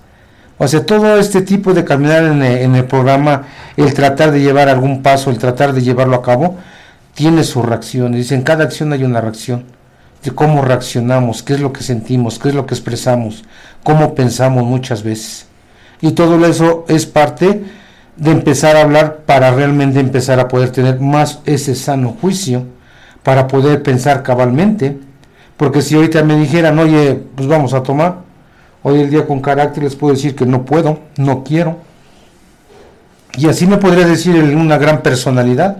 O 0.57 0.69
sea, 0.69 0.87
todo 0.87 1.19
este 1.19 1.43
tipo 1.43 1.75
de 1.75 1.85
caminar 1.85 2.25
en 2.25 2.43
el, 2.43 2.59
en 2.59 2.75
el, 2.77 2.85
programa, 2.85 3.43
el 3.77 3.93
tratar 3.93 4.31
de 4.31 4.41
llevar 4.41 4.69
algún 4.69 5.03
paso, 5.03 5.31
el 5.31 5.39
tratar 5.39 5.73
de 5.73 5.83
llevarlo 5.83 6.17
a 6.17 6.23
cabo, 6.23 6.59
tiene 7.15 7.43
sus 7.43 7.65
reacciones. 7.65 8.31
En 8.31 8.43
cada 8.43 8.65
acción 8.65 8.93
hay 8.93 9.03
una 9.03 9.21
reacción. 9.21 9.65
De 10.23 10.31
cómo 10.33 10.63
reaccionamos, 10.63 11.43
qué 11.43 11.55
es 11.55 11.61
lo 11.61 11.73
que 11.73 11.83
sentimos, 11.83 12.39
qué 12.39 12.51
es 12.51 12.55
lo 12.55 12.67
que 12.67 12.75
expresamos, 12.75 13.45
cómo 13.83 14.15
pensamos 14.15 14.65
muchas 14.65 15.03
veces. 15.03 15.47
Y 16.01 16.13
todo 16.13 16.45
eso 16.45 16.85
es 16.89 17.07
parte 17.07 17.65
de 18.19 18.33
empezar 18.33 18.77
a 18.77 18.83
hablar 18.83 19.21
para 19.27 19.53
realmente 19.53 20.01
empezar 20.01 20.41
a 20.41 20.49
poder 20.49 20.71
tener 20.71 21.01
más 21.01 21.41
ese 21.47 21.75
sano 21.75 22.17
juicio, 22.21 22.65
para 23.23 23.47
poder 23.47 23.83
pensar 23.83 24.23
cabalmente. 24.23 24.99
Porque 25.57 25.83
si 25.83 25.95
ahorita 25.95 26.23
me 26.25 26.37
dijeran, 26.37 26.79
oye, 26.79 27.21
pues 27.35 27.49
vamos 27.49 27.75
a 27.75 27.83
tomar, 27.83 28.17
hoy 28.83 29.01
el 29.01 29.11
día 29.11 29.27
con 29.27 29.41
carácter 29.41 29.85
les 29.85 29.95
puedo 29.95 30.15
decir 30.15 30.35
que 30.35 30.47
no 30.47 30.65
puedo, 30.65 30.99
no 31.17 31.45
quiero. 31.45 31.79
Y 33.37 33.49
así 33.49 33.67
me 33.67 33.77
podría 33.77 34.07
decir 34.07 34.35
una 34.35 34.79
gran 34.79 35.03
personalidad. 35.03 35.77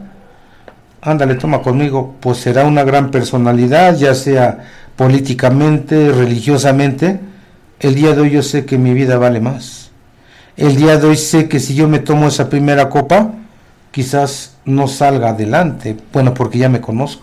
Ándale, 1.01 1.35
toma 1.35 1.61
conmigo, 1.61 2.15
pues 2.21 2.39
será 2.39 2.65
una 2.65 2.85
gran 2.85 3.11
personalidad, 3.11 3.97
ya 3.97 4.15
sea 4.15 4.65
políticamente, 4.97 6.13
religiosamente. 6.13 7.21
El 7.81 7.95
día 7.95 8.15
de 8.15 8.21
hoy 8.21 8.31
yo 8.31 8.43
sé 8.43 8.65
que 8.65 8.79
mi 8.79 8.95
vida 8.95 9.17
vale 9.17 9.41
más 9.41 9.88
el 10.59 10.77
día 10.77 10.99
de 10.99 11.07
hoy 11.07 11.17
sé 11.17 11.49
que 11.49 11.61
si 11.61 11.75
yo 11.75 11.89
me 11.89 12.01
tomo 12.01 12.27
esa 12.27 12.51
primera 12.51 12.89
copa, 12.91 13.33
quizás 13.93 14.57
no 14.65 14.89
salga 14.89 15.31
adelante, 15.31 15.97
bueno, 16.13 16.35
porque 16.35 16.59
ya 16.59 16.69
me 16.69 16.81
conozco. 16.81 17.23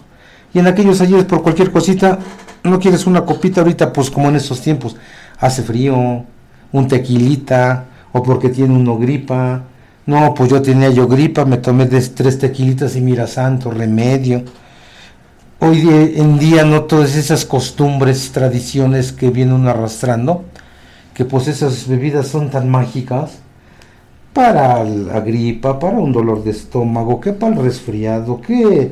Y 0.54 0.60
en 0.60 0.68
aquellos 0.68 1.02
ayeres, 1.02 1.26
por 1.26 1.44
cualquier 1.44 1.72
cosita, 1.72 2.18
no 2.64 2.80
quieres 2.80 3.06
una 3.06 3.26
copita 3.26 3.60
ahorita, 3.62 3.92
pues 3.92 4.10
como 4.10 4.30
en 4.30 4.38
esos 4.38 4.62
tiempos, 4.62 4.96
hace 5.38 5.64
frío, 5.64 6.24
un 6.72 6.88
tequilita, 6.88 7.86
o 8.14 8.24
porque 8.24 8.48
tiene 8.48 8.74
uno 8.74 8.98
gripa. 8.98 9.64
No, 10.06 10.34
pues 10.34 10.50
yo 10.50 10.62
tenía 10.62 10.90
yo 10.90 11.06
gripa, 11.06 11.44
me 11.44 11.58
tomé 11.58 11.88
tres 11.88 12.40
tequilitas 12.40 12.96
y 12.96 13.02
mira 13.02 13.28
santo, 13.28 13.70
remedio. 13.70 14.44
Hoy 15.60 16.14
en 16.16 16.40
día 16.40 16.64
no 16.64 16.84
todas 16.84 17.16
esas 17.16 17.44
costumbres, 17.44 18.32
tradiciones 18.32 19.12
que 19.12 19.30
viene 19.30 19.54
uno 19.54 19.70
arrastrando, 19.70 20.46
que 21.16 21.24
pues 21.24 21.48
esas 21.48 21.88
bebidas 21.88 22.28
son 22.28 22.50
tan 22.52 22.70
mágicas 22.70 23.40
para 24.34 24.84
la 24.84 25.22
gripa, 25.22 25.80
para 25.80 25.98
un 25.98 26.12
dolor 26.12 26.44
de 26.44 26.52
estómago, 26.52 27.22
que 27.22 27.32
para 27.32 27.56
el 27.56 27.64
resfriado, 27.64 28.42
que 28.42 28.92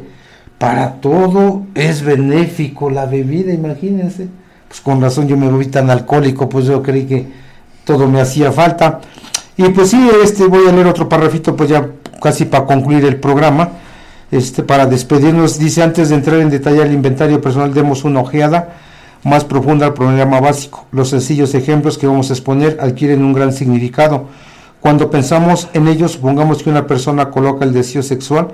para 0.57 1.01
todo 1.01 1.63
es 1.75 2.01
benéfico 2.01 2.89
la 2.89 3.05
bebida, 3.05 3.53
imagínense. 3.53 4.29
Pues 4.69 4.79
con 4.79 5.01
razón 5.01 5.27
yo 5.27 5.35
me 5.35 5.49
volví 5.49 5.65
tan 5.65 5.89
alcohólico, 5.89 6.47
pues 6.47 6.65
yo 6.65 6.81
creí 6.81 7.03
que 7.03 7.27
todo 7.83 8.07
me 8.07 8.21
hacía 8.21 8.53
falta. 8.53 9.01
Y 9.57 9.63
pues 9.69 9.89
sí, 9.89 10.09
este 10.23 10.47
voy 10.47 10.65
a 10.65 10.71
leer 10.71 10.87
otro 10.87 11.09
parrafito, 11.09 11.57
pues 11.57 11.69
ya 11.69 11.85
casi 12.21 12.45
para 12.45 12.65
concluir 12.65 13.03
el 13.03 13.17
programa. 13.17 13.69
Este, 14.31 14.63
para 14.63 14.85
despedirnos, 14.85 15.59
dice 15.59 15.83
antes 15.83 16.07
de 16.09 16.15
entrar 16.15 16.39
en 16.39 16.49
detalle 16.49 16.81
el 16.81 16.93
inventario 16.93 17.41
personal, 17.41 17.73
demos 17.73 18.05
una 18.05 18.21
ojeada 18.21 18.77
más 19.23 19.45
profunda 19.45 19.85
al 19.85 19.93
programa 19.93 20.39
básico. 20.39 20.85
Los 20.91 21.09
sencillos 21.09 21.53
ejemplos 21.55 21.97
que 21.97 22.07
vamos 22.07 22.29
a 22.29 22.33
exponer 22.33 22.77
adquieren 22.81 23.23
un 23.23 23.33
gran 23.33 23.53
significado. 23.53 24.25
Cuando 24.79 25.09
pensamos 25.09 25.69
en 25.73 25.87
ellos, 25.87 26.11
supongamos 26.11 26.61
que 26.61 26.69
una 26.69 26.87
persona 26.87 27.29
coloca 27.29 27.63
el 27.63 27.73
deseo 27.73 28.03
sexual 28.03 28.49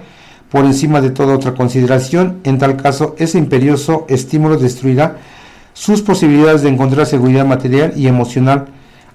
por 0.51 0.65
encima 0.65 1.01
de 1.01 1.11
toda 1.11 1.36
otra 1.36 1.53
consideración, 1.53 2.39
en 2.43 2.57
tal 2.57 2.76
caso 2.78 3.15
ese 3.17 3.38
imperioso 3.38 4.05
estímulo 4.09 4.57
destruirá 4.57 5.17
sus 5.74 6.01
posibilidades 6.01 6.61
de 6.63 6.70
encontrar 6.70 7.05
seguridad 7.05 7.45
material 7.45 7.93
y 7.95 8.07
emocional, 8.07 8.65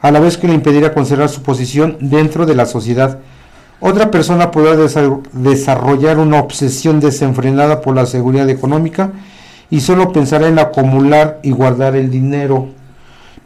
a 0.00 0.10
la 0.10 0.20
vez 0.20 0.38
que 0.38 0.48
le 0.48 0.54
impedirá 0.54 0.94
conservar 0.94 1.28
su 1.28 1.42
posición 1.42 1.96
dentro 2.00 2.46
de 2.46 2.54
la 2.54 2.66
sociedad. 2.66 3.18
Otra 3.80 4.10
persona 4.10 4.50
podrá 4.50 4.76
desarrollar 5.32 6.18
una 6.18 6.40
obsesión 6.40 7.00
desenfrenada 7.00 7.80
por 7.80 7.94
la 7.94 8.06
seguridad 8.06 8.48
económica 8.48 9.12
y 9.70 9.80
solo 9.80 10.12
pensará 10.12 10.48
en 10.48 10.58
acumular 10.58 11.40
y 11.42 11.50
guardar 11.50 11.96
el 11.96 12.10
dinero. 12.10 12.68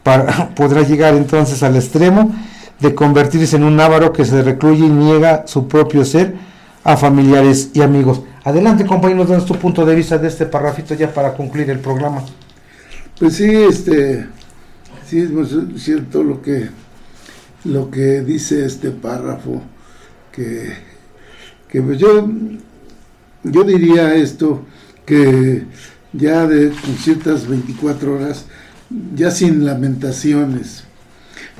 Para, 0.03 0.49
podrá 0.55 0.83
llegar 0.83 1.15
entonces 1.15 1.61
al 1.63 1.75
extremo 1.75 2.33
de 2.79 2.95
convertirse 2.95 3.57
en 3.57 3.63
un 3.63 3.79
avaro 3.79 4.13
que 4.13 4.25
se 4.25 4.41
recluye 4.41 4.85
y 4.85 4.89
niega 4.89 5.45
su 5.47 5.67
propio 5.67 6.05
ser 6.05 6.35
a 6.83 6.95
familiares 6.97 7.71
y 7.73 7.81
amigos. 7.81 8.21
Adelante, 8.43 8.85
compañeros, 8.85 9.27
danos 9.27 9.45
tu 9.45 9.55
punto 9.55 9.85
de 9.85 9.95
vista 9.95 10.17
de 10.17 10.27
este 10.27 10.45
parrafito 10.45 10.93
ya 10.93 11.13
para 11.13 11.33
concluir 11.33 11.69
el 11.69 11.79
programa. 11.79 12.23
Pues 13.19 13.35
sí, 13.35 13.53
este, 13.53 14.25
sí 15.05 15.19
es 15.19 15.83
cierto 15.83 16.23
lo 16.23 16.41
que, 16.41 16.69
lo 17.65 17.91
que 17.91 18.21
dice 18.21 18.65
este 18.65 18.91
párrafo, 18.91 19.61
que, 20.31 20.71
que 21.67 21.81
pues 21.81 21.97
yo, 21.97 22.29
yo 23.43 23.63
diría 23.65 24.15
esto, 24.15 24.63
que 25.05 25.65
ya 26.13 26.47
de 26.47 26.69
con 26.69 26.95
ciertas 26.95 27.47
24 27.47 28.15
horas, 28.15 28.45
ya 29.15 29.31
sin 29.31 29.65
lamentaciones. 29.65 30.83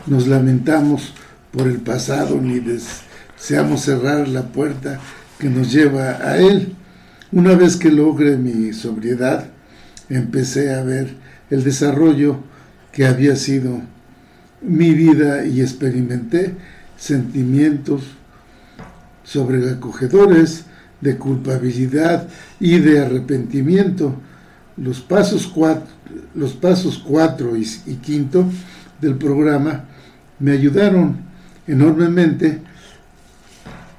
Nos 0.08 0.28
lamentamos 0.28 1.14
por 1.52 1.68
el 1.68 1.78
pasado 1.78 2.40
ni 2.42 2.60
deseamos 2.60 3.82
cerrar 3.82 4.28
la 4.28 4.44
puerta 4.48 5.00
que 5.38 5.50
nos 5.50 5.72
lleva 5.72 6.18
a 6.22 6.38
él. 6.38 6.76
Una 7.32 7.56
vez 7.56 7.76
que 7.76 7.92
logre 7.92 8.38
mi 8.38 8.74
sobriedad, 8.74 9.46
empecé 10.10 10.74
a 10.74 10.84
ver 10.84 11.16
el 11.50 11.64
desarrollo 11.64 12.40
que 12.92 13.06
había 13.06 13.36
sido 13.36 13.82
mi 14.62 14.94
vida 14.94 15.46
y 15.46 15.62
experimenté 15.62 16.56
sentimientos 16.98 18.04
sobreacogedores 19.24 20.66
de 21.02 21.18
culpabilidad 21.18 22.28
y 22.60 22.80
de 22.80 23.00
arrepentimiento 23.00 24.16
los 24.82 25.00
pasos 25.02 25.48
cuatro, 25.48 25.88
los 26.36 26.54
pasos 26.54 26.98
cuatro 26.98 27.56
y, 27.56 27.68
y 27.86 27.96
quinto 27.96 28.46
del 29.02 29.16
programa 29.16 29.86
me 30.40 30.52
ayudaron 30.52 31.18
enormemente 31.68 32.62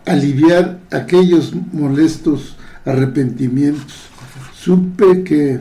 a 0.06 0.12
aliviar 0.12 0.80
aquellos 0.90 1.54
molestos 1.72 2.56
arrepentimientos. 2.84 4.08
Supe 4.54 5.22
que 5.22 5.60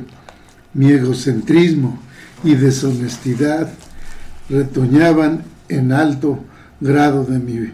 mi 0.74 0.92
egocentrismo 0.92 2.00
y 2.44 2.56
deshonestidad 2.56 3.70
retoñaban 4.50 5.44
en 5.68 5.92
alto 5.92 6.40
grado 6.80 7.26
de 7.26 7.40
mi 7.40 7.72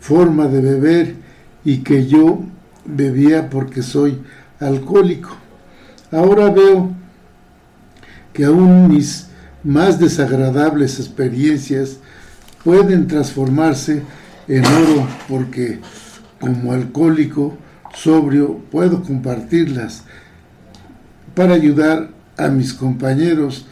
forma 0.00 0.48
de 0.48 0.60
beber 0.60 1.14
y 1.64 1.78
que 1.78 2.06
yo 2.06 2.44
bebía 2.84 3.50
porque 3.50 3.82
soy 3.82 4.18
alcohólico. 4.60 5.36
Ahora 6.12 6.50
veo 6.50 6.92
que 8.32 8.44
aún 8.44 8.88
mis 8.88 9.28
más 9.64 9.98
desagradables 9.98 11.00
experiencias 11.00 11.98
pueden 12.62 13.08
transformarse 13.08 14.02
en 14.46 14.64
oro 14.64 15.08
porque 15.28 15.80
como 16.38 16.72
alcohólico 16.72 17.56
sobrio 17.94 18.58
puedo 18.70 19.02
compartirlas 19.02 20.04
para 21.34 21.54
ayudar 21.54 22.10
a 22.36 22.48
mis 22.48 22.74
compañeros 22.74 23.66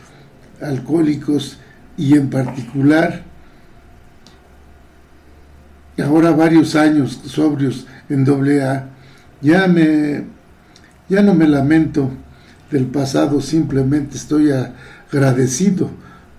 alcohólicos 0.61 1.59
y 1.97 2.16
en 2.16 2.30
particular 2.30 3.22
ahora 6.03 6.30
varios 6.32 6.74
años 6.74 7.20
sobrios 7.26 7.87
en 8.09 8.26
AA 8.28 8.87
ya 9.41 9.68
me 9.68 10.24
ya 11.09 11.22
no 11.22 11.34
me 11.34 11.46
lamento 11.46 12.11
del 12.70 12.86
pasado, 12.86 13.40
simplemente 13.40 14.16
estoy 14.16 14.50
agradecido 15.12 15.90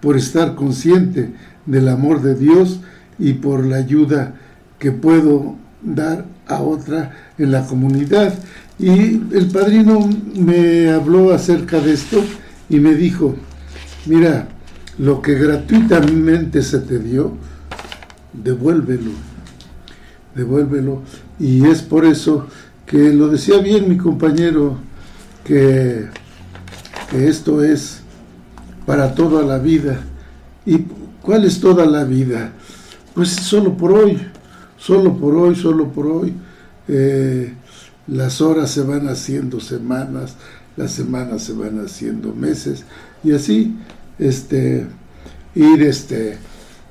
por 0.02 0.18
estar 0.18 0.56
consciente 0.56 1.34
del 1.66 1.88
amor 1.88 2.22
de 2.22 2.36
Dios 2.36 2.80
y 3.18 3.34
por 3.34 3.66
la 3.66 3.78
ayuda 3.78 4.36
que 4.80 4.92
puedo 4.92 5.56
dar 5.82 6.26
a 6.48 6.62
otra 6.62 7.14
en 7.38 7.52
la 7.52 7.66
comunidad. 7.66 8.34
Y 8.78 9.22
el 9.34 9.50
padrino 9.52 10.10
me 10.36 10.90
habló 10.90 11.34
acerca 11.34 11.80
de 11.80 11.94
esto 11.94 12.24
y 12.70 12.80
me 12.80 12.94
dijo, 12.96 13.36
mira, 14.06 14.48
lo 14.98 15.22
que 15.22 15.36
gratuitamente 15.36 16.62
se 16.62 16.80
te 16.80 17.00
dio, 17.00 17.34
devuélvelo, 18.34 19.12
devuélvelo. 20.36 21.02
Y 21.40 21.66
es 21.66 21.82
por 21.82 22.06
eso 22.06 22.48
que 22.86 23.14
lo 23.14 23.28
decía 23.30 23.60
bien 23.60 23.90
mi 23.90 23.98
compañero, 23.98 24.78
que, 25.44 26.08
esto 27.14 27.64
es 27.64 28.02
para 28.86 29.14
toda 29.16 29.44
la 29.44 29.58
vida. 29.58 30.02
¿Y 30.66 30.80
cuál 31.22 31.46
es 31.46 31.60
toda 31.60 31.86
la 31.86 32.04
vida? 32.04 32.52
Pues 33.14 33.30
solo 33.30 33.78
por 33.78 33.94
hoy, 33.94 34.20
solo 34.78 35.16
por 35.16 35.36
hoy, 35.36 35.56
solo 35.56 35.88
por 35.90 36.08
hoy. 36.08 36.34
Eh, 36.88 37.54
las 38.08 38.42
horas 38.42 38.72
se 38.72 38.82
van 38.82 39.08
haciendo 39.08 39.60
semanas, 39.60 40.36
las 40.76 40.92
semanas 40.92 41.44
se 41.44 41.54
van 41.54 41.84
haciendo 41.84 42.34
meses 42.34 42.84
y 43.24 43.32
así 43.32 43.76
este 44.20 44.86
ir 45.56 45.82
este 45.82 46.38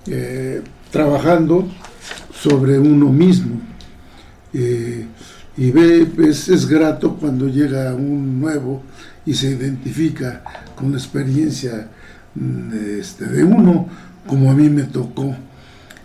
eh, 0.06 0.62
trabajando 0.90 1.68
sobre 2.32 2.78
uno 2.78 3.10
mismo 3.10 3.60
eh, 4.52 5.06
y 5.56 5.70
ve 5.70 6.06
pues 6.06 6.48
es 6.48 6.66
grato 6.66 7.16
cuando 7.16 7.48
llega 7.48 7.94
un 7.94 8.40
nuevo 8.40 8.82
y 9.24 9.34
se 9.34 9.50
identifica 9.50 10.42
con 10.74 10.92
la 10.92 10.98
experiencia 10.98 11.88
mm, 12.34 12.98
este, 13.00 13.26
de 13.26 13.44
uno 13.44 13.88
como 14.26 14.50
a 14.50 14.54
mí 14.54 14.68
me 14.68 14.84
tocó 14.84 15.34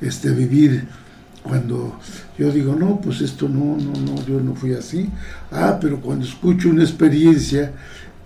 este 0.01 0.29
vivir 0.29 0.87
cuando 1.43 1.99
yo 2.37 2.51
digo, 2.51 2.75
no, 2.75 3.01
pues 3.01 3.21
esto 3.21 3.49
no, 3.49 3.77
no, 3.77 3.93
no, 3.99 4.25
yo 4.25 4.39
no 4.39 4.55
fui 4.55 4.73
así. 4.73 5.09
Ah, 5.51 5.77
pero 5.81 5.99
cuando 5.99 6.25
escucho 6.25 6.69
una 6.69 6.83
experiencia 6.83 7.73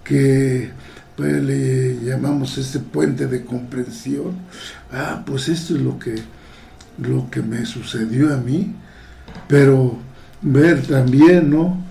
que 0.03 0.69
pues, 1.15 1.41
le 1.43 2.03
llamamos 2.03 2.57
este 2.57 2.79
puente 2.79 3.27
de 3.27 3.43
comprensión, 3.43 4.33
ah, 4.91 5.23
pues 5.25 5.49
esto 5.49 5.75
es 5.75 5.81
lo 5.81 5.97
que, 5.97 6.15
lo 6.99 7.29
que 7.29 7.41
me 7.41 7.65
sucedió 7.65 8.33
a 8.33 8.37
mí, 8.37 8.75
pero 9.47 9.97
ver 10.43 10.83
también, 10.83 11.49
¿no? 11.49 11.83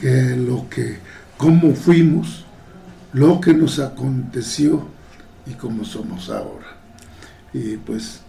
Que 0.00 0.36
lo 0.36 0.68
que, 0.68 0.98
cómo 1.36 1.74
fuimos, 1.74 2.44
lo 3.12 3.40
que 3.40 3.52
nos 3.52 3.78
aconteció 3.78 4.88
y 5.46 5.54
cómo 5.54 5.84
somos 5.84 6.30
ahora. 6.30 6.78
Y 7.52 7.76
pues 7.76 8.22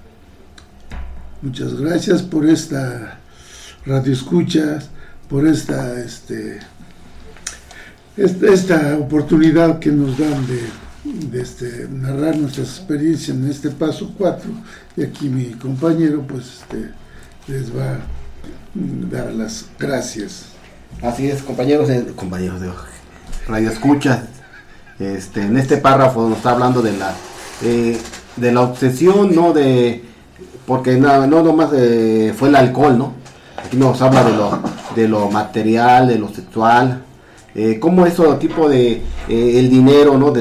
Muchas 1.44 1.74
gracias 1.74 2.22
por 2.22 2.50
esta 2.50 3.20
radio 3.86 4.14
escuchas, 4.14 4.90
por 5.28 5.46
esta, 5.46 6.00
este, 6.00 6.60
esta, 8.16 8.98
oportunidad 8.98 9.78
que 9.80 9.92
nos 9.92 10.18
dan 10.18 10.42
de, 10.48 11.42
este, 11.42 11.90
narrar 11.92 12.38
nuestras 12.38 12.78
experiencias 12.78 13.36
en 13.36 13.50
este 13.50 13.72
paso 13.72 14.16
4. 14.18 14.50
Y 14.96 15.04
aquí 15.04 15.28
mi 15.28 15.52
compañero 15.52 16.26
pues 16.26 16.62
este, 16.62 16.92
les 17.50 17.76
va 17.76 17.98
dar 18.74 19.32
las 19.34 19.66
gracias. 19.80 20.46
Así 21.02 21.30
es, 21.30 21.42
compañeros, 21.42 21.90
compañeros 22.16 22.62
de 22.62 22.70
radio 23.48 23.70
escuchas. 23.70 24.22
Este, 25.00 25.42
en 25.42 25.58
este 25.58 25.78
párrafo 25.78 26.28
nos 26.30 26.38
está 26.38 26.52
hablando 26.52 26.82
de 26.82 26.94
la, 26.98 27.14
eh, 27.64 27.98
de 28.36 28.52
la 28.52 28.62
obsesión, 28.62 29.36
no 29.36 29.54
de 29.54 30.04
porque 30.66 30.96
no, 30.98 31.28
no 31.28 31.44
nomás 31.44 31.72
eh, 31.74 32.34
fue 32.36 32.50
el 32.50 32.56
alcohol, 32.56 32.98
¿no? 32.98 33.14
Aquí 33.58 33.78
nos 33.78 34.02
habla 34.02 34.24
de 34.24 34.32
lo, 34.32 34.60
de 34.96 35.08
lo 35.08 35.30
material, 35.30 36.08
de 36.08 36.18
lo 36.18 36.30
sexual, 36.30 37.04
eh, 37.56 37.80
como 37.80 38.06
eso 38.06 38.36
tipo 38.38 38.70
de 38.70 39.02
eh, 39.28 39.60
el 39.60 39.70
dinero, 39.70 40.18
¿no? 40.18 40.34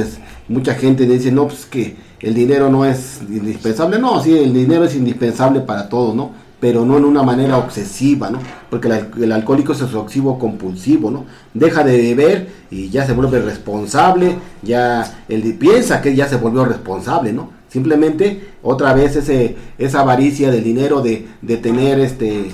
mucha 0.49 0.75
gente 0.75 1.07
dice, 1.07 1.33
no, 1.33 1.47
pues 1.47 1.67
que 1.67 1.97
el 2.21 2.35
dinero 2.35 2.71
no 2.71 2.85
es 2.85 3.21
indispensable, 3.29 3.99
no, 3.99 4.23
sí, 4.23 4.37
el 4.37 4.53
dinero 4.53 4.85
es 4.85 4.95
indispensable 4.95 5.61
para 5.61 5.89
todo, 5.89 6.15
¿no? 6.15 6.42
Pero 6.63 6.87
no 6.87 6.97
en 6.97 7.05
una 7.05 7.25
manera 7.25 7.59
obsesiva, 7.59 8.31
¿no? 8.31 8.39
Porque 8.71 8.87
el, 8.87 9.33
alcohólico 9.33 9.73
es 9.73 9.83
obsesivo 9.83 10.39
compulsivo, 10.39 11.11
¿no? 11.11 11.25
Deja 11.53 11.83
de 11.83 11.97
beber 11.97 12.49
y 12.71 12.89
ya 12.89 13.05
se 13.05 13.15
vuelve 13.15 13.41
responsable, 13.41 14.37
ya 14.63 15.25
él 15.29 15.57
piensa 15.59 16.01
que 16.01 16.15
ya 16.15 16.29
se 16.29 16.37
volvió 16.37 16.65
responsable, 16.65 17.33
¿no? 17.33 17.51
Simplemente 17.69 18.53
otra 18.63 18.95
vez 18.95 19.17
ese, 19.17 19.57
esa 19.77 20.03
avaricia 20.03 20.53
del 20.53 20.63
dinero 20.63 21.01
de, 21.03 21.27
de 21.43 21.57
tener 21.57 21.99
este 21.99 22.53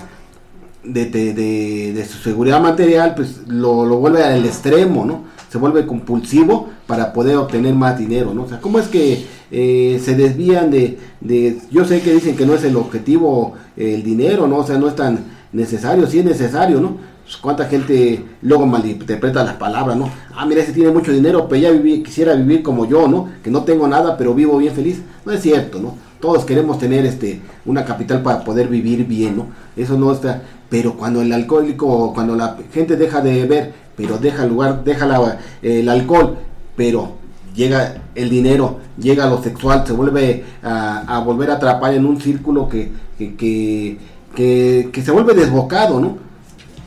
de, 0.84 1.06
de, 1.06 1.92
de, 1.92 2.04
su 2.06 2.16
seguridad 2.18 2.62
material, 2.62 3.14
pues 3.14 3.42
lo, 3.46 3.84
lo, 3.84 3.98
vuelve 3.98 4.24
al 4.24 4.46
extremo, 4.46 5.04
¿no? 5.04 5.24
Se 5.48 5.58
vuelve 5.58 5.86
compulsivo 5.86 6.68
para 6.86 7.12
poder 7.12 7.36
obtener 7.36 7.74
más 7.74 7.98
dinero, 7.98 8.34
¿no? 8.34 8.44
O 8.44 8.48
sea, 8.48 8.60
¿cómo 8.60 8.78
es 8.78 8.88
que 8.88 9.26
eh, 9.50 10.00
se 10.04 10.14
desvían 10.14 10.70
de, 10.70 10.98
de, 11.20 11.58
yo 11.70 11.84
sé 11.84 12.00
que 12.02 12.12
dicen 12.12 12.36
que 12.36 12.46
no 12.46 12.54
es 12.54 12.64
el 12.64 12.76
objetivo 12.76 13.54
el 13.76 14.02
dinero, 14.02 14.46
¿no? 14.46 14.58
O 14.58 14.66
sea, 14.66 14.78
no 14.78 14.88
es 14.88 14.96
tan 14.96 15.20
necesario, 15.52 16.06
sí 16.06 16.18
es 16.18 16.24
necesario, 16.24 16.80
¿no? 16.80 16.96
Pues, 17.28 17.36
cuánta 17.36 17.66
gente 17.66 18.24
luego 18.40 18.64
malinterpreta 18.64 19.44
las 19.44 19.56
palabras, 19.56 19.98
¿no? 19.98 20.10
Ah, 20.34 20.46
mira, 20.46 20.62
ese 20.62 20.72
tiene 20.72 20.90
mucho 20.90 21.12
dinero, 21.12 21.46
pero 21.46 21.60
ya 21.60 22.02
quisiera 22.02 22.34
vivir 22.34 22.62
como 22.62 22.86
yo, 22.86 23.06
¿no? 23.06 23.28
Que 23.44 23.50
no 23.50 23.64
tengo 23.64 23.86
nada, 23.86 24.16
pero 24.16 24.34
vivo 24.34 24.56
bien 24.56 24.72
feliz. 24.72 25.02
No 25.26 25.32
es 25.32 25.42
cierto, 25.42 25.78
¿no? 25.78 25.94
Todos 26.20 26.46
queremos 26.46 26.78
tener 26.78 27.04
este 27.04 27.42
una 27.66 27.84
capital 27.84 28.22
para 28.22 28.42
poder 28.42 28.68
vivir 28.68 29.06
bien, 29.06 29.36
¿no? 29.36 29.48
Eso 29.76 29.98
no 29.98 30.10
está. 30.10 30.42
Pero 30.70 30.94
cuando 30.96 31.20
el 31.20 31.30
alcohólico, 31.30 32.14
cuando 32.14 32.34
la 32.34 32.56
gente 32.72 32.96
deja 32.96 33.20
de 33.20 33.42
beber, 33.42 33.74
pero 33.98 34.16
deja 34.16 34.44
el 34.44 34.50
lugar, 34.50 34.84
deja 34.84 35.34
el 35.60 35.88
alcohol, 35.88 36.38
pero 36.76 37.14
llega 37.52 37.96
el 38.14 38.30
dinero, 38.30 38.78
llega 38.96 39.26
lo 39.26 39.42
sexual, 39.42 39.84
se 39.84 39.92
vuelve 39.92 40.44
a, 40.62 41.20
volver 41.26 41.50
a 41.50 41.54
atrapar 41.54 41.92
en 41.94 42.06
un 42.06 42.20
círculo 42.20 42.68
que, 42.68 42.92
que, 43.18 43.98
que, 44.36 45.02
se 45.04 45.10
vuelve 45.10 45.34
desbocado, 45.34 46.00
¿no? 46.00 46.16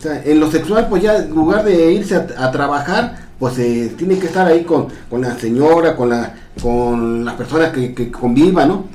en 0.03 0.39
lo 0.39 0.49
sexual, 0.49 0.88
pues 0.89 1.03
ya 1.03 1.18
en 1.18 1.30
lugar 1.32 1.66
de 1.66 1.91
irse 1.91 2.16
a, 2.16 2.49
trabajar, 2.51 3.28
pues 3.38 3.59
eh, 3.59 3.93
tiene 3.97 4.18
que 4.18 4.28
estar 4.28 4.47
ahí 4.47 4.64
con, 4.64 4.88
la 5.12 5.38
señora, 5.38 5.95
con 5.97 6.09
la, 6.09 6.34
con 6.62 7.26
las 7.26 7.36
personas 7.36 7.72
que, 7.72 7.93
que 7.93 8.09
convivan, 8.09 8.70
¿no? 8.70 8.86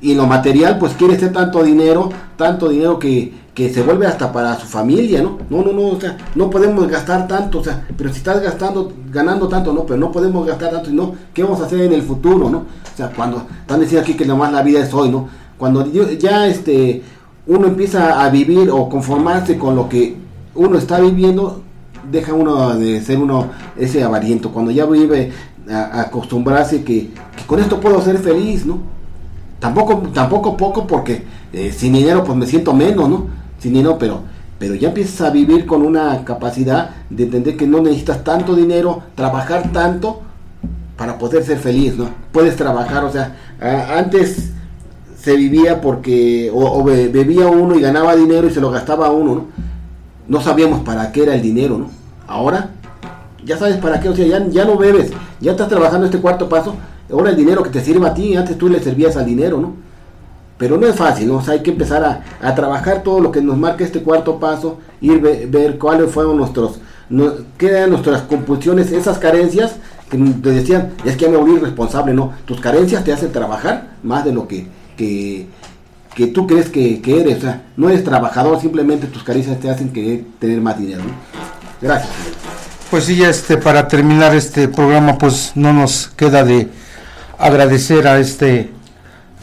Y 0.00 0.12
en 0.12 0.16
lo 0.16 0.26
material, 0.26 0.78
pues 0.78 0.94
quiere 0.94 1.18
ser 1.18 1.32
tanto 1.32 1.62
dinero, 1.62 2.08
tanto 2.36 2.68
dinero 2.70 2.98
que, 2.98 3.32
que 3.58 3.74
se 3.74 3.82
vuelve 3.82 4.06
hasta 4.06 4.30
para 4.30 4.56
su 4.56 4.68
familia, 4.68 5.20
¿no? 5.20 5.36
No, 5.50 5.64
no, 5.64 5.72
no, 5.72 5.88
o 5.88 6.00
sea, 6.00 6.16
no 6.36 6.48
podemos 6.48 6.86
gastar 6.86 7.26
tanto, 7.26 7.58
o 7.58 7.64
sea, 7.64 7.84
pero 7.96 8.08
si 8.12 8.18
estás 8.18 8.40
gastando, 8.40 8.92
ganando 9.10 9.48
tanto, 9.48 9.72
no, 9.72 9.84
pero 9.84 9.98
no 9.98 10.12
podemos 10.12 10.46
gastar 10.46 10.70
tanto, 10.70 10.90
y 10.90 10.94
no, 10.94 11.12
¿qué 11.34 11.42
vamos 11.42 11.60
a 11.60 11.64
hacer 11.66 11.80
en 11.80 11.92
el 11.92 12.02
futuro, 12.02 12.48
no? 12.48 12.58
O 12.58 12.96
sea, 12.96 13.10
cuando 13.10 13.48
están 13.62 13.80
diciendo 13.80 14.04
aquí 14.04 14.14
que 14.14 14.24
nomás 14.24 14.52
la 14.52 14.62
vida 14.62 14.78
es 14.78 14.94
hoy, 14.94 15.10
¿no? 15.10 15.28
Cuando 15.58 15.84
ya 15.92 16.46
este 16.46 17.02
uno 17.48 17.66
empieza 17.66 18.22
a 18.22 18.30
vivir 18.30 18.70
o 18.70 18.88
conformarse 18.88 19.58
con 19.58 19.74
lo 19.74 19.88
que 19.88 20.14
uno 20.54 20.78
está 20.78 21.00
viviendo, 21.00 21.60
deja 22.12 22.34
uno 22.34 22.76
de 22.76 23.00
ser 23.00 23.18
uno 23.18 23.48
ese 23.76 24.04
avariento. 24.04 24.52
Cuando 24.52 24.70
ya 24.70 24.86
vive 24.86 25.32
acostumbrarse 25.68 26.84
que, 26.84 27.10
con 27.48 27.58
esto 27.58 27.80
puedo 27.80 28.00
ser 28.02 28.18
feliz, 28.18 28.64
¿no? 28.64 28.78
Tampoco, 29.58 30.00
tampoco 30.14 30.56
poco 30.56 30.86
porque 30.86 31.24
eh, 31.52 31.74
sin 31.76 31.94
dinero 31.94 32.22
pues 32.22 32.38
me 32.38 32.46
siento 32.46 32.72
menos, 32.72 33.08
¿no? 33.08 33.47
Sin 33.58 33.72
dinero, 33.72 33.96
pero, 33.98 34.22
pero 34.58 34.74
ya 34.74 34.88
empiezas 34.88 35.20
a 35.22 35.30
vivir 35.30 35.66
con 35.66 35.82
una 35.82 36.24
capacidad 36.24 36.90
de 37.10 37.24
entender 37.24 37.56
que 37.56 37.66
no 37.66 37.80
necesitas 37.80 38.24
tanto 38.24 38.54
dinero, 38.54 39.02
trabajar 39.14 39.72
tanto 39.72 40.22
para 40.96 41.18
poder 41.18 41.44
ser 41.44 41.58
feliz, 41.58 41.96
¿no? 41.96 42.08
Puedes 42.32 42.56
trabajar, 42.56 43.04
o 43.04 43.12
sea, 43.12 43.36
antes 43.96 44.50
se 45.20 45.36
vivía 45.36 45.80
porque 45.80 46.50
o, 46.52 46.82
bebía 46.84 47.46
uno 47.46 47.76
y 47.76 47.80
ganaba 47.80 48.16
dinero 48.16 48.48
y 48.48 48.50
se 48.50 48.60
lo 48.60 48.70
gastaba 48.70 49.10
uno, 49.10 49.34
¿no? 49.34 49.44
no 50.28 50.40
sabíamos 50.40 50.80
para 50.80 51.10
qué 51.10 51.22
era 51.22 51.34
el 51.34 51.42
dinero, 51.42 51.78
¿no? 51.78 51.90
Ahora 52.26 52.70
ya 53.44 53.56
sabes 53.56 53.76
para 53.76 54.00
qué, 54.00 54.08
o 54.08 54.16
sea, 54.16 54.26
ya, 54.26 54.46
ya 54.48 54.64
no 54.64 54.76
bebes, 54.76 55.10
ya 55.40 55.52
estás 55.52 55.68
trabajando 55.68 56.06
este 56.06 56.18
cuarto 56.18 56.48
paso, 56.48 56.74
ahora 57.10 57.30
el 57.30 57.36
dinero 57.36 57.62
que 57.62 57.70
te 57.70 57.80
sirve 57.80 58.06
a 58.06 58.14
ti, 58.14 58.36
antes 58.36 58.58
tú 58.58 58.68
le 58.68 58.80
servías 58.80 59.16
al 59.16 59.24
dinero, 59.24 59.58
¿no? 59.60 59.74
Pero 60.58 60.76
no 60.76 60.86
es 60.86 60.96
fácil, 60.96 61.28
¿no? 61.28 61.42
Hay 61.46 61.62
que 61.62 61.70
empezar 61.70 62.22
a, 62.40 62.54
trabajar 62.54 63.02
todo 63.02 63.20
lo 63.20 63.30
que 63.30 63.40
nos 63.40 63.56
marca 63.56 63.84
este 63.84 64.02
cuarto 64.02 64.38
paso, 64.38 64.78
ir 65.00 65.20
ver 65.20 65.78
cuáles 65.78 66.10
fueron 66.10 66.36
nuestros, 66.36 66.80
qué 67.56 67.68
eran 67.68 67.90
nuestras 67.90 68.22
compulsiones, 68.22 68.92
esas 68.92 69.18
carencias 69.18 69.76
que 70.10 70.18
te 70.18 70.50
decían, 70.50 70.92
es 71.04 71.16
que 71.16 71.26
ya 71.26 71.30
me 71.30 71.36
volví 71.36 71.58
responsable, 71.58 72.12
¿no? 72.12 72.32
Tus 72.44 72.60
carencias 72.60 73.04
te 73.04 73.12
hacen 73.12 73.30
trabajar 73.30 73.90
más 74.02 74.24
de 74.24 74.32
lo 74.32 74.48
que, 74.48 74.66
que 74.96 75.46
que 76.18 76.26
tú 76.26 76.48
crees 76.48 76.68
que, 76.68 77.00
que 77.00 77.20
eres. 77.20 77.38
O 77.38 77.40
sea, 77.42 77.62
no 77.76 77.88
eres 77.88 78.02
trabajador, 78.02 78.60
simplemente 78.60 79.06
tus 79.06 79.22
caricias 79.22 79.60
te 79.60 79.70
hacen 79.70 79.90
querer 79.90 80.24
tener 80.40 80.60
más 80.60 80.76
dinero. 80.76 81.04
¿no? 81.04 81.12
Gracias. 81.80 82.10
Pues 82.90 83.04
sí, 83.04 83.22
este, 83.22 83.56
para 83.56 83.86
terminar 83.86 84.34
este 84.34 84.66
programa, 84.66 85.16
pues 85.16 85.52
no 85.54 85.72
nos 85.72 86.08
queda 86.08 86.42
de 86.42 86.68
agradecer 87.38 88.08
a 88.08 88.18
este 88.18 88.68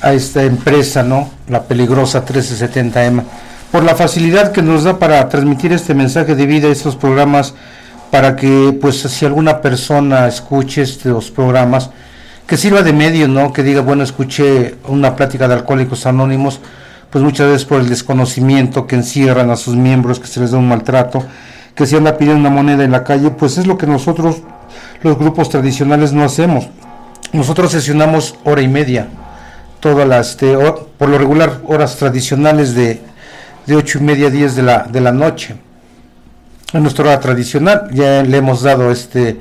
a 0.05 0.13
esta 0.13 0.43
empresa, 0.43 1.01
¿no? 1.01 1.31
La 1.49 1.63
peligrosa 1.63 2.23
1370M, 2.23 3.23
por 3.71 3.83
la 3.83 3.95
facilidad 3.95 4.51
que 4.51 4.61
nos 4.61 4.83
da 4.83 4.99
para 4.99 5.27
transmitir 5.29 5.73
este 5.73 5.95
mensaje 5.95 6.35
de 6.35 6.45
vida, 6.45 6.67
estos 6.67 6.95
programas, 6.95 7.55
para 8.11 8.35
que, 8.35 8.77
pues, 8.79 9.01
si 9.01 9.25
alguna 9.25 9.61
persona 9.61 10.27
escuche 10.27 10.83
estos 10.83 11.31
programas, 11.31 11.89
que 12.45 12.55
sirva 12.55 12.83
de 12.83 12.93
medio, 12.93 13.27
¿no? 13.27 13.51
Que 13.51 13.63
diga, 13.63 13.81
bueno, 13.81 14.03
escuché 14.03 14.75
una 14.87 15.15
plática 15.15 15.47
de 15.47 15.55
alcohólicos 15.55 16.05
anónimos, 16.05 16.59
pues 17.09 17.23
muchas 17.23 17.47
veces 17.47 17.65
por 17.65 17.81
el 17.81 17.89
desconocimiento 17.89 18.85
que 18.85 18.97
encierran 18.97 19.49
a 19.49 19.55
sus 19.55 19.75
miembros, 19.75 20.19
que 20.19 20.27
se 20.27 20.39
les 20.39 20.51
da 20.51 20.59
un 20.59 20.67
maltrato, 20.67 21.23
que 21.73 21.87
si 21.87 21.95
anda 21.95 22.15
pidiendo 22.15 22.41
una 22.41 22.51
moneda 22.51 22.83
en 22.83 22.91
la 22.91 23.03
calle, 23.03 23.31
pues 23.31 23.57
es 23.57 23.65
lo 23.65 23.75
que 23.79 23.87
nosotros, 23.87 24.43
los 25.01 25.17
grupos 25.17 25.49
tradicionales, 25.49 26.13
no 26.13 26.23
hacemos. 26.23 26.67
Nosotros 27.33 27.71
sesionamos 27.71 28.35
hora 28.43 28.61
y 28.61 28.67
media, 28.67 29.07
todas 29.80 30.07
las, 30.07 30.32
este, 30.32 30.57
por 30.97 31.09
lo 31.09 31.17
regular, 31.17 31.61
horas 31.65 31.95
tradicionales 31.97 32.73
de, 32.73 33.01
de 33.65 33.76
8 33.76 33.99
y 33.99 34.01
media 34.01 34.28
a 34.28 34.32
10 34.32 34.55
de 34.55 34.61
la, 34.63 34.84
de 34.84 35.01
la 35.01 35.11
noche. 35.11 35.55
En 36.73 36.82
nuestra 36.82 37.05
hora 37.05 37.19
tradicional. 37.19 37.89
Ya 37.93 38.23
le 38.23 38.38
hemos 38.38 38.61
dado 38.61 38.91
este 38.91 39.38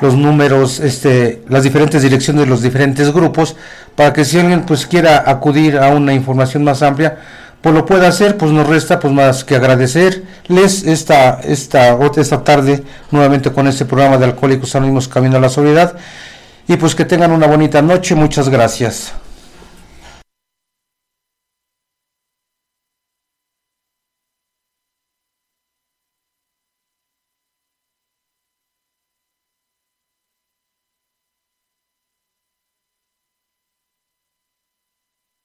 los 0.00 0.14
números, 0.14 0.80
este, 0.80 1.42
las 1.48 1.62
diferentes 1.64 2.02
direcciones 2.02 2.44
de 2.44 2.48
los 2.48 2.62
diferentes 2.62 3.12
grupos, 3.12 3.56
para 3.96 4.12
que 4.12 4.24
si 4.24 4.38
alguien 4.38 4.62
pues 4.62 4.86
quiera 4.86 5.24
acudir 5.26 5.78
a 5.78 5.88
una 5.88 6.12
información 6.12 6.64
más 6.64 6.82
amplia, 6.82 7.18
pues 7.60 7.74
lo 7.74 7.84
pueda 7.84 8.08
hacer, 8.08 8.36
pues 8.36 8.52
nos 8.52 8.66
resta 8.66 9.00
pues 9.00 9.12
más 9.12 9.44
que 9.44 9.56
agradecerles 9.56 10.84
esta, 10.84 11.40
esta, 11.42 11.98
esta 12.16 12.44
tarde 12.44 12.84
nuevamente 13.10 13.50
con 13.52 13.66
este 13.66 13.84
programa 13.84 14.16
de 14.16 14.26
Alcohólicos 14.26 14.74
Anónimos 14.76 15.08
Camino 15.08 15.36
a 15.38 15.40
la 15.40 15.48
Soledad. 15.48 15.96
Y 16.68 16.76
pues 16.76 16.94
que 16.94 17.04
tengan 17.04 17.32
una 17.32 17.46
bonita 17.46 17.82
noche, 17.82 18.14
muchas 18.14 18.48
gracias. 18.48 19.12